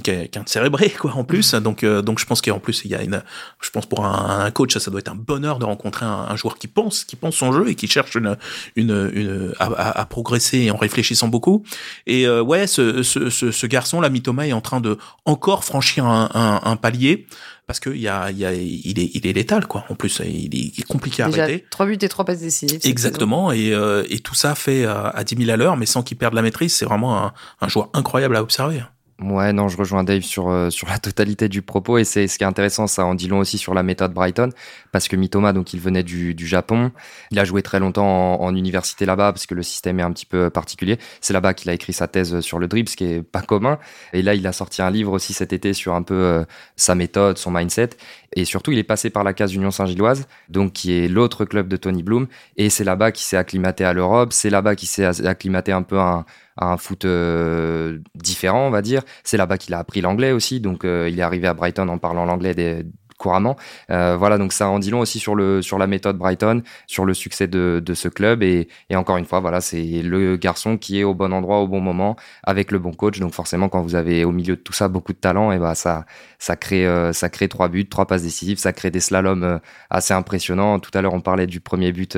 quelqu'un 0.02 0.42
de 0.42 0.48
cérébré 0.48 0.90
quoi. 0.90 1.12
En 1.14 1.24
plus, 1.24 1.54
donc, 1.54 1.84
donc 1.84 2.18
je 2.18 2.26
pense 2.26 2.40
qu'en 2.40 2.60
plus 2.60 2.82
il 2.84 2.90
y 2.90 2.94
a 2.94 3.02
une, 3.02 3.22
je 3.60 3.70
pense 3.70 3.86
pour 3.86 4.04
un, 4.04 4.44
un 4.44 4.50
coach 4.50 4.74
ça, 4.74 4.80
ça 4.80 4.90
doit 4.90 5.00
être 5.00 5.10
un 5.10 5.14
bonheur 5.14 5.58
de 5.58 5.64
rencontrer 5.64 6.06
un, 6.06 6.36
joueur 6.36 6.58
qui 6.58 6.68
pense, 6.68 7.04
qui 7.04 7.16
pense 7.16 7.36
son 7.36 7.52
jeu 7.52 7.68
et 7.68 7.74
qui 7.74 7.88
cherche 7.88 8.14
une, 8.14 8.36
une, 8.76 9.10
une 9.14 9.52
à, 9.58 10.00
à, 10.00 10.04
progresser 10.06 10.70
en 10.70 10.76
réfléchissant 10.76 11.28
beaucoup. 11.28 11.64
Et 12.06 12.26
euh, 12.26 12.42
ouais, 12.42 12.66
ce, 12.66 13.02
ce, 13.02 13.30
ce, 13.30 13.66
garçon, 13.66 14.00
là, 14.00 14.08
Mitoma, 14.10 14.46
est 14.46 14.52
en 14.52 14.60
train 14.60 14.80
de 14.80 14.98
encore 15.24 15.64
franchir 15.64 16.06
un, 16.06 16.28
un, 16.34 16.60
un 16.70 16.76
palier 16.76 17.26
parce 17.66 17.80
que 17.80 17.90
y 17.90 18.08
a, 18.08 18.30
y 18.30 18.46
a, 18.46 18.54
il 18.54 18.98
est, 18.98 19.10
il 19.12 19.26
est 19.26 19.32
létal 19.34 19.66
quoi. 19.66 19.84
En 19.90 19.94
plus, 19.94 20.22
il 20.24 20.54
est, 20.54 20.58
il 20.58 20.80
est 20.80 20.86
compliqué 20.88 21.22
à 21.22 21.26
arrêter. 21.26 21.66
Trois 21.70 21.84
buts 21.86 21.98
et 22.00 22.08
trois 22.08 22.24
passes 22.24 22.40
décisives. 22.40 22.80
Exactement, 22.84 23.52
et, 23.52 23.74
euh, 23.74 24.04
et 24.08 24.20
tout 24.20 24.34
ça 24.34 24.54
fait 24.54 24.86
à, 24.86 25.08
à 25.08 25.22
10 25.22 25.36
000 25.36 25.50
à 25.50 25.56
l'heure, 25.56 25.76
mais 25.76 25.86
sans 25.86 26.02
qu'il 26.02 26.16
perde 26.16 26.34
la 26.34 26.42
maîtrise. 26.42 26.74
C'est 26.74 26.86
vraiment 26.86 27.22
un, 27.22 27.32
un 27.60 27.68
joueur 27.68 27.90
incroyable 27.92 28.36
à 28.36 28.42
observer. 28.42 28.82
Ouais, 29.20 29.52
non, 29.52 29.66
je 29.66 29.76
rejoins 29.76 30.04
Dave 30.04 30.22
sur 30.22 30.48
euh, 30.48 30.70
sur 30.70 30.86
la 30.86 30.98
totalité 31.00 31.48
du 31.48 31.60
propos 31.60 31.98
et 31.98 32.04
c'est 32.04 32.28
ce 32.28 32.38
qui 32.38 32.44
est 32.44 32.46
intéressant, 32.46 32.86
ça 32.86 33.04
en 33.04 33.16
dit 33.16 33.26
long 33.26 33.40
aussi 33.40 33.58
sur 33.58 33.74
la 33.74 33.82
méthode 33.82 34.14
Brighton 34.14 34.50
parce 34.92 35.08
que 35.08 35.16
Mitoma, 35.16 35.52
donc 35.52 35.74
il 35.74 35.80
venait 35.80 36.04
du, 36.04 36.36
du 36.36 36.46
Japon, 36.46 36.92
il 37.32 37.40
a 37.40 37.44
joué 37.44 37.62
très 37.62 37.80
longtemps 37.80 38.40
en, 38.40 38.54
université 38.54 39.06
là-bas 39.06 39.32
parce 39.32 39.46
que 39.46 39.56
le 39.56 39.64
système 39.64 39.98
est 39.98 40.04
un 40.04 40.12
petit 40.12 40.24
peu 40.24 40.50
particulier. 40.50 40.98
C'est 41.20 41.32
là-bas 41.32 41.52
qu'il 41.54 41.68
a 41.68 41.74
écrit 41.74 41.92
sa 41.92 42.06
thèse 42.06 42.38
sur 42.40 42.60
le 42.60 42.68
dribble, 42.68 42.88
ce 42.88 42.96
qui 42.96 43.06
est 43.06 43.22
pas 43.22 43.42
commun. 43.42 43.80
Et 44.12 44.22
là, 44.22 44.34
il 44.34 44.46
a 44.46 44.52
sorti 44.52 44.82
un 44.82 44.90
livre 44.90 45.12
aussi 45.12 45.32
cet 45.32 45.52
été 45.52 45.72
sur 45.72 45.94
un 45.94 46.02
peu 46.02 46.14
euh, 46.14 46.44
sa 46.76 46.94
méthode, 46.94 47.38
son 47.38 47.50
mindset 47.50 47.90
et 48.34 48.44
surtout 48.44 48.72
il 48.72 48.78
est 48.78 48.84
passé 48.84 49.10
par 49.10 49.24
la 49.24 49.32
case 49.32 49.54
Union 49.54 49.70
Saint-Gilloise, 49.70 50.28
donc 50.48 50.72
qui 50.74 50.92
est 50.92 51.08
l'autre 51.08 51.44
club 51.44 51.66
de 51.66 51.76
Tony 51.76 52.02
Bloom 52.02 52.28
et 52.56 52.70
c'est 52.70 52.84
là-bas 52.84 53.10
qu'il 53.10 53.24
s'est 53.24 53.36
acclimaté 53.36 53.84
à 53.84 53.92
l'Europe, 53.92 54.32
c'est 54.32 54.50
là-bas 54.50 54.76
qu'il 54.76 54.88
s'est 54.88 55.26
acclimaté 55.26 55.72
un 55.72 55.82
peu 55.82 55.98
à 55.98 56.04
un 56.04 56.26
un 56.60 56.76
foot 56.76 57.04
euh, 57.04 57.98
différent, 58.14 58.66
on 58.66 58.70
va 58.70 58.82
dire. 58.82 59.02
C'est 59.24 59.36
là-bas 59.36 59.58
qu'il 59.58 59.74
a 59.74 59.78
appris 59.78 60.00
l'anglais 60.00 60.32
aussi, 60.32 60.60
donc 60.60 60.84
euh, 60.84 61.08
il 61.10 61.18
est 61.18 61.22
arrivé 61.22 61.46
à 61.46 61.54
Brighton 61.54 61.88
en 61.88 61.98
parlant 61.98 62.24
l'anglais 62.24 62.54
des, 62.54 62.84
couramment. 63.18 63.56
Euh, 63.90 64.16
voilà, 64.16 64.38
donc 64.38 64.52
ça 64.52 64.68
en 64.68 64.78
dit 64.78 64.90
long 64.90 65.00
aussi 65.00 65.18
sur 65.18 65.34
le 65.34 65.60
sur 65.60 65.76
la 65.76 65.86
méthode 65.86 66.16
Brighton, 66.16 66.62
sur 66.86 67.04
le 67.04 67.12
succès 67.12 67.46
de, 67.46 67.82
de 67.84 67.94
ce 67.94 68.08
club 68.08 68.42
et, 68.42 68.68
et 68.88 68.96
encore 68.96 69.18
une 69.18 69.26
fois, 69.26 69.40
voilà, 69.40 69.60
c'est 69.60 70.02
le 70.02 70.36
garçon 70.36 70.78
qui 70.78 70.98
est 70.98 71.04
au 71.04 71.14
bon 71.14 71.32
endroit 71.32 71.58
au 71.58 71.68
bon 71.68 71.80
moment 71.80 72.16
avec 72.44 72.70
le 72.72 72.78
bon 72.78 72.92
coach. 72.92 73.18
Donc 73.18 73.34
forcément, 73.34 73.68
quand 73.68 73.82
vous 73.82 73.96
avez 73.96 74.24
au 74.24 74.32
milieu 74.32 74.56
de 74.56 74.60
tout 74.60 74.72
ça 74.72 74.88
beaucoup 74.88 75.12
de 75.12 75.18
talent, 75.18 75.52
et 75.52 75.58
ben 75.58 75.74
ça 75.74 76.06
ça 76.38 76.56
crée 76.56 76.86
euh, 76.86 77.12
ça 77.12 77.28
crée 77.28 77.48
trois 77.48 77.68
buts, 77.68 77.88
trois 77.88 78.06
passes 78.06 78.22
décisives, 78.22 78.58
ça 78.58 78.72
crée 78.72 78.90
des 78.90 79.00
slaloms 79.00 79.42
euh, 79.42 79.58
assez 79.90 80.14
impressionnants. 80.14 80.78
Tout 80.78 80.90
à 80.94 81.02
l'heure, 81.02 81.14
on 81.14 81.20
parlait 81.20 81.46
du 81.46 81.60
premier 81.60 81.92
but 81.92 82.16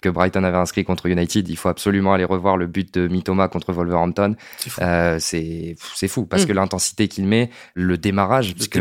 que 0.00 0.08
Brighton 0.08 0.44
avait 0.44 0.58
inscrit 0.58 0.84
contre 0.84 1.06
United. 1.06 1.48
Il 1.48 1.56
faut 1.56 1.70
absolument 1.70 2.12
aller 2.12 2.24
revoir 2.24 2.56
le 2.56 2.66
but 2.66 2.92
de 2.94 3.08
Mitoma 3.08 3.48
contre 3.48 3.72
Wolverhampton. 3.72 4.36
C'est 4.58 5.74
fou. 5.78 6.08
fou 6.08 6.26
parce 6.26 6.44
mm. 6.44 6.46
que 6.46 6.52
l'intensité 6.52 7.08
qu'il 7.08 7.26
met, 7.26 7.50
le 7.74 7.96
démarrage, 7.96 8.54
parce 8.54 8.68
que 8.68 8.80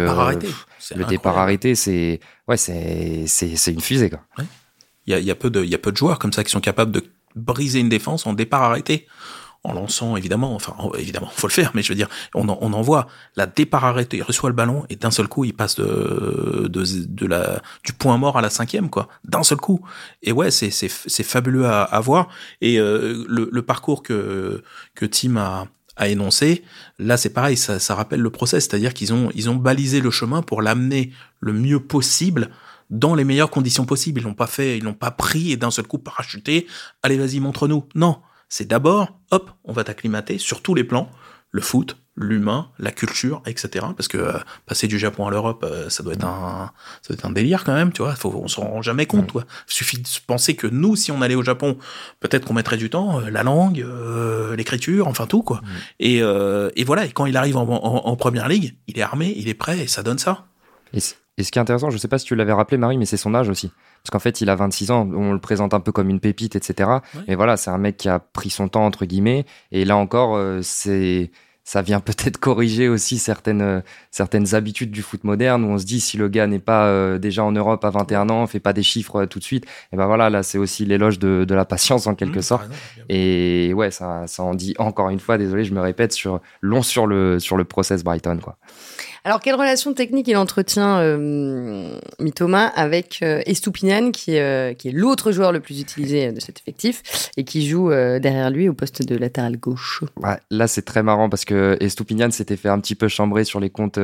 le 0.95 1.05
départ 1.05 1.37
arrêté, 1.37 1.75
c'est 1.75 2.19
ouais, 2.47 2.57
c'est 2.57 3.25
c'est 3.27 3.71
une 3.71 3.81
fusée 3.81 4.09
quoi. 4.09 4.21
Il 5.07 5.13
y, 5.13 5.15
a, 5.15 5.19
y 5.19 5.31
a 5.31 5.35
peu 5.35 5.49
de 5.49 5.63
il 5.63 5.69
y 5.69 5.75
a 5.75 5.79
peu 5.79 5.91
de 5.91 5.97
joueurs 5.97 6.19
comme 6.19 6.33
ça 6.33 6.43
qui 6.43 6.51
sont 6.51 6.61
capables 6.61 6.91
de 6.91 7.03
briser 7.35 7.79
une 7.79 7.89
défense 7.89 8.25
en 8.27 8.33
départ 8.33 8.63
arrêté. 8.63 9.07
En 9.63 9.73
lançant 9.73 10.17
évidemment, 10.17 10.55
enfin 10.55 10.75
évidemment, 10.97 11.29
faut 11.31 11.45
le 11.45 11.51
faire, 11.53 11.69
mais 11.75 11.83
je 11.83 11.89
veux 11.89 11.95
dire, 11.95 12.09
on 12.33 12.49
en, 12.49 12.57
on 12.61 12.73
en 12.73 12.81
voit. 12.81 13.05
La 13.35 13.45
départ 13.45 13.85
arrêté, 13.85 14.17
il 14.17 14.23
reçoit 14.23 14.49
le 14.49 14.55
ballon 14.55 14.87
et 14.89 14.95
d'un 14.95 15.11
seul 15.11 15.27
coup 15.27 15.45
il 15.45 15.53
passe 15.53 15.75
de, 15.75 16.67
de, 16.67 16.83
de 16.83 17.25
la 17.27 17.61
du 17.85 17.93
point 17.93 18.17
mort 18.17 18.39
à 18.39 18.41
la 18.41 18.49
cinquième 18.49 18.89
quoi, 18.89 19.07
d'un 19.23 19.43
seul 19.43 19.59
coup. 19.59 19.79
Et 20.23 20.31
ouais, 20.31 20.49
c'est 20.49 20.71
c'est 20.71 20.89
c'est 20.89 21.21
fabuleux 21.21 21.67
à, 21.67 21.83
à 21.83 21.99
voir. 21.99 22.27
Et 22.61 22.79
euh, 22.79 23.23
le, 23.29 23.49
le 23.51 23.61
parcours 23.61 24.01
que 24.01 24.63
que 24.95 25.05
Tim 25.05 25.37
a 25.37 25.67
à 26.01 26.07
énoncer. 26.07 26.63
Là, 26.97 27.15
c'est 27.15 27.29
pareil, 27.29 27.55
ça, 27.55 27.95
rappelle 27.95 28.21
le 28.21 28.29
process, 28.31 28.65
c'est-à-dire 28.65 28.93
qu'ils 28.93 29.13
ont, 29.13 29.29
ils 29.35 29.51
ont 29.51 29.55
balisé 29.55 30.01
le 30.01 30.09
chemin 30.09 30.41
pour 30.41 30.63
l'amener 30.63 31.11
le 31.39 31.53
mieux 31.53 31.79
possible 31.79 32.49
dans 32.89 33.13
les 33.13 33.23
meilleures 33.23 33.51
conditions 33.51 33.85
possibles. 33.85 34.19
Ils 34.19 34.23
l'ont 34.23 34.33
pas 34.33 34.47
fait, 34.47 34.79
ils 34.79 34.83
l'ont 34.83 34.95
pas 34.95 35.11
pris 35.11 35.51
et 35.51 35.57
d'un 35.57 35.69
seul 35.69 35.85
coup 35.85 35.99
parachuté. 35.99 36.65
Allez, 37.03 37.17
vas-y, 37.17 37.39
montre-nous. 37.39 37.87
Non, 37.93 38.19
c'est 38.49 38.67
d'abord, 38.67 39.19
hop, 39.29 39.51
on 39.63 39.73
va 39.73 39.83
t'acclimater 39.83 40.39
sur 40.39 40.63
tous 40.63 40.73
les 40.73 40.83
plans, 40.83 41.07
le 41.51 41.61
foot, 41.61 41.97
l'humain, 42.15 42.69
la 42.77 42.91
culture, 42.91 43.41
etc. 43.45 43.85
Parce 43.95 44.07
que 44.07 44.17
euh, 44.17 44.33
passer 44.65 44.87
du 44.87 44.99
Japon 44.99 45.27
à 45.27 45.31
l'Europe, 45.31 45.65
euh, 45.67 45.89
ça 45.89 46.03
doit 46.03 46.13
être 46.13 46.25
un, 46.25 46.71
ça 47.01 47.09
doit 47.09 47.17
être 47.17 47.25
un 47.25 47.31
délire 47.31 47.63
quand 47.63 47.73
même, 47.73 47.91
tu 47.91 48.01
vois. 48.01 48.15
Faut, 48.15 48.33
on 48.35 48.47
s'en 48.47 48.63
rend 48.63 48.81
jamais 48.81 49.05
compte, 49.05 49.27
toi. 49.27 49.45
Il 49.69 49.73
suffit 49.73 49.97
de 49.97 50.07
penser 50.27 50.55
que 50.55 50.67
nous, 50.67 50.95
si 50.95 51.11
on 51.11 51.21
allait 51.21 51.35
au 51.35 51.43
Japon, 51.43 51.77
peut-être 52.19 52.45
qu'on 52.45 52.53
mettrait 52.53 52.77
du 52.77 52.89
temps, 52.89 53.21
euh, 53.21 53.29
la 53.29 53.43
langue, 53.43 53.85
l'écriture, 54.55 55.07
enfin 55.07 55.25
tout, 55.25 55.41
quoi. 55.41 55.61
Et, 55.99 56.17
et 56.17 56.83
voilà. 56.83 57.05
Et 57.05 57.11
quand 57.11 57.25
il 57.25 57.37
arrive 57.37 57.57
en, 57.57 57.67
en, 57.67 58.15
première 58.15 58.47
ligue, 58.47 58.75
il 58.87 58.99
est 58.99 59.01
armé, 59.01 59.33
il 59.37 59.47
est 59.47 59.53
prêt, 59.53 59.79
et 59.79 59.87
ça 59.87 60.03
donne 60.03 60.17
ça. 60.17 60.45
Et, 60.93 60.99
et 61.37 61.43
ce 61.43 61.51
qui 61.51 61.59
est 61.59 61.61
intéressant, 61.61 61.89
je 61.89 61.97
sais 61.97 62.07
pas 62.07 62.17
si 62.17 62.25
tu 62.25 62.35
l'avais 62.35 62.53
rappelé, 62.53 62.77
Marie, 62.77 62.97
mais 62.97 63.05
c'est 63.05 63.17
son 63.17 63.33
âge 63.33 63.49
aussi. 63.49 63.71
Parce 64.03 64.11
qu'en 64.11 64.19
fait, 64.19 64.41
il 64.41 64.49
a 64.49 64.55
26 64.55 64.91
ans, 64.91 65.09
on 65.13 65.31
le 65.31 65.39
présente 65.39 65.73
un 65.73 65.79
peu 65.79 65.91
comme 65.91 66.09
une 66.09 66.19
pépite, 66.19 66.55
etc. 66.55 66.89
Mais 67.27 67.35
voilà, 67.35 67.55
c'est 67.57 67.69
un 67.69 67.77
mec 67.77 67.97
qui 67.97 68.09
a 68.09 68.19
pris 68.19 68.49
son 68.49 68.67
temps, 68.67 68.85
entre 68.85 69.05
guillemets. 69.05 69.45
Et 69.71 69.85
là 69.85 69.95
encore, 69.95 70.39
c'est 70.63 71.31
ça 71.63 71.81
vient 71.81 71.99
peut-être 71.99 72.37
corriger 72.39 72.89
aussi 72.89 73.17
certaines, 73.17 73.61
euh, 73.61 73.81
certaines 74.09 74.55
habitudes 74.55 74.91
du 74.91 75.01
foot 75.01 75.23
moderne 75.23 75.63
où 75.63 75.69
on 75.69 75.77
se 75.77 75.85
dit 75.85 75.99
si 75.99 76.17
le 76.17 76.27
gars 76.27 76.47
n'est 76.47 76.59
pas 76.59 76.87
euh, 76.87 77.17
déjà 77.17 77.43
en 77.43 77.51
Europe 77.51 77.83
à 77.85 77.89
21 77.89 78.29
ans, 78.29 78.47
fait 78.47 78.59
pas 78.59 78.73
des 78.73 78.83
chiffres 78.83 79.21
euh, 79.21 79.25
tout 79.25 79.39
de 79.39 79.43
suite, 79.43 79.65
et 79.93 79.97
ben 79.97 80.05
voilà, 80.07 80.29
là 80.29 80.43
c'est 80.43 80.57
aussi 80.57 80.85
l'éloge 80.85 81.19
de, 81.19 81.45
de, 81.47 81.55
la 81.55 81.65
patience 81.65 82.07
en 82.07 82.15
quelque 82.15 82.39
mmh, 82.39 82.43
sorte. 82.43 82.69
Et 83.09 83.73
ouais, 83.75 83.91
ça, 83.91 84.25
ça 84.27 84.43
en 84.43 84.53
dit 84.53 84.73
encore 84.79 85.09
une 85.09 85.19
fois, 85.19 85.37
désolé, 85.37 85.63
je 85.63 85.73
me 85.73 85.81
répète, 85.81 86.13
sur, 86.13 86.41
long 86.61 86.81
sur 86.81 87.07
le, 87.07 87.39
sur 87.39 87.57
le 87.57 87.63
process 87.63 88.03
Brighton. 88.03 88.39
Quoi. 88.41 88.57
Alors, 89.23 89.39
quelle 89.39 89.53
relation 89.53 89.93
technique 89.93 90.27
il 90.27 90.35
entretient, 90.35 90.97
euh, 90.97 91.99
Mitoma, 92.19 92.65
avec 92.65 93.19
euh, 93.21 93.43
Estupinian, 93.45 94.09
qui, 94.09 94.39
euh, 94.39 94.73
qui 94.73 94.87
est 94.87 94.91
l'autre 94.91 95.31
joueur 95.31 95.51
le 95.51 95.59
plus 95.59 95.79
utilisé 95.79 96.31
de 96.31 96.39
cet 96.39 96.59
effectif 96.59 97.03
et 97.37 97.43
qui 97.43 97.67
joue 97.67 97.91
euh, 97.91 98.17
derrière 98.17 98.49
lui 98.49 98.67
au 98.67 98.73
poste 98.73 99.07
de 99.07 99.15
latéral 99.15 99.57
gauche? 99.57 100.03
Là, 100.49 100.67
c'est 100.67 100.81
très 100.81 101.03
marrant 101.03 101.29
parce 101.29 101.45
que 101.45 101.77
Estupinian 101.79 102.31
s'était 102.31 102.55
fait 102.55 102.69
un 102.69 102.79
petit 102.79 102.95
peu 102.95 103.07
chambrer 103.07 103.43
sur 103.43 103.59
les 103.59 103.69
comptes, 103.69 103.99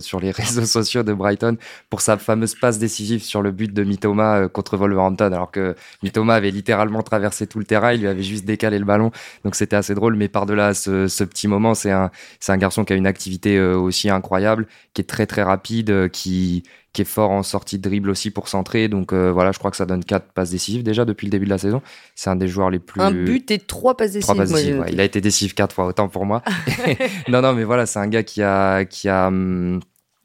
sur 0.00 0.20
les 0.20 0.30
réseaux 0.30 0.64
sociaux 0.64 1.02
de 1.02 1.12
Brighton 1.12 1.58
pour 1.90 2.00
sa 2.00 2.16
fameuse 2.16 2.54
passe 2.54 2.78
décisive 2.78 3.22
sur 3.22 3.42
le 3.42 3.50
but 3.50 3.74
de 3.74 3.84
Mitoma 3.84 4.48
contre 4.48 4.78
Wolverhampton, 4.78 5.32
alors 5.32 5.50
que 5.50 5.76
Mitoma 6.02 6.32
avait 6.32 6.50
littéralement 6.50 7.02
traversé 7.02 7.46
tout 7.46 7.58
le 7.58 7.66
terrain, 7.66 7.92
il 7.92 8.00
lui 8.00 8.08
avait 8.08 8.22
juste 8.22 8.46
décalé 8.46 8.78
le 8.78 8.86
ballon. 8.86 9.10
Donc, 9.44 9.54
c'était 9.54 9.76
assez 9.76 9.94
drôle, 9.94 10.16
mais 10.16 10.28
par-delà 10.28 10.72
ce, 10.72 11.24
petit 11.24 11.46
moment, 11.46 11.74
c'est 11.74 11.90
un, 11.90 12.10
un 12.48 12.56
garçon 12.56 12.86
qui 12.86 12.94
a 12.94 12.96
une 12.96 13.06
activité 13.06 13.60
aussi 13.60 14.08
incroyable 14.08 14.61
qui 14.94 15.02
est 15.02 15.06
très 15.06 15.26
très 15.26 15.42
rapide, 15.42 15.90
euh, 15.90 16.08
qui, 16.08 16.62
qui 16.92 17.02
est 17.02 17.06
fort 17.06 17.30
en 17.30 17.42
sortie 17.42 17.78
de 17.78 17.82
dribble 17.82 18.10
aussi 18.10 18.30
pour 18.30 18.48
centrer. 18.48 18.88
Donc 18.88 19.12
euh, 19.12 19.30
voilà, 19.32 19.52
je 19.52 19.58
crois 19.58 19.70
que 19.70 19.76
ça 19.76 19.86
donne 19.86 20.04
quatre 20.04 20.32
passes 20.32 20.50
décisives 20.50 20.82
déjà 20.82 21.04
depuis 21.04 21.26
le 21.26 21.30
début 21.30 21.46
de 21.46 21.50
la 21.50 21.58
saison. 21.58 21.82
C'est 22.14 22.30
un 22.30 22.36
des 22.36 22.48
joueurs 22.48 22.70
les 22.70 22.78
plus. 22.78 23.00
Un 23.00 23.12
but 23.12 23.50
et 23.50 23.58
trois 23.58 23.96
passes 23.96 24.12
décisives. 24.12 24.84
Il 24.88 25.00
a 25.00 25.04
été 25.04 25.20
décisif 25.20 25.54
quatre 25.54 25.74
fois, 25.74 25.86
autant 25.86 26.08
pour 26.08 26.26
moi. 26.26 26.42
non, 27.28 27.42
non, 27.42 27.54
mais 27.54 27.64
voilà, 27.64 27.86
c'est 27.86 27.98
un 27.98 28.08
gars 28.08 28.22
qui 28.22 28.42
a, 28.42 28.84
qui 28.84 29.08
a, 29.08 29.28
hum, 29.28 29.80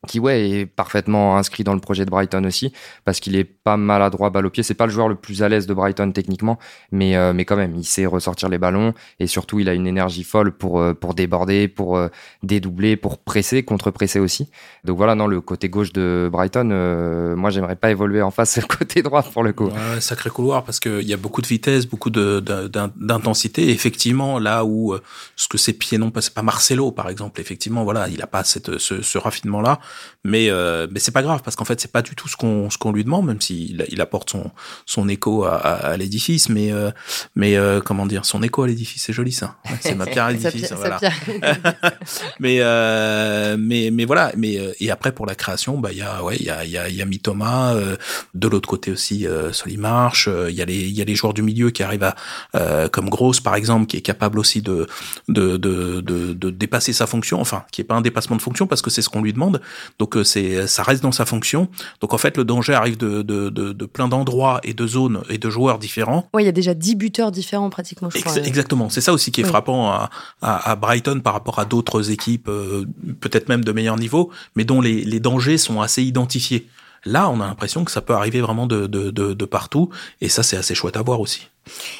qui 0.08 0.20
ouais 0.20 0.50
est 0.50 0.66
parfaitement 0.66 1.38
inscrit 1.38 1.64
dans 1.64 1.74
le 1.74 1.80
projet 1.80 2.06
de 2.06 2.10
Brighton 2.10 2.44
aussi 2.46 2.74
parce 3.06 3.20
qu'il 3.20 3.36
est 3.36 3.44
pas 3.44 3.78
maladroit 3.78 4.30
balle 4.30 4.48
au 4.48 4.50
pied. 4.50 4.64
C'est 4.64 4.74
pas 4.74 4.86
le 4.86 4.92
joueur 4.92 5.08
le 5.10 5.16
plus 5.16 5.44
à 5.44 5.50
l'aise 5.50 5.68
de 5.68 5.74
Brighton 5.74 6.12
techniquement 6.12 6.58
mais 6.92 7.16
euh, 7.16 7.34
mais 7.34 7.46
quand 7.46 7.56
même 7.56 7.76
il 7.76 7.84
sait 7.84 8.06
ressortir 8.06 8.50
les 8.50 8.58
ballons 8.58 8.94
et 9.20 9.28
surtout 9.28 9.60
il 9.60 9.70
a 9.70 9.74
une 9.74 9.88
énergie 9.88 10.24
folle 10.24 10.52
pour 10.52 10.80
euh, 10.80 10.94
pour 10.94 11.14
déborder 11.14 11.68
pour 11.68 11.98
euh, 11.98 12.08
dédoubler 12.44 12.98
pour 12.98 13.20
presser 13.20 13.64
contre 13.64 13.92
presser 13.92 14.20
aussi. 14.20 14.50
Donc 14.84 14.98
voilà 14.98 15.16
non 15.16 15.28
le 15.28 15.42
côté 15.42 15.70
gauche 15.70 15.94
de 15.94 16.30
Brighton 16.32 17.36
moi 17.36 17.50
j'aimerais 17.50 17.76
pas 17.76 17.92
évoluer 17.92 18.22
en 18.22 18.32
face 18.32 18.52
c'est 18.52 18.62
le 18.68 18.68
côté 18.68 19.04
droit 19.04 19.22
pour 19.22 19.44
le 19.44 19.54
coup. 19.54 19.68
Ouais, 19.68 20.02
sacré 20.02 20.30
couloir 20.30 20.64
parce 20.64 20.80
que 20.80 21.02
il 21.02 21.08
y 21.08 21.14
a 21.14 21.18
beaucoup 21.18 21.42
de 21.42 21.48
vitesse 21.48 21.86
beaucoup 21.86 22.10
de 22.10 22.40
d'intensité. 22.40 23.70
Effectivement 23.70 24.40
là 24.40 24.66
où 24.66 24.96
ce 25.36 25.48
que 25.48 25.58
ses 25.58 25.74
pieds 25.74 25.98
non 25.98 26.12
c'est 26.20 26.34
pas 26.34 26.42
Marcelo 26.42 26.92
par 26.92 27.10
exemple. 27.10 27.42
Effectivement 27.42 27.84
voilà 27.84 28.08
il 28.08 28.22
a 28.22 28.28
pas 28.28 28.44
cette 28.44 28.78
ce, 28.78 29.02
ce 29.02 29.18
raffinement 29.18 29.62
là 29.62 29.80
mais 30.24 30.50
euh, 30.50 30.88
mais 30.92 31.00
c'est 31.00 31.12
pas 31.12 31.22
grave 31.22 31.42
parce 31.44 31.56
qu'en 31.56 31.66
fait 31.66 31.80
c'est 31.80 31.92
pas 31.92 32.02
du 32.02 32.16
tout 32.16 32.28
ce 32.28 32.36
qu'on 32.36 32.70
ce 32.70 32.78
qu'on 32.78 32.92
lui 32.92 33.04
demande 33.04 33.26
même 33.26 33.40
s'il 33.40 33.86
il 33.90 34.02
apporte 34.02 34.30
son 34.30 34.52
son 34.86 35.08
écho 35.08 35.46
à, 35.46 35.56
à, 35.56 35.98
l'édifice 35.98 36.50
mais 36.50 36.72
euh, 36.72 36.92
mais 37.36 37.56
euh, 37.56 37.80
comment 37.80 38.06
dire 38.06 38.26
son 38.26 38.44
écho 38.44 38.64
à 38.64 38.68
l'édifice 38.68 39.04
c'est 39.04 39.14
joli 39.14 39.32
ça. 39.32 39.56
C'est 39.80 39.96
ma 39.96 40.06
pierre 40.06 40.26
à 40.26 40.32
l'édifice 40.34 40.74
voilà. 40.74 41.00
mais 42.40 42.58
euh, 42.60 43.56
mais 43.58 43.90
mais 43.92 44.06
voilà 44.06 44.32
mais 44.36 44.60
euh, 44.60 44.74
et 44.80 44.92
après 44.92 45.14
pour 45.14 45.26
la 45.26 45.36
création 45.36 45.78
bah 45.78 45.90
il 45.92 46.00
y 46.00 46.02
a 46.02 46.24
ouais 46.24 46.36
il 46.40 46.46
y 46.46 46.50
a 46.50 46.66
il 46.66 46.72
y 46.72 46.78
a 46.78 46.90
il 46.90 46.96
y 46.96 47.02
a 47.02 47.06
Mitoma 47.06 47.74
de 48.34 48.48
l'autre 48.48 48.68
côté 48.68 48.92
aussi 48.92 49.26
Solimarche 49.52 50.30
il 50.50 50.56
y 50.56 50.62
a 50.62 50.66
les 50.66 50.80
il 50.80 50.98
y 50.98 51.02
a 51.02 51.06
les 51.06 51.16
joueurs 51.16 51.34
du 51.34 51.42
milieu 51.42 51.70
qui 51.70 51.84
arrivent 51.84 52.12
à 52.54 52.90
comme 52.90 53.10
Grosse 53.10 53.40
par 53.40 53.56
exemple 53.56 53.86
qui 53.88 53.98
est 53.98 54.02
capable 54.02 54.40
aussi 54.40 54.62
de 54.62 54.88
de 55.30 55.58
de 55.58 56.02
de, 56.02 56.34
de 56.34 56.50
dépasser 56.50 56.94
sa 56.94 57.08
fonction 57.08 57.40
enfin 57.40 57.64
qui 57.72 57.82
est 57.82 57.86
pas 57.86 57.96
un 57.96 58.02
dépassement 58.02 58.36
de 58.36 58.42
fonction 58.42 58.68
parce 58.68 58.82
que 58.82 58.90
c'est 58.90 59.02
ce 59.02 59.10
qu'on 59.10 59.22
lui 59.22 59.34
demande 59.34 59.62
donc 60.00 60.16
euh, 60.16 60.24
c'est 60.24 60.68
ça 60.68 60.84
reste 60.84 61.04
dans 61.04 61.12
sa 61.12 61.26
fonction. 61.26 61.68
Donc 62.02 62.14
en 62.14 62.18
fait 62.18 62.38
le 62.38 62.46
danger 62.46 62.74
arrive 62.74 62.98
de, 62.98 63.22
de, 63.22 63.50
de, 63.50 63.74
de 63.74 63.86
plein 63.86 64.08
d'endroits 64.08 64.60
et 64.64 64.74
de 64.74 64.88
zones 64.88 65.22
et 65.30 65.38
de 65.38 65.50
joueurs 65.50 65.80
différents. 65.80 66.28
Ouais, 66.34 66.44
il 66.44 66.46
y 66.46 66.50
a 66.50 66.54
déjà 66.54 66.74
10 66.74 66.96
buteurs 66.96 67.32
différents 67.32 67.70
pratiquement. 67.70 68.10
Je 68.10 68.22
crois, 68.22 68.38
exactement, 68.38 68.90
c'est 68.90 69.02
ça 69.02 69.14
aussi 69.14 69.32
qui 69.32 69.42
est 69.42 69.46
frappant 69.46 69.90
à, 69.92 70.10
à, 70.42 70.72
à, 70.72 70.76
Brighton 70.76 71.22
par 71.24 71.34
rapport 71.34 71.60
à 71.60 71.66
d'autres 71.66 72.12
équipes, 72.12 72.48
euh, 72.50 72.86
peut-être 73.20 73.50
même 73.50 73.64
de 73.64 73.72
meilleur 73.72 73.98
niveau, 73.98 74.32
mais 74.56 74.64
dont 74.64 74.82
les, 74.82 75.04
les 75.04 75.20
dangers 75.20 75.58
sont 75.58 75.82
assez 75.82 76.04
identifiés. 76.04 76.68
Là, 77.06 77.30
on 77.30 77.40
a 77.40 77.48
l'impression 77.48 77.86
que 77.86 77.92
ça 77.92 78.02
peut 78.02 78.14
arriver 78.14 78.42
vraiment 78.42 78.68
de, 78.68 78.88
de, 78.88 79.12
de, 79.12 79.34
de 79.34 79.46
partout, 79.46 79.90
et 80.20 80.30
ça, 80.30 80.44
c'est 80.44 80.58
assez 80.58 80.76
chouette 80.76 80.98
à 80.98 81.02
voir 81.02 81.20
aussi. 81.20 81.48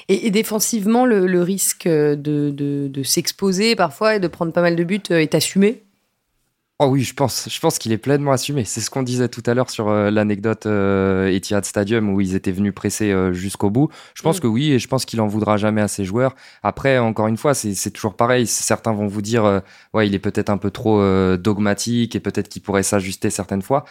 Et, 0.10 0.28
et 0.28 0.32
défensivement, 0.32 1.06
le, 1.06 1.28
le 1.28 1.44
risque 1.44 1.88
de, 1.88 2.16
de, 2.16 2.88
de 2.90 3.04
s'exposer 3.04 3.76
parfois 3.76 4.16
et 4.16 4.20
de 4.20 4.28
prendre 4.28 4.52
pas 4.52 4.62
mal 4.62 4.76
de 4.76 4.84
buts 4.84 5.02
est 5.10 5.36
assumé? 5.36 5.84
Oh 6.80 6.86
oui, 6.90 7.02
je 7.02 7.16
pense, 7.16 7.50
je 7.50 7.60
pense 7.60 7.80
qu'il 7.80 7.92
est 7.92 7.98
pleinement 7.98 8.32
assumé. 8.32 8.64
C'est 8.64 8.82
ce 8.82 8.92
qu'on 8.92 9.02
disait 9.02 9.30
tout 9.30 9.42
à 9.48 9.56
l'heure 9.56 9.72
sur 9.72 9.90
euh, 9.90 10.12
l'anecdote 10.12 10.68
euh, 10.68 11.26
Etihad 11.28 11.66
Stadium 11.66 12.08
où 12.14 12.22
ils 12.22 12.36
étaient 12.36 12.52
venus 12.52 12.72
presser 12.72 13.12
euh, 13.12 13.34
jusqu'au 13.34 13.72
bout. 13.72 13.90
Je 14.14 14.22
pense 14.22 14.38
mm. 14.38 14.42
que 14.42 14.48
oui, 14.48 14.72
et 14.74 14.78
je 14.78 14.88
pense 14.88 15.04
qu'il 15.04 15.20
en 15.20 15.26
voudra 15.26 15.58
jamais 15.58 15.82
à 15.82 15.88
ses 15.88 16.06
joueurs. 16.06 16.36
Après, 16.62 17.00
encore 17.00 17.26
une 17.26 17.38
fois, 17.38 17.56
c'est 17.56 17.90
toujours 17.90 18.16
pareil. 18.16 18.46
Certains 18.46 18.94
vont 18.94 19.08
vous 19.08 19.24
dire, 19.24 19.44
euh, 19.44 19.60
ouais, 19.96 20.08
il 20.08 20.14
est 20.14 20.20
peut-être 20.20 20.52
un 20.52 20.58
peu 20.60 20.70
trop 20.70 21.02
dogmatique 21.38 22.16
et 22.16 22.20
peut-être 22.20 22.48
qu'il 22.48 22.62
pourrait 22.62 22.84
s'ajuster 22.84 23.32
certaines 23.32 23.64
fois. 23.64 23.86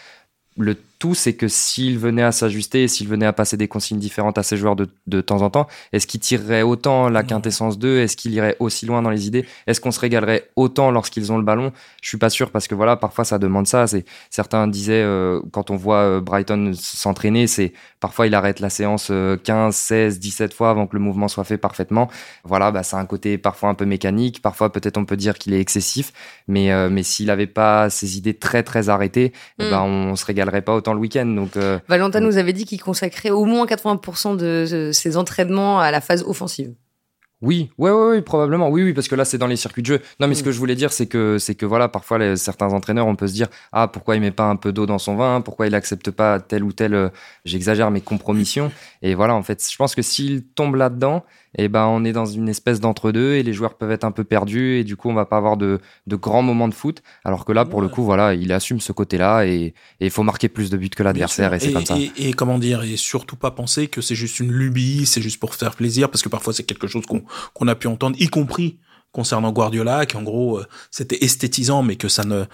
Le 0.57 0.77
tout, 0.99 1.15
c'est 1.15 1.35
que 1.35 1.49
s'il 1.49 1.99
venait 1.99 2.23
à 2.23 2.33
s'ajuster, 2.33 2.89
s'il 2.89 3.09
venait 3.09 3.27
à 3.27 3.33
passer 3.33 3.57
des 3.57 3.69
consignes 3.69 3.99
différentes 3.99 4.39
à 4.39 4.43
ses 4.43 4.57
joueurs 4.57 4.77
de, 4.77 4.89
de 5.07 5.21
temps 5.21 5.43
en 5.43 5.51
temps, 5.51 5.67
est-ce 5.93 6.07
qu'il 6.07 6.21
tirerait 6.21 6.63
autant 6.63 7.09
la 7.09 7.23
quintessence 7.23 7.79
2 7.79 7.99
Est-ce 7.99 8.17
qu'il 8.17 8.33
irait 8.33 8.57
aussi 8.61 8.87
loin 8.87 9.03
dans 9.03 9.11
les 9.11 9.27
idées? 9.27 9.47
Est-ce 9.67 9.81
qu'on 9.81 9.91
se 9.91 10.01
régalerait 10.01 10.51
autant 10.57 10.91
lorsqu'ils 10.91 11.33
ont 11.33 11.39
le 11.39 11.45
ballon? 11.45 11.73
Je 12.03 12.09
suis 12.09 12.19
pas 12.19 12.31
sûr 12.31 12.51
parce 12.51 12.69
que 12.69 12.75
voilà, 12.75 12.97
parfois 12.97 13.25
ça 13.25 13.39
demande 13.39 13.67
ça. 13.67 13.87
C'est 13.87 14.05
certains 14.31 14.69
disaient 14.69 15.03
euh, 15.03 15.41
quand 15.53 15.71
on 15.71 15.77
voit 15.77 15.99
euh, 15.99 16.21
Brighton 16.21 16.73
s'entraîner, 16.75 17.47
c'est 17.47 17.73
parfois 18.01 18.27
il 18.27 18.35
arrête 18.35 18.61
la 18.61 18.71
séance 18.71 19.13
15, 19.45 19.75
16, 19.75 20.19
17 20.19 20.55
fois 20.55 20.71
avant 20.71 20.87
que 20.87 20.97
le 20.97 21.03
mouvement 21.03 21.29
soit 21.29 21.45
fait 21.45 21.59
parfaitement. 21.59 22.09
Voilà, 22.45 22.71
bah 22.71 22.83
c'est 22.83 22.97
un 22.97 23.07
côté 23.07 23.39
parfois 23.39 23.69
un 23.69 23.75
peu 23.75 23.85
mécanique. 23.85 24.43
Parfois 24.43 24.73
peut-être 24.73 24.97
on 24.97 25.05
peut 25.05 25.17
dire 25.17 25.39
qu'il 25.39 25.55
est 25.55 25.61
excessif, 25.61 26.13
mais 26.49 26.73
euh, 26.73 26.89
mais 26.91 27.03
s'il 27.03 27.31
avait 27.31 27.47
pas 27.47 27.91
ses 27.91 28.19
idées 28.19 28.35
très 28.35 28.63
très 28.63 28.89
arrêtées, 28.89 29.33
eh 29.59 29.71
ben 29.71 29.87
mm. 29.87 30.11
on 30.11 30.17
se 30.17 30.25
régalerait 30.25 30.63
pas 30.63 30.75
autant 30.75 30.86
le 30.95 31.01
week-end. 31.01 31.27
Donc, 31.27 31.57
euh, 31.57 31.79
Valentin 31.89 32.21
nous 32.21 32.39
avait 32.39 32.53
dit 32.53 32.65
qu'il 32.65 32.81
consacrait 32.81 33.31
au 33.31 33.45
moins 33.45 33.67
80% 33.67 34.37
de 34.37 34.91
ses 34.93 35.17
entraînements 35.17 35.81
à 35.81 35.91
la 35.91 36.01
phase 36.01 36.23
offensive. 36.27 36.73
Oui, 37.43 37.71
ouais, 37.77 37.91
ouais, 37.91 38.09
ouais, 38.09 38.23
probablement. 38.23 38.71
Oui, 38.71 38.83
oui, 38.83 38.95
parce 38.95 39.09
que 39.09 39.15
là, 39.15 39.27
c'est 39.27 39.37
dans 39.37 39.47
les 39.47 39.57
circuits 39.57 39.83
de 39.83 39.87
jeu. 39.87 40.01
Non, 40.21 40.27
mais 40.27 40.35
ce 40.35 40.41
mm. 40.41 40.45
que 40.47 40.53
je 40.53 40.59
voulais 40.59 40.75
dire, 40.75 40.91
c'est 40.91 41.07
que, 41.07 41.37
c'est 41.39 41.55
que 41.55 41.67
voilà, 41.67 41.87
parfois, 41.89 42.17
les, 42.17 42.37
certains 42.37 42.73
entraîneurs, 42.73 43.07
on 43.07 43.15
peut 43.15 43.27
se 43.27 43.35
dire, 43.35 43.49
ah, 43.73 43.89
pourquoi 43.89 44.17
il 44.17 44.23
met 44.23 44.31
pas 44.31 44.47
un 44.47 44.57
peu 44.57 44.73
d'eau 44.73 44.87
dans 44.87 44.99
son 44.99 45.17
vin? 45.17 45.43
Pourquoi 45.43 45.67
il 45.67 45.75
accepte 45.75 46.11
pas 46.11 46.41
telle 46.41 46.65
ou 46.65 46.73
telle, 46.73 46.95
euh, 46.95 47.11
j'exagère, 47.45 47.91
mais 47.91 48.01
compromission 48.01 48.73
Et 49.03 49.15
voilà, 49.15 49.35
en 49.35 49.43
fait, 49.43 49.63
je 49.71 49.77
pense 49.77 49.95
que 49.95 50.01
s'il 50.01 50.45
tombe 50.45 50.77
là-dedans, 50.77 51.25
eh 51.57 51.69
ben, 51.69 51.87
on 51.87 52.05
est 52.05 52.13
dans 52.13 52.27
une 52.27 52.49
espèce 52.49 52.81
d'entre-deux 52.81 53.33
et 53.33 53.43
les 53.43 53.53
joueurs 53.53 53.75
peuvent 53.75 53.91
être 53.91 54.05
un 54.05 54.11
peu 54.11 54.25
perdus 54.25 54.77
et 54.77 54.85
du 54.85 54.97
coup, 54.97 55.09
on 55.09 55.15
va 55.15 55.25
pas 55.25 55.39
avoir 55.39 55.57
de, 55.57 55.81
de 56.07 56.17
grands 56.17 56.43
moments 56.43 56.69
de 56.69 56.75
foot. 56.75 57.03
Alors 57.25 57.45
que 57.45 57.53
là, 57.53 57.65
pour 57.65 57.81
le 57.81 57.89
coup, 57.89 58.05
voilà, 58.05 58.35
il 58.35 58.53
assume 58.53 58.81
ce 58.81 58.93
côté-là 58.93 59.47
et 59.47 59.75
il 60.01 60.11
faut 60.11 60.23
marquer 60.23 60.49
plus 60.49 60.71
de 60.71 60.77
buts 60.77 60.91
que 60.91 61.03
l'adversaire 61.03 61.55
et 61.55 61.61
c'est 61.61 61.73
comme 61.73 61.87
ça. 61.87 61.97
Et, 62.17 62.33
comment 62.35 62.59
dire, 62.59 62.83
et 62.83 62.97
surtout 62.97 63.37
pas 63.37 63.51
penser 63.51 63.89
que 63.89 64.01
c'est 64.01 64.15
juste 64.15 64.39
une 64.41 64.53
lubie, 64.53 65.07
c'est 65.07 65.23
juste 65.23 65.41
pour 65.41 65.55
faire 65.55 65.75
plaisir, 65.75 66.11
parce 66.11 66.23
que 66.23 66.29
parfois 66.29 66.53
c'est 66.53 66.65
quelque 66.65 66.87
chose 66.87 67.07
qu'on 67.07 67.25
qu'on 67.55 67.69
a 67.69 67.75
pu 67.75 67.87
entendre, 67.87 68.17
y 68.21 68.29
compris 68.29 68.79
concernant 69.13 69.51
Guardiola, 69.51 70.05
qui 70.05 70.17
en 70.17 70.23
gros 70.23 70.59
euh, 70.59 70.67
c'était 70.91 71.25
esthétisant, 71.25 71.83
mais 71.83 71.97
que 71.97 72.09
ça 72.09 72.25
ne, 72.25 72.45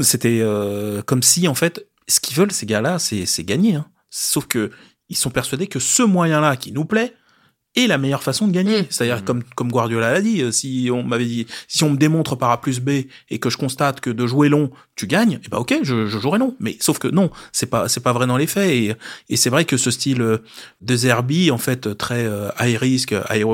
c'était 0.00 0.40
euh, 0.40 1.00
comme 1.02 1.22
si 1.22 1.46
en 1.46 1.54
fait, 1.54 1.86
ce 2.08 2.18
qu'ils 2.18 2.36
veulent 2.36 2.52
ces 2.52 2.66
gars-là, 2.66 2.98
c'est 2.98 3.24
c'est 3.24 3.44
gagner. 3.44 3.76
Hein. 3.76 3.86
Sauf 4.10 4.46
que 4.46 4.72
ils 5.08 5.16
sont 5.16 5.30
persuadés 5.30 5.68
que 5.68 5.78
ce 5.78 6.02
moyen-là 6.02 6.56
qui 6.56 6.72
nous 6.72 6.84
plaît, 6.84 7.14
et 7.76 7.86
la 7.86 7.98
meilleure 7.98 8.22
façon 8.22 8.48
de 8.48 8.52
gagner. 8.52 8.82
Mmh. 8.82 8.86
C'est-à-dire, 8.90 9.18
mmh. 9.18 9.24
comme, 9.24 9.44
comme 9.54 9.70
Guardiola 9.70 10.12
l'a 10.12 10.20
dit, 10.20 10.42
euh, 10.42 10.50
si 10.50 10.88
on 10.92 11.02
m'avait 11.02 11.26
dit, 11.26 11.46
si 11.68 11.84
on 11.84 11.90
me 11.90 11.96
démontre 11.96 12.36
par 12.36 12.50
A 12.50 12.60
plus 12.60 12.80
B 12.80 12.90
et 13.30 13.38
que 13.38 13.50
je 13.50 13.56
constate 13.56 14.00
que 14.00 14.10
de 14.10 14.26
jouer 14.26 14.48
long, 14.48 14.70
tu 14.96 15.06
gagnes, 15.06 15.34
et 15.34 15.40
eh 15.44 15.48
ben 15.48 15.58
ok, 15.58 15.74
je, 15.82 16.06
je 16.06 16.18
jouerai 16.18 16.38
long. 16.38 16.56
Mais 16.58 16.76
sauf 16.80 16.98
que 16.98 17.08
non, 17.08 17.30
c'est 17.52 17.66
pas, 17.66 17.88
c'est 17.88 18.00
pas 18.00 18.12
vrai 18.12 18.26
dans 18.26 18.36
les 18.36 18.46
faits. 18.46 18.70
Et, 18.70 18.94
et 19.28 19.36
c'est 19.36 19.50
vrai 19.50 19.64
que 19.64 19.76
ce 19.76 19.90
style 19.90 20.22
euh, 20.22 20.38
de 20.80 20.96
Zerbi, 20.96 21.50
en 21.50 21.58
fait, 21.58 21.96
très 21.96 22.26
euh, 22.26 22.48
high 22.58 22.76
risk, 22.76 23.14
high, 23.30 23.44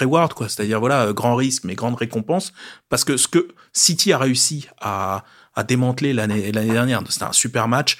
reward, 0.00 0.32
quoi. 0.32 0.48
C'est-à-dire, 0.48 0.80
voilà, 0.80 1.12
grand 1.12 1.34
risque, 1.36 1.64
mais 1.64 1.74
grande 1.74 1.96
récompense. 1.96 2.52
Parce 2.88 3.04
que 3.04 3.16
ce 3.16 3.28
que 3.28 3.48
City 3.72 4.12
a 4.12 4.18
réussi 4.18 4.68
à, 4.80 5.24
à 5.54 5.64
démanteler 5.64 6.12
l'année, 6.12 6.50
l'année 6.52 6.72
dernière, 6.72 7.02
c'était 7.08 7.24
un 7.24 7.32
super 7.32 7.68
match, 7.68 7.98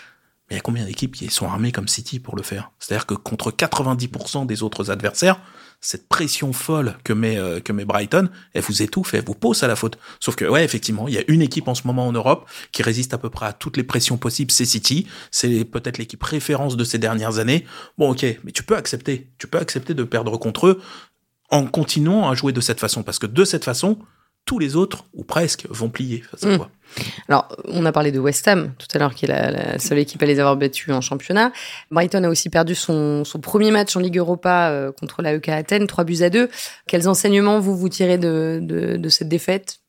mais 0.49 0.55
il 0.55 0.59
y 0.59 0.61
a 0.61 0.63
combien 0.63 0.85
d'équipes 0.85 1.15
qui 1.15 1.29
sont 1.29 1.47
armées 1.47 1.73
comme 1.73 1.89
City 1.89 2.21
pour 2.21 2.37
le 2.37 2.43
faire? 2.43 2.71
C'est-à-dire 2.79 3.07
que 3.07 3.15
contre 3.15 3.51
90% 3.51 4.47
des 4.47 4.63
autres 4.63 4.91
adversaires, 4.91 5.41
cette 5.81 6.09
pression 6.09 6.53
folle 6.53 6.97
que 7.05 7.13
met 7.13 7.37
euh, 7.37 7.61
que 7.61 7.73
met 7.73 7.85
Brighton, 7.85 8.29
elle 8.55 8.63
vous 8.63 8.83
étouffe, 8.83 9.15
elle 9.15 9.25
vous 9.25 9.35
pose 9.35 9.63
à 9.63 9.67
la 9.67 9.77
faute. 9.77 9.99
Sauf 10.21 10.37
que 10.37 10.45
ouais, 10.45 10.65
effectivement, 10.65 11.09
il 11.09 11.15
y 11.15 11.19
a 11.19 11.25
une 11.29 11.43
équipe 11.43 11.69
en 11.69 11.75
ce 11.75 11.87
moment 11.87 12.07
en 12.07 12.13
Europe 12.13 12.49
qui 12.73 12.83
résiste 12.83 13.13
à 13.13 13.19
peu 13.19 13.29
près 13.29 13.47
à 13.47 13.53
toutes 13.53 13.77
les 13.77 13.83
pressions 13.83 14.17
possibles, 14.17 14.53
c'est 14.53 14.65
City. 14.65 15.07
C'est 15.31 15.65
peut-être 15.65 15.99
l'équipe 15.99 16.23
référence 16.23 16.77
de 16.77 16.85
ces 16.85 16.99
dernières 16.99 17.39
années. 17.39 17.67
Bon, 17.99 18.11
ok, 18.11 18.25
mais 18.45 18.53
tu 18.53 18.63
peux 18.63 18.77
accepter, 18.77 19.31
tu 19.39 19.49
peux 19.49 19.59
accepter 19.59 19.95
de 19.95 20.05
perdre 20.05 20.37
contre 20.39 20.69
eux 20.69 20.81
en 21.51 21.67
continuant 21.67 22.29
à 22.29 22.35
jouer 22.35 22.53
de 22.53 22.61
cette 22.61 22.81
façon, 22.81 23.03
parce 23.03 23.19
que 23.19 23.27
de 23.27 23.45
cette 23.45 23.65
façon, 23.65 23.99
tous 24.47 24.59
les 24.59 24.77
autres, 24.77 25.05
ou 25.13 25.25
presque, 25.25 25.67
vont 25.69 25.91
plier 25.91 26.23
face 26.31 26.45
à 26.45 26.49
Mm. 26.49 26.57
toi. 26.57 26.71
Alors, 27.29 27.49
on 27.65 27.85
a 27.85 27.91
parlé 27.91 28.13
de 28.13 28.21
West 28.21 28.47
Ham 28.47 28.73
tout 28.79 28.87
à 28.95 28.99
l'heure, 28.99 29.13
qui 29.15 29.25
est 29.25 29.29
la, 29.29 29.51
la 29.51 29.79
seule 29.81 29.99
équipe 29.99 30.23
à 30.23 30.27
les 30.27 30.39
avoir 30.39 30.57
battus 30.57 30.95
en 30.95 31.01
championnat. 31.01 31.51
Brighton 31.91 32.23
a 32.23 32.29
aussi 32.29 32.49
perdu 32.49 32.77
son, 32.77 33.25
son 33.25 33.41
premier 33.41 33.73
match 33.73 33.97
en 33.97 34.01
Ligue 34.01 34.19
Europa 34.19 34.71
euh, 34.71 34.93
contre 34.93 35.21
la 35.21 35.35
EK 35.35 35.49
Athènes, 35.49 35.89
3 35.89 36.05
buts 36.05 36.23
à 36.23 36.31
2. 36.31 36.49
Quels 36.87 37.09
enseignements 37.09 37.59
vous 37.59 37.77
vous 37.77 37.89
tirez 37.89 38.19
de, 38.19 38.61
de, 38.63 38.97
de 38.97 39.09
cette 39.09 39.29
défaite? 39.29 39.81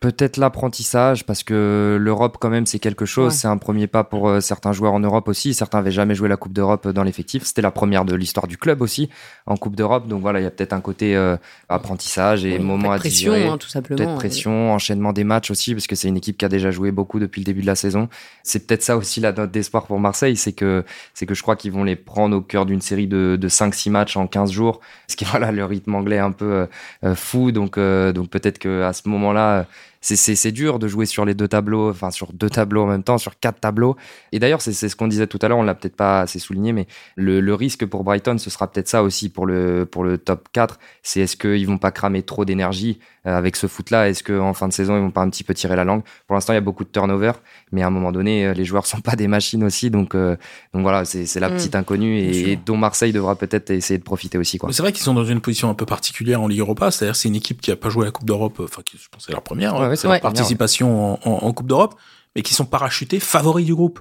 Peut-être 0.00 0.36
l'apprentissage, 0.36 1.26
parce 1.26 1.42
que 1.42 1.96
l'Europe, 2.00 2.36
quand 2.40 2.50
même, 2.50 2.66
c'est 2.66 2.78
quelque 2.78 3.04
chose. 3.04 3.32
Ouais. 3.32 3.38
C'est 3.38 3.48
un 3.48 3.56
premier 3.56 3.88
pas 3.88 4.04
pour 4.04 4.28
euh, 4.28 4.40
certains 4.40 4.72
joueurs 4.72 4.92
en 4.92 5.00
Europe 5.00 5.26
aussi. 5.26 5.54
Certains 5.54 5.78
avaient 5.78 5.90
jamais 5.90 6.14
joué 6.14 6.28
la 6.28 6.36
Coupe 6.36 6.52
d'Europe 6.52 6.86
dans 6.86 7.02
l'effectif. 7.02 7.42
C'était 7.44 7.62
la 7.62 7.72
première 7.72 8.04
de 8.04 8.14
l'histoire 8.14 8.46
du 8.46 8.56
club 8.56 8.80
aussi, 8.80 9.08
en 9.46 9.56
Coupe 9.56 9.74
d'Europe. 9.74 10.06
Donc 10.06 10.20
voilà, 10.20 10.38
il 10.38 10.44
y 10.44 10.46
a 10.46 10.52
peut-être 10.52 10.72
un 10.72 10.80
côté 10.80 11.16
euh, 11.16 11.36
apprentissage 11.68 12.44
et 12.44 12.58
Oui, 12.58 12.64
moment 12.64 12.92
à 12.92 12.98
pression, 12.98 13.32
digérer. 13.32 13.48
hein, 13.48 13.58
tout 13.58 13.68
simplement. 13.68 13.96
Peut-être 13.98 14.14
pression, 14.14 14.72
enchaînement 14.72 15.12
des 15.12 15.24
matchs 15.24 15.50
aussi, 15.50 15.74
parce 15.74 15.88
que 15.88 15.96
c'est 15.96 16.06
une 16.06 16.16
équipe 16.16 16.38
qui 16.38 16.44
a 16.44 16.48
déjà 16.48 16.70
joué 16.70 16.92
beaucoup 16.92 17.18
depuis 17.18 17.40
le 17.40 17.44
début 17.44 17.62
de 17.62 17.66
la 17.66 17.74
saison. 17.74 18.08
C'est 18.44 18.66
peut-être 18.68 18.82
ça 18.84 18.96
aussi 18.96 19.18
la 19.20 19.32
note 19.32 19.50
d'espoir 19.50 19.86
pour 19.86 19.98
Marseille, 19.98 20.36
c'est 20.36 20.52
que 20.52 20.84
c'est 21.12 21.26
que 21.26 21.34
je 21.34 21.42
crois 21.42 21.56
qu'ils 21.56 21.72
vont 21.72 21.82
les 21.84 21.96
prendre 21.96 22.36
au 22.36 22.40
cœur 22.40 22.66
d'une 22.66 22.80
série 22.80 23.08
de, 23.08 23.36
de 23.40 23.48
5-6 23.48 23.90
matchs 23.90 24.16
en 24.16 24.28
15 24.28 24.52
jours, 24.52 24.80
parce 25.08 25.16
que 25.16 25.24
voilà, 25.30 25.50
le 25.50 25.64
rythme 25.64 25.94
anglais 25.96 26.16
est 26.16 26.20
un 26.20 26.30
peu 26.30 26.52
euh, 26.52 26.66
euh, 27.04 27.14
fou, 27.16 27.50
donc, 27.50 27.78
euh, 27.78 28.12
donc 28.12 28.30
peut-être 28.30 28.60
que 28.60 28.82
à 28.82 28.92
ce 28.92 29.08
moment-là, 29.08 29.66
c'est- 30.00 30.52
dur 30.52 30.78
de 30.78 30.88
jouer 30.88 31.06
sur 31.06 31.24
les 31.24 31.34
deux 31.34 31.48
tableaux, 31.48 31.90
enfin 31.90 32.10
sur 32.10 32.32
deux 32.32 32.48
tableaux 32.50 32.82
en 32.84 32.86
même 32.86 33.02
temps, 33.02 33.18
sur 33.18 33.38
quatre 33.38 33.60
tableaux. 33.60 33.96
Et 34.32 34.38
d'ailleurs, 34.38 34.62
c'est 34.62 34.72
c'est 34.72 34.88
ce 34.88 34.96
qu'on 34.96 35.08
disait 35.08 35.26
tout 35.26 35.38
à 35.42 35.48
l'heure, 35.48 35.58
on 35.58 35.62
l'a 35.62 35.74
peut-être 35.74 35.96
pas 35.96 36.20
assez 36.20 36.38
souligné, 36.38 36.72
mais 36.72 36.86
le, 37.16 37.40
le 37.40 37.54
risque 37.54 37.84
pour 37.86 38.04
Brighton, 38.04 38.38
ce 38.38 38.50
sera 38.50 38.70
peut-être 38.70 38.88
ça 38.88 39.02
aussi 39.02 39.28
pour 39.28 39.46
le, 39.46 39.86
pour 39.86 40.04
le 40.04 40.18
top 40.18 40.48
4, 40.52 40.78
c'est 41.02 41.20
est-ce 41.20 41.36
qu'ils 41.36 41.66
vont 41.66 41.78
pas 41.78 41.90
cramer 41.90 42.22
trop 42.22 42.44
d'énergie 42.44 42.98
euh, 43.26 43.36
avec 43.36 43.56
ce 43.56 43.66
foot-là? 43.66 44.08
Est-ce 44.08 44.22
qu'en 44.22 44.54
fin 44.54 44.68
de 44.68 44.72
saison, 44.72 44.96
ils 44.96 45.00
vont 45.02 45.10
pas 45.10 45.22
un 45.22 45.30
petit 45.30 45.44
peu 45.44 45.54
tirer 45.54 45.76
la 45.76 45.84
langue? 45.84 46.02
Pour 46.26 46.34
l'instant, 46.34 46.52
il 46.52 46.56
y 46.56 46.58
a 46.58 46.62
beaucoup 46.62 46.84
de 46.84 46.90
turnover, 46.90 47.32
mais 47.72 47.82
à 47.82 47.86
un 47.86 47.90
moment 47.90 48.12
donné, 48.12 48.46
euh, 48.46 48.52
les 48.54 48.64
joueurs 48.64 48.86
sont 48.86 49.00
pas 49.00 49.16
des 49.16 49.28
machines 49.28 49.62
aussi, 49.64 49.90
donc, 49.90 50.14
euh, 50.14 50.36
donc 50.74 50.82
voilà, 50.82 51.04
c'est 51.04 51.26
c'est 51.26 51.40
la 51.40 51.48
Mm. 51.50 51.54
petite 51.54 51.74
inconnue 51.74 52.18
et, 52.18 52.56
dont 52.56 52.76
Marseille 52.76 53.12
devra 53.12 53.36
peut-être 53.36 53.70
essayer 53.70 53.98
de 53.98 54.04
profiter 54.04 54.38
aussi. 54.38 54.58
C'est 54.70 54.82
vrai 54.82 54.92
qu'ils 54.92 55.02
sont 55.02 55.14
dans 55.14 55.24
une 55.24 55.40
position 55.40 55.68
un 55.70 55.74
peu 55.74 55.86
particulière 55.86 56.40
en 56.42 56.48
Ligue 56.48 56.60
Europa, 56.60 56.90
c'est-à-dire 56.90 57.16
c'est 57.16 57.28
une 57.28 57.36
équipe 57.36 57.60
qui 57.60 57.70
a 57.70 57.76
pas 57.76 57.88
joué 57.90 58.04
la 58.04 58.10
Coupe 58.10 58.26
d'Europe, 58.26 58.60
enfin 58.62 58.82
qui 58.84 58.96
je 58.98 59.08
pense 59.10 59.24
c'est 59.26 59.32
leur 59.32 59.42
première 59.42 59.74
Ouais, 59.76 59.88
ouais, 59.88 59.96
c'est 59.96 60.06
Ouais. 60.08 60.14
la 60.14 60.20
première, 60.20 60.32
ouais. 60.32 60.36
participation 60.36 61.14
en, 61.14 61.18
en- 61.24 61.44
en 61.46 61.52
Coupe 61.52 61.66
d'Europe, 61.66 61.94
mais 62.36 62.42
qui 62.42 62.54
sont 62.54 62.64
parachutés 62.64 63.20
favoris 63.20 63.64
du 63.66 63.74
groupe 63.74 64.00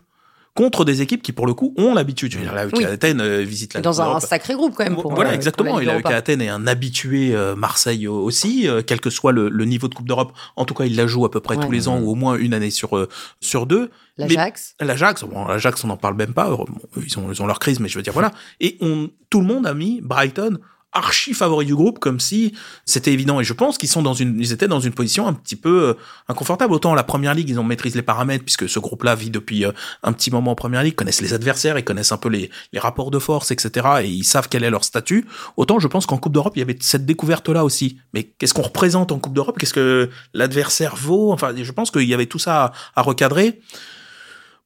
contre 0.57 0.85
des 0.85 1.03
équipes 1.03 1.21
qui 1.21 1.33
pour 1.33 1.45
le 1.45 1.53
coup 1.53 1.75
ont 1.77 1.93
l'habitude. 1.93 2.31
Je 2.31 2.39
veux 2.39 2.43
dire, 2.43 2.55
La 2.55 2.65
Oui. 2.65 2.83
Athènes 2.83 3.21
euh, 3.21 3.43
visite 3.43 3.75
la 3.75 3.81
Dans 3.81 4.01
un, 4.01 4.19
sacré 4.19 4.55
groupe 4.55 4.73
quand 4.75 4.85
même. 4.85 4.95
Pour, 4.95 5.13
voilà, 5.13 5.29
euh, 5.29 5.35
exactement. 5.35 5.73
pour 5.73 5.81
Et 5.81 5.85
la 5.85 5.93
la 5.93 5.99
UK 5.99 6.05
Europa. 6.05 6.17
Athènes 6.17 6.41
est 6.41 6.49
un 6.49 6.65
habitué, 6.65 7.35
euh, 7.35 7.55
Marseille 7.55 8.07
aussi, 8.07 8.67
euh, 8.67 8.81
quel 8.83 8.99
que 8.99 9.11
soit 9.11 9.31
le, 9.31 9.49
le 9.49 9.65
niveau 9.65 9.87
de 9.87 9.93
Coupe 9.93 10.07
d'Europe. 10.07 10.33
En 10.55 10.65
tout 10.65 10.73
cas, 10.73 10.85
il 10.85 10.95
la 10.95 11.05
joue 11.05 11.25
à 11.25 11.31
peu 11.31 11.41
près 11.41 11.57
Ouais. 11.57 11.63
tous 11.63 11.71
les 11.71 11.87
ans 11.87 11.99
ou 11.99 12.09
au 12.09 12.15
moins 12.15 12.37
une 12.37 12.55
année 12.55 12.71
sur 12.71 12.97
euh, 12.97 13.07
sur 13.39 13.67
deux. 13.67 13.91
L'Ajax. 14.17 14.73
L'Ajax, 14.79 15.25
bon, 15.25 15.45
l'Ajax, 15.45 15.83
on 15.83 15.89
n'en 15.89 15.97
parle 15.97 16.15
même 16.15 16.33
pas. 16.33 16.49
Bon, 16.49 16.65
ils 17.05 17.19
ont 17.19 17.31
ils 17.31 17.39
ont 17.43 17.45
leur 17.45 17.59
crise, 17.59 17.79
mais 17.79 17.87
je 17.87 17.95
veux 17.99 18.03
dire 18.03 18.13
voilà. 18.13 18.31
Et 18.59 18.77
on, 18.81 19.11
tout 19.29 19.41
le 19.41 19.45
monde 19.45 19.67
a 19.67 19.75
mis 19.75 20.01
Brighton 20.01 20.57
archi 20.93 21.33
favori 21.33 21.65
du 21.65 21.75
groupe 21.75 21.99
comme 21.99 22.19
si 22.19 22.53
c'était 22.85 23.11
évident. 23.11 23.39
Et 23.39 23.43
je 23.43 23.53
pense 23.53 23.77
qu'ils 23.77 23.89
sont 23.89 24.01
dans 24.01 24.13
une 24.13 24.39
ils 24.39 24.51
étaient 24.51 24.67
dans 24.67 24.79
une 24.79 24.93
position 24.93 25.27
un 25.27 25.33
petit 25.33 25.55
peu 25.55 25.89
euh, 25.89 25.93
inconfortable. 26.27 26.73
Autant 26.73 26.95
la 26.95 27.03
première 27.03 27.33
ligue 27.33 27.49
ils 27.49 27.59
ont 27.59 27.63
maîtrisé 27.63 27.97
les 27.97 28.03
paramètres 28.03 28.43
puisque 28.43 28.67
ce 28.69 28.79
groupe 28.79 29.03
là 29.03 29.15
vit 29.15 29.29
depuis 29.29 29.65
euh, 29.65 29.71
un 30.03 30.13
petit 30.13 30.31
moment 30.31 30.51
en 30.51 30.55
première 30.55 30.83
ligue 30.83 30.95
connaissent 30.95 31.21
les 31.21 31.33
adversaires 31.33 31.77
ils 31.77 31.83
connaissent 31.83 32.11
un 32.11 32.17
peu 32.17 32.29
les, 32.29 32.49
les 32.73 32.79
rapports 32.79 33.11
de 33.11 33.19
force 33.19 33.51
etc 33.51 33.87
et 34.03 34.07
ils 34.07 34.23
savent 34.23 34.47
quel 34.49 34.63
est 34.63 34.69
leur 34.69 34.83
statut. 34.83 35.25
Autant 35.57 35.79
je 35.79 35.87
pense 35.87 36.05
qu'en 36.05 36.17
coupe 36.17 36.33
d'Europe 36.33 36.53
il 36.55 36.59
y 36.59 36.63
avait 36.63 36.77
cette 36.79 37.05
découverte 37.05 37.49
là 37.49 37.63
aussi. 37.63 37.99
Mais 38.13 38.23
qu'est-ce 38.23 38.53
qu'on 38.53 38.63
représente 38.63 39.11
en 39.11 39.19
coupe 39.19 39.33
d'Europe? 39.33 39.57
Qu'est-ce 39.59 39.73
que 39.73 40.09
l'adversaire 40.33 40.95
vaut? 40.95 41.31
Enfin 41.31 41.53
je 41.55 41.71
pense 41.71 41.91
qu'il 41.91 42.03
y 42.03 42.13
avait 42.13 42.25
tout 42.25 42.39
ça 42.39 42.71
à 42.95 43.01
recadrer 43.01 43.59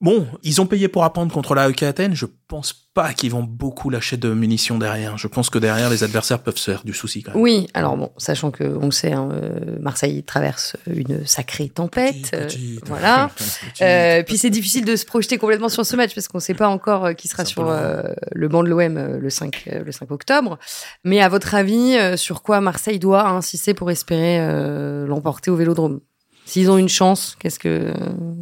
Bon, 0.02 0.28
ils 0.41 0.60
ont 0.60 0.66
payé 0.66 0.88
pour 0.88 1.04
apprendre 1.04 1.32
contre 1.32 1.54
la 1.54 1.70
EK 1.70 1.84
Athènes. 1.84 2.16
Je 2.16 2.26
pense 2.47 2.74
pas 2.74 3.14
qu'ils 3.14 3.30
vont 3.32 3.43
beaucoup 3.43 3.89
lâcher 3.91 4.18
de 4.18 4.34
munitions 4.34 4.80
derrière. 4.80 5.18
Je 5.18 5.28
pense 5.28 5.49
que 5.52 5.60
derrière, 5.60 5.91
les 5.91 6.04
adversaires 6.04 6.39
peuvent 6.39 6.58
se 6.58 6.72
faire 6.72 6.84
du 6.84 6.93
souci 6.93 7.22
quand 7.22 7.34
même. 7.34 7.41
Oui, 7.41 7.68
alors 7.76 7.95
bon, 7.95 8.12
sachant 8.18 8.49
que 8.49 8.64
on 8.64 8.86
le 8.86 8.91
sait, 8.91 9.14
hein, 9.14 9.30
euh, 9.32 9.78
Marseille 9.80 10.24
traverse 10.24 10.76
une 10.88 11.26
sacrée 11.26 11.70
tempête. 11.70 12.32
euh, 12.34 12.45
Petite, 12.47 12.88
voilà. 12.88 13.30
Euh, 13.82 14.22
puis 14.24 14.38
c'est 14.38 14.49
difficile 14.49 14.86
de 14.86 14.95
se 14.95 15.06
projeter 15.06 15.38
complètement 15.38 15.70
sur 15.70 15.86
ce 15.86 15.95
match 15.95 16.14
parce 16.14 16.28
qu'on 16.28 16.38
ne 16.38 16.43
sait 16.43 16.54
pas 16.54 16.68
encore 16.68 17.06
euh, 17.06 17.14
qui 17.14 17.28
sera 17.28 17.45
sur 17.45 17.70
euh, 17.70 18.02
le 18.32 18.47
banc 18.47 18.64
de 18.64 18.70
l'OM 18.70 18.97
euh, 18.97 19.18
le 19.18 19.30
5 19.30 19.64
euh, 19.72 19.84
le 19.84 19.91
5 19.91 20.12
octobre. 20.12 20.60
Mais 21.04 21.22
à 21.22 21.30
votre 21.30 21.56
avis, 21.56 21.95
euh, 21.97 22.18
sur 22.18 22.41
quoi 22.43 22.60
Marseille 22.62 22.99
doit 22.99 23.28
insister 23.28 23.74
pour 23.74 23.89
espérer 23.91 24.38
euh, 24.39 25.08
l'emporter 25.08 25.49
au 25.52 25.56
Vélodrome? 25.56 26.02
S'ils 26.46 26.70
ont 26.70 26.78
une 26.78 26.89
chance, 26.89 27.38
qu'est-ce 27.39 27.60
que 27.60 27.94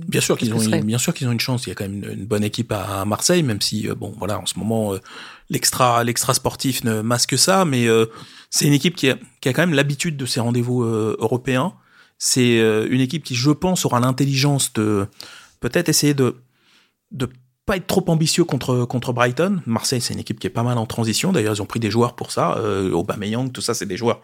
Bien 0.08 0.22
sûr 0.22 0.38
qu'ils 0.38 0.54
ont, 0.54 0.60
une- 0.62 0.82
bien 0.84 0.98
sûr 0.98 1.14
qu'ils 1.14 1.28
ont 1.28 1.32
une 1.32 1.40
chance. 1.40 1.66
Il 1.68 1.70
y 1.70 1.72
a 1.72 1.76
quand 1.76 1.84
même 1.84 2.04
une, 2.04 2.20
une 2.22 2.26
bonne 2.26 2.44
équipe 2.44 2.72
à, 2.72 3.02
à 3.02 3.06
Marseille, 3.06 3.44
même 3.44 3.62
si 3.62 3.88
euh, 3.88 3.94
bon, 3.96 4.14
voilà, 4.18 4.40
en 4.40 4.46
ce 4.46 4.58
moment, 4.58 4.94
euh, 4.94 5.00
l'extra, 5.50 6.04
l'extra 6.04 6.34
sportif 6.34 6.84
ne 6.84 7.02
masque 7.02 7.38
ça, 7.38 7.66
mais 7.66 7.88
euh, 7.88 8.06
c'est 8.50 8.66
une 8.66 8.74
équipe 8.74 8.96
qui 8.96 9.10
a, 9.12 9.18
qui 9.42 9.50
a 9.50 9.54
quand 9.54 9.62
même 9.62 9.74
l'habitude 9.76 10.18
de 10.18 10.26
ces 10.26 10.40
rendez-vous 10.40 10.82
européens. 10.84 11.74
C'est 12.18 12.58
une 12.90 13.00
équipe 13.00 13.24
qui, 13.24 13.36
je 13.36 13.52
pense, 13.52 13.86
aura 13.86 14.00
l'intelligence 14.02 14.74
de 14.74 15.08
peut-être 15.62 15.88
essayer 15.90 16.14
de 16.14 16.36
de 17.12 17.30
pas 17.66 17.78
être 17.78 17.88
trop 17.88 18.04
ambitieux 18.10 18.44
contre 18.44 18.84
contre 18.86 19.14
Brighton. 19.14 19.62
Marseille, 19.66 20.02
c'est 20.02 20.14
une 20.14 20.20
équipe 20.20 20.40
qui 20.40 20.48
est 20.48 20.50
pas 20.50 20.64
mal 20.64 20.78
en 20.78 20.86
transition. 20.86 21.32
D'ailleurs, 21.32 21.56
ils 21.56 21.62
ont 21.62 21.66
pris 21.66 21.80
des 21.80 21.90
joueurs 21.92 22.16
pour 22.16 22.32
ça. 22.32 22.60
Aubameyang, 22.92 23.52
tout 23.52 23.62
ça, 23.62 23.74
c'est 23.74 23.86
des 23.86 23.96
joueurs 23.96 24.22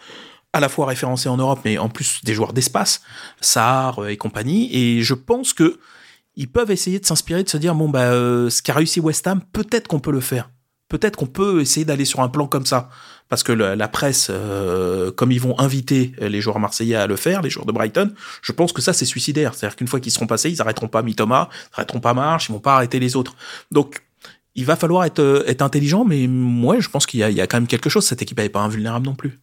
à 0.56 0.62
la 0.62 0.70
fois 0.70 0.86
référencés 0.86 1.28
en 1.28 1.36
Europe, 1.36 1.60
mais 1.66 1.78
en 1.78 1.90
plus 1.90 2.22
des 2.24 2.34
joueurs 2.34 2.54
d'espace, 2.54 3.02
Saar 3.42 4.00
euh, 4.00 4.08
et 4.08 4.16
compagnie. 4.16 4.70
Et 4.74 5.02
je 5.02 5.14
pense 5.14 5.52
que 5.52 5.80
ils 6.38 6.48
peuvent 6.48 6.72
essayer 6.72 6.98
de 6.98 7.06
s'inspirer, 7.06 7.44
de 7.44 7.50
se 7.50 7.58
dire 7.58 7.76
bon 7.76 7.90
bah 7.90 8.14
euh, 8.14 8.50
ce 8.50 8.62
qu'a 8.62 8.74
réussi 8.74 9.02
West 9.02 9.28
Ham, 9.28 9.42
peut-être 9.52 9.90
qu'on 9.90 10.00
peut 10.00 10.14
le 10.14 10.22
faire. 10.22 10.50
Peut-être 10.88 11.18
qu'on 11.18 11.26
peut 11.26 11.60
essayer 11.60 11.84
d'aller 11.84 12.06
sur 12.06 12.22
un 12.22 12.30
plan 12.30 12.48
comme 12.48 12.66
ça, 12.66 12.90
parce 13.28 13.44
que 13.44 13.52
la, 13.52 13.88
presse, 13.90 14.28
euh, 14.30 15.12
comme 15.12 15.32
ils 15.32 15.42
vont 15.42 15.60
inviter 15.60 16.14
les 16.22 16.40
joueurs 16.42 16.60
marseillais 16.60 16.96
à 16.96 17.08
le 17.08 17.16
faire, 17.18 17.42
les 17.42 17.50
joueurs 17.50 17.66
de 17.66 17.72
Brighton, 17.72 18.14
je 18.42 18.52
pense 18.54 18.72
que 18.72 18.82
ça 18.82 18.94
c'est 18.94 19.04
suicidaire. 19.04 19.56
C'est-à-dire 19.56 19.76
qu'une 19.76 19.88
fois 19.88 20.00
qu'ils 20.00 20.14
seront 20.14 20.28
passés, 20.28 20.52
ils 20.52 20.62
arrêteront 20.62 20.88
pas 20.88 21.02
Mitoma, 21.02 21.50
ils 21.52 21.74
arrêteront 21.74 22.00
pas 22.00 22.14
Marche, 22.14 22.48
ils 22.48 22.54
vont 22.54 22.60
pas 22.60 22.76
arrêter 22.76 23.00
les 23.00 23.18
autres. 23.18 23.36
Donc 23.72 24.04
il 24.54 24.64
va 24.64 24.78
falloir 24.78 25.04
être, 25.04 25.20
euh, 25.20 25.44
être 25.48 25.64
intelligent, 25.64 26.06
mais 26.06 26.28
moi 26.28 26.80
je 26.80 26.88
pense 26.88 27.06
qu'il 27.06 27.20
y 27.28 27.34
y 27.34 27.42
a 27.42 27.48
quand 27.48 27.58
même 27.58 27.68
quelque 27.68 27.90
chose. 27.90 28.06
Cette 28.06 28.22
équipe 28.22 28.40
n'est 28.40 28.48
pas 28.48 28.62
invulnérable 28.62 29.06
non 29.06 29.16
plus. 29.16 29.40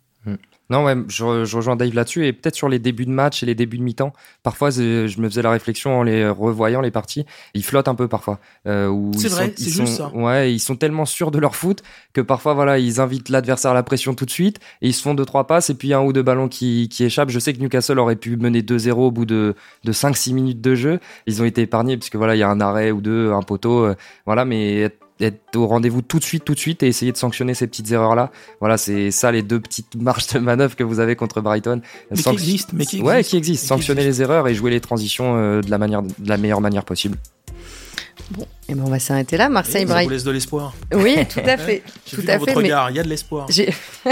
Non, 0.71 0.85
ouais, 0.85 0.95
je, 1.09 1.25
re- 1.25 1.45
je 1.45 1.57
rejoins 1.57 1.77
Dave 1.77 1.93
là-dessus 1.95 2.27
et 2.27 2.33
peut-être 2.33 2.55
sur 2.55 2.69
les 2.69 2.79
débuts 2.79 3.05
de 3.05 3.11
match 3.11 3.43
et 3.43 3.47
les 3.47 3.55
débuts 3.55 3.77
de 3.77 3.83
mi-temps. 3.83 4.13
Parfois, 4.43 4.71
je 4.71 5.21
me 5.21 5.29
faisais 5.29 5.43
la 5.43 5.51
réflexion 5.51 5.99
en 5.99 6.03
les 6.03 6.27
revoyant 6.29 6.81
les 6.81 6.91
parties. 6.91 7.27
Ils 7.55 7.63
flottent 7.65 7.89
un 7.89 7.95
peu 7.95 8.09
parfois. 8.09 8.39
Euh, 8.67 9.11
C'est 9.19 9.29
vrai, 9.29 9.53
c'est 9.57 9.69
juste 9.71 9.97
ça. 9.99 10.11
Ouais, 10.15 10.53
ils 10.53 10.61
sont 10.61 10.77
tellement 10.77 11.05
sûrs 11.05 11.31
de 11.31 11.39
leur 11.39 11.57
foot 11.57 11.83
que 12.15 12.21
parfois, 12.23 12.55
voilà, 12.55 12.79
ils 12.79 13.01
invitent 13.01 13.29
l'adversaire 13.29 13.73
à 13.73 13.75
la 13.75 13.83
pression 13.83 14.15
tout 14.15 14.25
de 14.25 14.31
suite 14.31 14.61
et 14.81 14.89
ils 14.89 14.95
se 14.95 15.03
font 15.03 15.15
deux 15.15 15.27
trois 15.27 15.47
passes 15.47 15.69
et 15.69 15.75
puis 15.75 15.93
un 15.93 16.01
ou 16.01 16.13
deux 16.13 16.23
ballons 16.23 16.49
qui, 16.49 16.89
qui 16.91 17.05
échappent. 17.05 17.31
Je 17.31 17.39
sais 17.39 17.53
que 17.53 17.61
Newcastle 17.61 17.99
aurait 17.99 18.17
pu 18.17 18.37
mener 18.37 18.63
2-0 18.63 18.93
au 18.93 19.11
bout 19.11 19.27
de, 19.27 19.55
de 19.85 19.93
5-6 19.93 20.33
minutes 20.33 20.61
de 20.63 20.75
jeu. 20.75 21.01
Ils 21.27 21.43
ont 21.43 21.45
été 21.45 21.61
épargnés 21.63 21.99
puisque 21.99 22.17
voilà, 22.17 22.35
il 22.35 22.39
y 22.39 22.43
a 22.45 22.49
un 22.49 22.61
arrêt 22.61 22.93
ou 22.93 23.01
deux, 23.03 23.33
un 23.33 23.43
poteau, 23.43 23.85
euh, 23.85 23.95
voilà, 24.25 24.45
mais 24.45 24.91
être, 25.25 25.57
au 25.57 25.67
rendez-vous 25.67 26.03
tout 26.03 26.19
de 26.19 26.25
suite, 26.25 26.45
tout 26.45 26.55
de 26.55 26.59
suite 26.59 26.83
et 26.83 26.87
essayer 26.87 27.13
de 27.13 27.17
sanctionner 27.17 27.55
ces 27.55 27.67
petites 27.67 27.91
erreurs 27.93 28.15
là. 28.15 28.31
Voilà, 28.61 28.77
c'est 28.77 29.11
ça 29.11 29.31
les 29.33 29.43
deux 29.43 29.61
petites 29.61 29.95
marges 30.01 30.27
de 30.29 30.39
manœuvre 30.39 30.77
que 30.77 30.85
vous 30.85 31.01
avez 31.01 31.17
contre 31.17 31.41
Brighton. 31.41 31.81
Mais 32.11 32.17
qui 32.23 32.29
existent, 32.29 32.73
mais 32.75 32.87
qui 32.87 33.01
ouais, 33.03 33.19
existent. 33.19 33.31
qui 33.31 33.37
existent. 33.39 33.63
Qui 33.63 33.69
Sanctionner 33.69 34.05
les 34.05 34.23
erreurs 34.23 34.49
et 34.49 34.55
jouer 34.55 34.71
les 34.71 34.81
transitions 34.81 35.37
euh, 35.37 35.61
de 35.61 35.71
la 35.71 35.79
manière, 35.79 36.03
de 36.03 36.29
la 36.29 36.37
meilleure 36.37 36.61
manière 36.61 36.85
possible. 36.85 37.19
Bon, 38.31 38.47
et 38.69 38.75
ben 38.75 38.83
on 38.87 38.91
va 38.91 38.99
s'arrêter 38.99 39.37
là. 39.37 39.49
Marseille, 39.49 39.83
Ça 39.83 39.87
vous 39.87 39.93
Brighton. 39.93 40.11
laisse 40.13 40.25
de 40.25 40.31
l'espoir. 40.31 40.75
Oui, 40.95 41.17
tout 41.29 41.41
à 41.41 41.57
fait, 41.57 41.83
J'ai 42.07 42.17
tout 42.17 42.23
vu 42.23 42.29
à 42.31 42.39
dans 42.39 42.45
fait. 42.45 42.53
votre 42.53 42.61
Mais 42.61 42.67
regard, 42.69 42.91
il 42.91 42.97
y 42.97 43.01
a 43.01 43.03
de 43.03 43.09
l'espoir. 43.09 43.47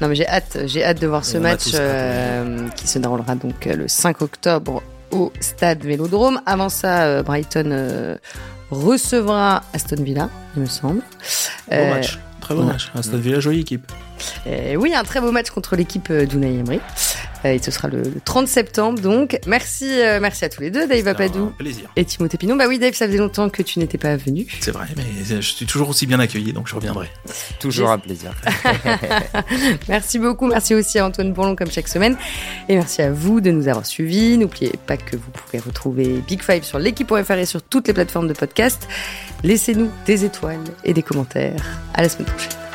non 0.00 0.08
mais 0.08 0.14
j'ai 0.14 0.26
hâte, 0.26 0.58
j'ai 0.66 0.84
hâte 0.84 1.00
de 1.00 1.06
voir 1.06 1.24
ce 1.24 1.38
match 1.38 1.70
euh, 1.74 2.68
qui 2.76 2.86
se 2.88 2.98
déroulera 2.98 3.34
donc 3.34 3.66
euh, 3.66 3.74
le 3.74 3.88
5 3.88 4.22
octobre 4.22 4.82
au 5.10 5.32
Stade 5.40 5.84
Vélodrome. 5.84 6.40
Avant 6.46 6.68
ça, 6.68 7.04
euh, 7.04 7.22
Brighton 7.22 7.70
euh, 7.72 8.16
recevra 8.70 9.62
Aston 9.72 10.02
Villa, 10.02 10.28
il 10.56 10.62
me 10.62 10.66
semble. 10.66 11.00
Beau 11.00 11.04
Euh, 11.72 11.94
match. 11.94 12.18
Très 12.40 12.54
ouais. 12.54 12.64
match. 12.64 12.90
Aston 12.94 13.18
Villa, 13.18 13.40
jolie 13.40 13.60
équipe. 13.60 13.90
Euh, 14.46 14.74
oui, 14.76 14.94
un 14.94 15.04
très 15.04 15.20
beau 15.20 15.32
match 15.32 15.50
contre 15.50 15.76
l'équipe 15.76 16.08
euh, 16.10 16.26
d'Unai 16.26 16.58
Emery. 16.58 16.80
Euh, 17.44 17.52
et 17.52 17.58
ce 17.58 17.70
sera 17.70 17.88
le, 17.88 18.02
le 18.02 18.20
30 18.24 18.48
septembre. 18.48 19.00
Donc, 19.00 19.38
merci, 19.46 19.88
euh, 19.88 20.18
merci 20.20 20.44
à 20.44 20.48
tous 20.48 20.60
les 20.60 20.70
deux, 20.70 20.86
Dave 20.86 21.06
Apadou 21.06 21.46
un 21.46 21.58
plaisir. 21.58 21.88
et 21.96 22.04
Timothée 22.04 22.36
Pinot. 22.36 22.56
Bah 22.56 22.64
oui, 22.68 22.78
Dave, 22.78 22.94
ça 22.94 23.06
faisait 23.06 23.18
longtemps 23.18 23.48
que 23.48 23.62
tu 23.62 23.78
n'étais 23.78 23.98
pas 23.98 24.16
venu. 24.16 24.46
C'est 24.60 24.70
vrai, 24.70 24.86
mais 24.96 25.04
je 25.24 25.40
suis 25.40 25.66
toujours 25.66 25.88
aussi 25.88 26.06
bien 26.06 26.18
accueilli, 26.18 26.52
donc 26.52 26.68
je 26.68 26.74
reviendrai. 26.74 27.08
Toujours 27.60 27.90
un 27.90 27.98
plaisir. 27.98 28.32
Merci 29.88 30.18
beaucoup. 30.18 30.46
Merci 30.46 30.74
aussi 30.74 30.98
à 30.98 31.06
Antoine 31.06 31.32
Bourlon 31.32 31.56
comme 31.56 31.70
chaque 31.70 31.88
semaine. 31.88 32.16
Et 32.68 32.76
merci 32.76 33.02
à 33.02 33.10
vous 33.10 33.40
de 33.40 33.50
nous 33.50 33.68
avoir 33.68 33.86
suivis. 33.86 34.36
N'oubliez 34.36 34.72
pas 34.86 34.96
que 34.96 35.16
vous 35.16 35.30
pouvez 35.30 35.58
retrouver 35.58 36.22
Big 36.26 36.42
Five 36.42 36.64
sur 36.64 36.78
l'équipe.fr 36.78 37.32
et 37.32 37.46
sur 37.46 37.62
toutes 37.62 37.88
les 37.88 37.94
plateformes 37.94 38.28
de 38.28 38.34
podcast. 38.34 38.88
Laissez-nous 39.42 39.90
des 40.06 40.24
étoiles 40.24 40.64
et 40.84 40.92
des 40.92 41.02
commentaires. 41.02 41.64
À 41.94 42.02
la 42.02 42.08
semaine 42.08 42.26
prochaine. 42.26 42.67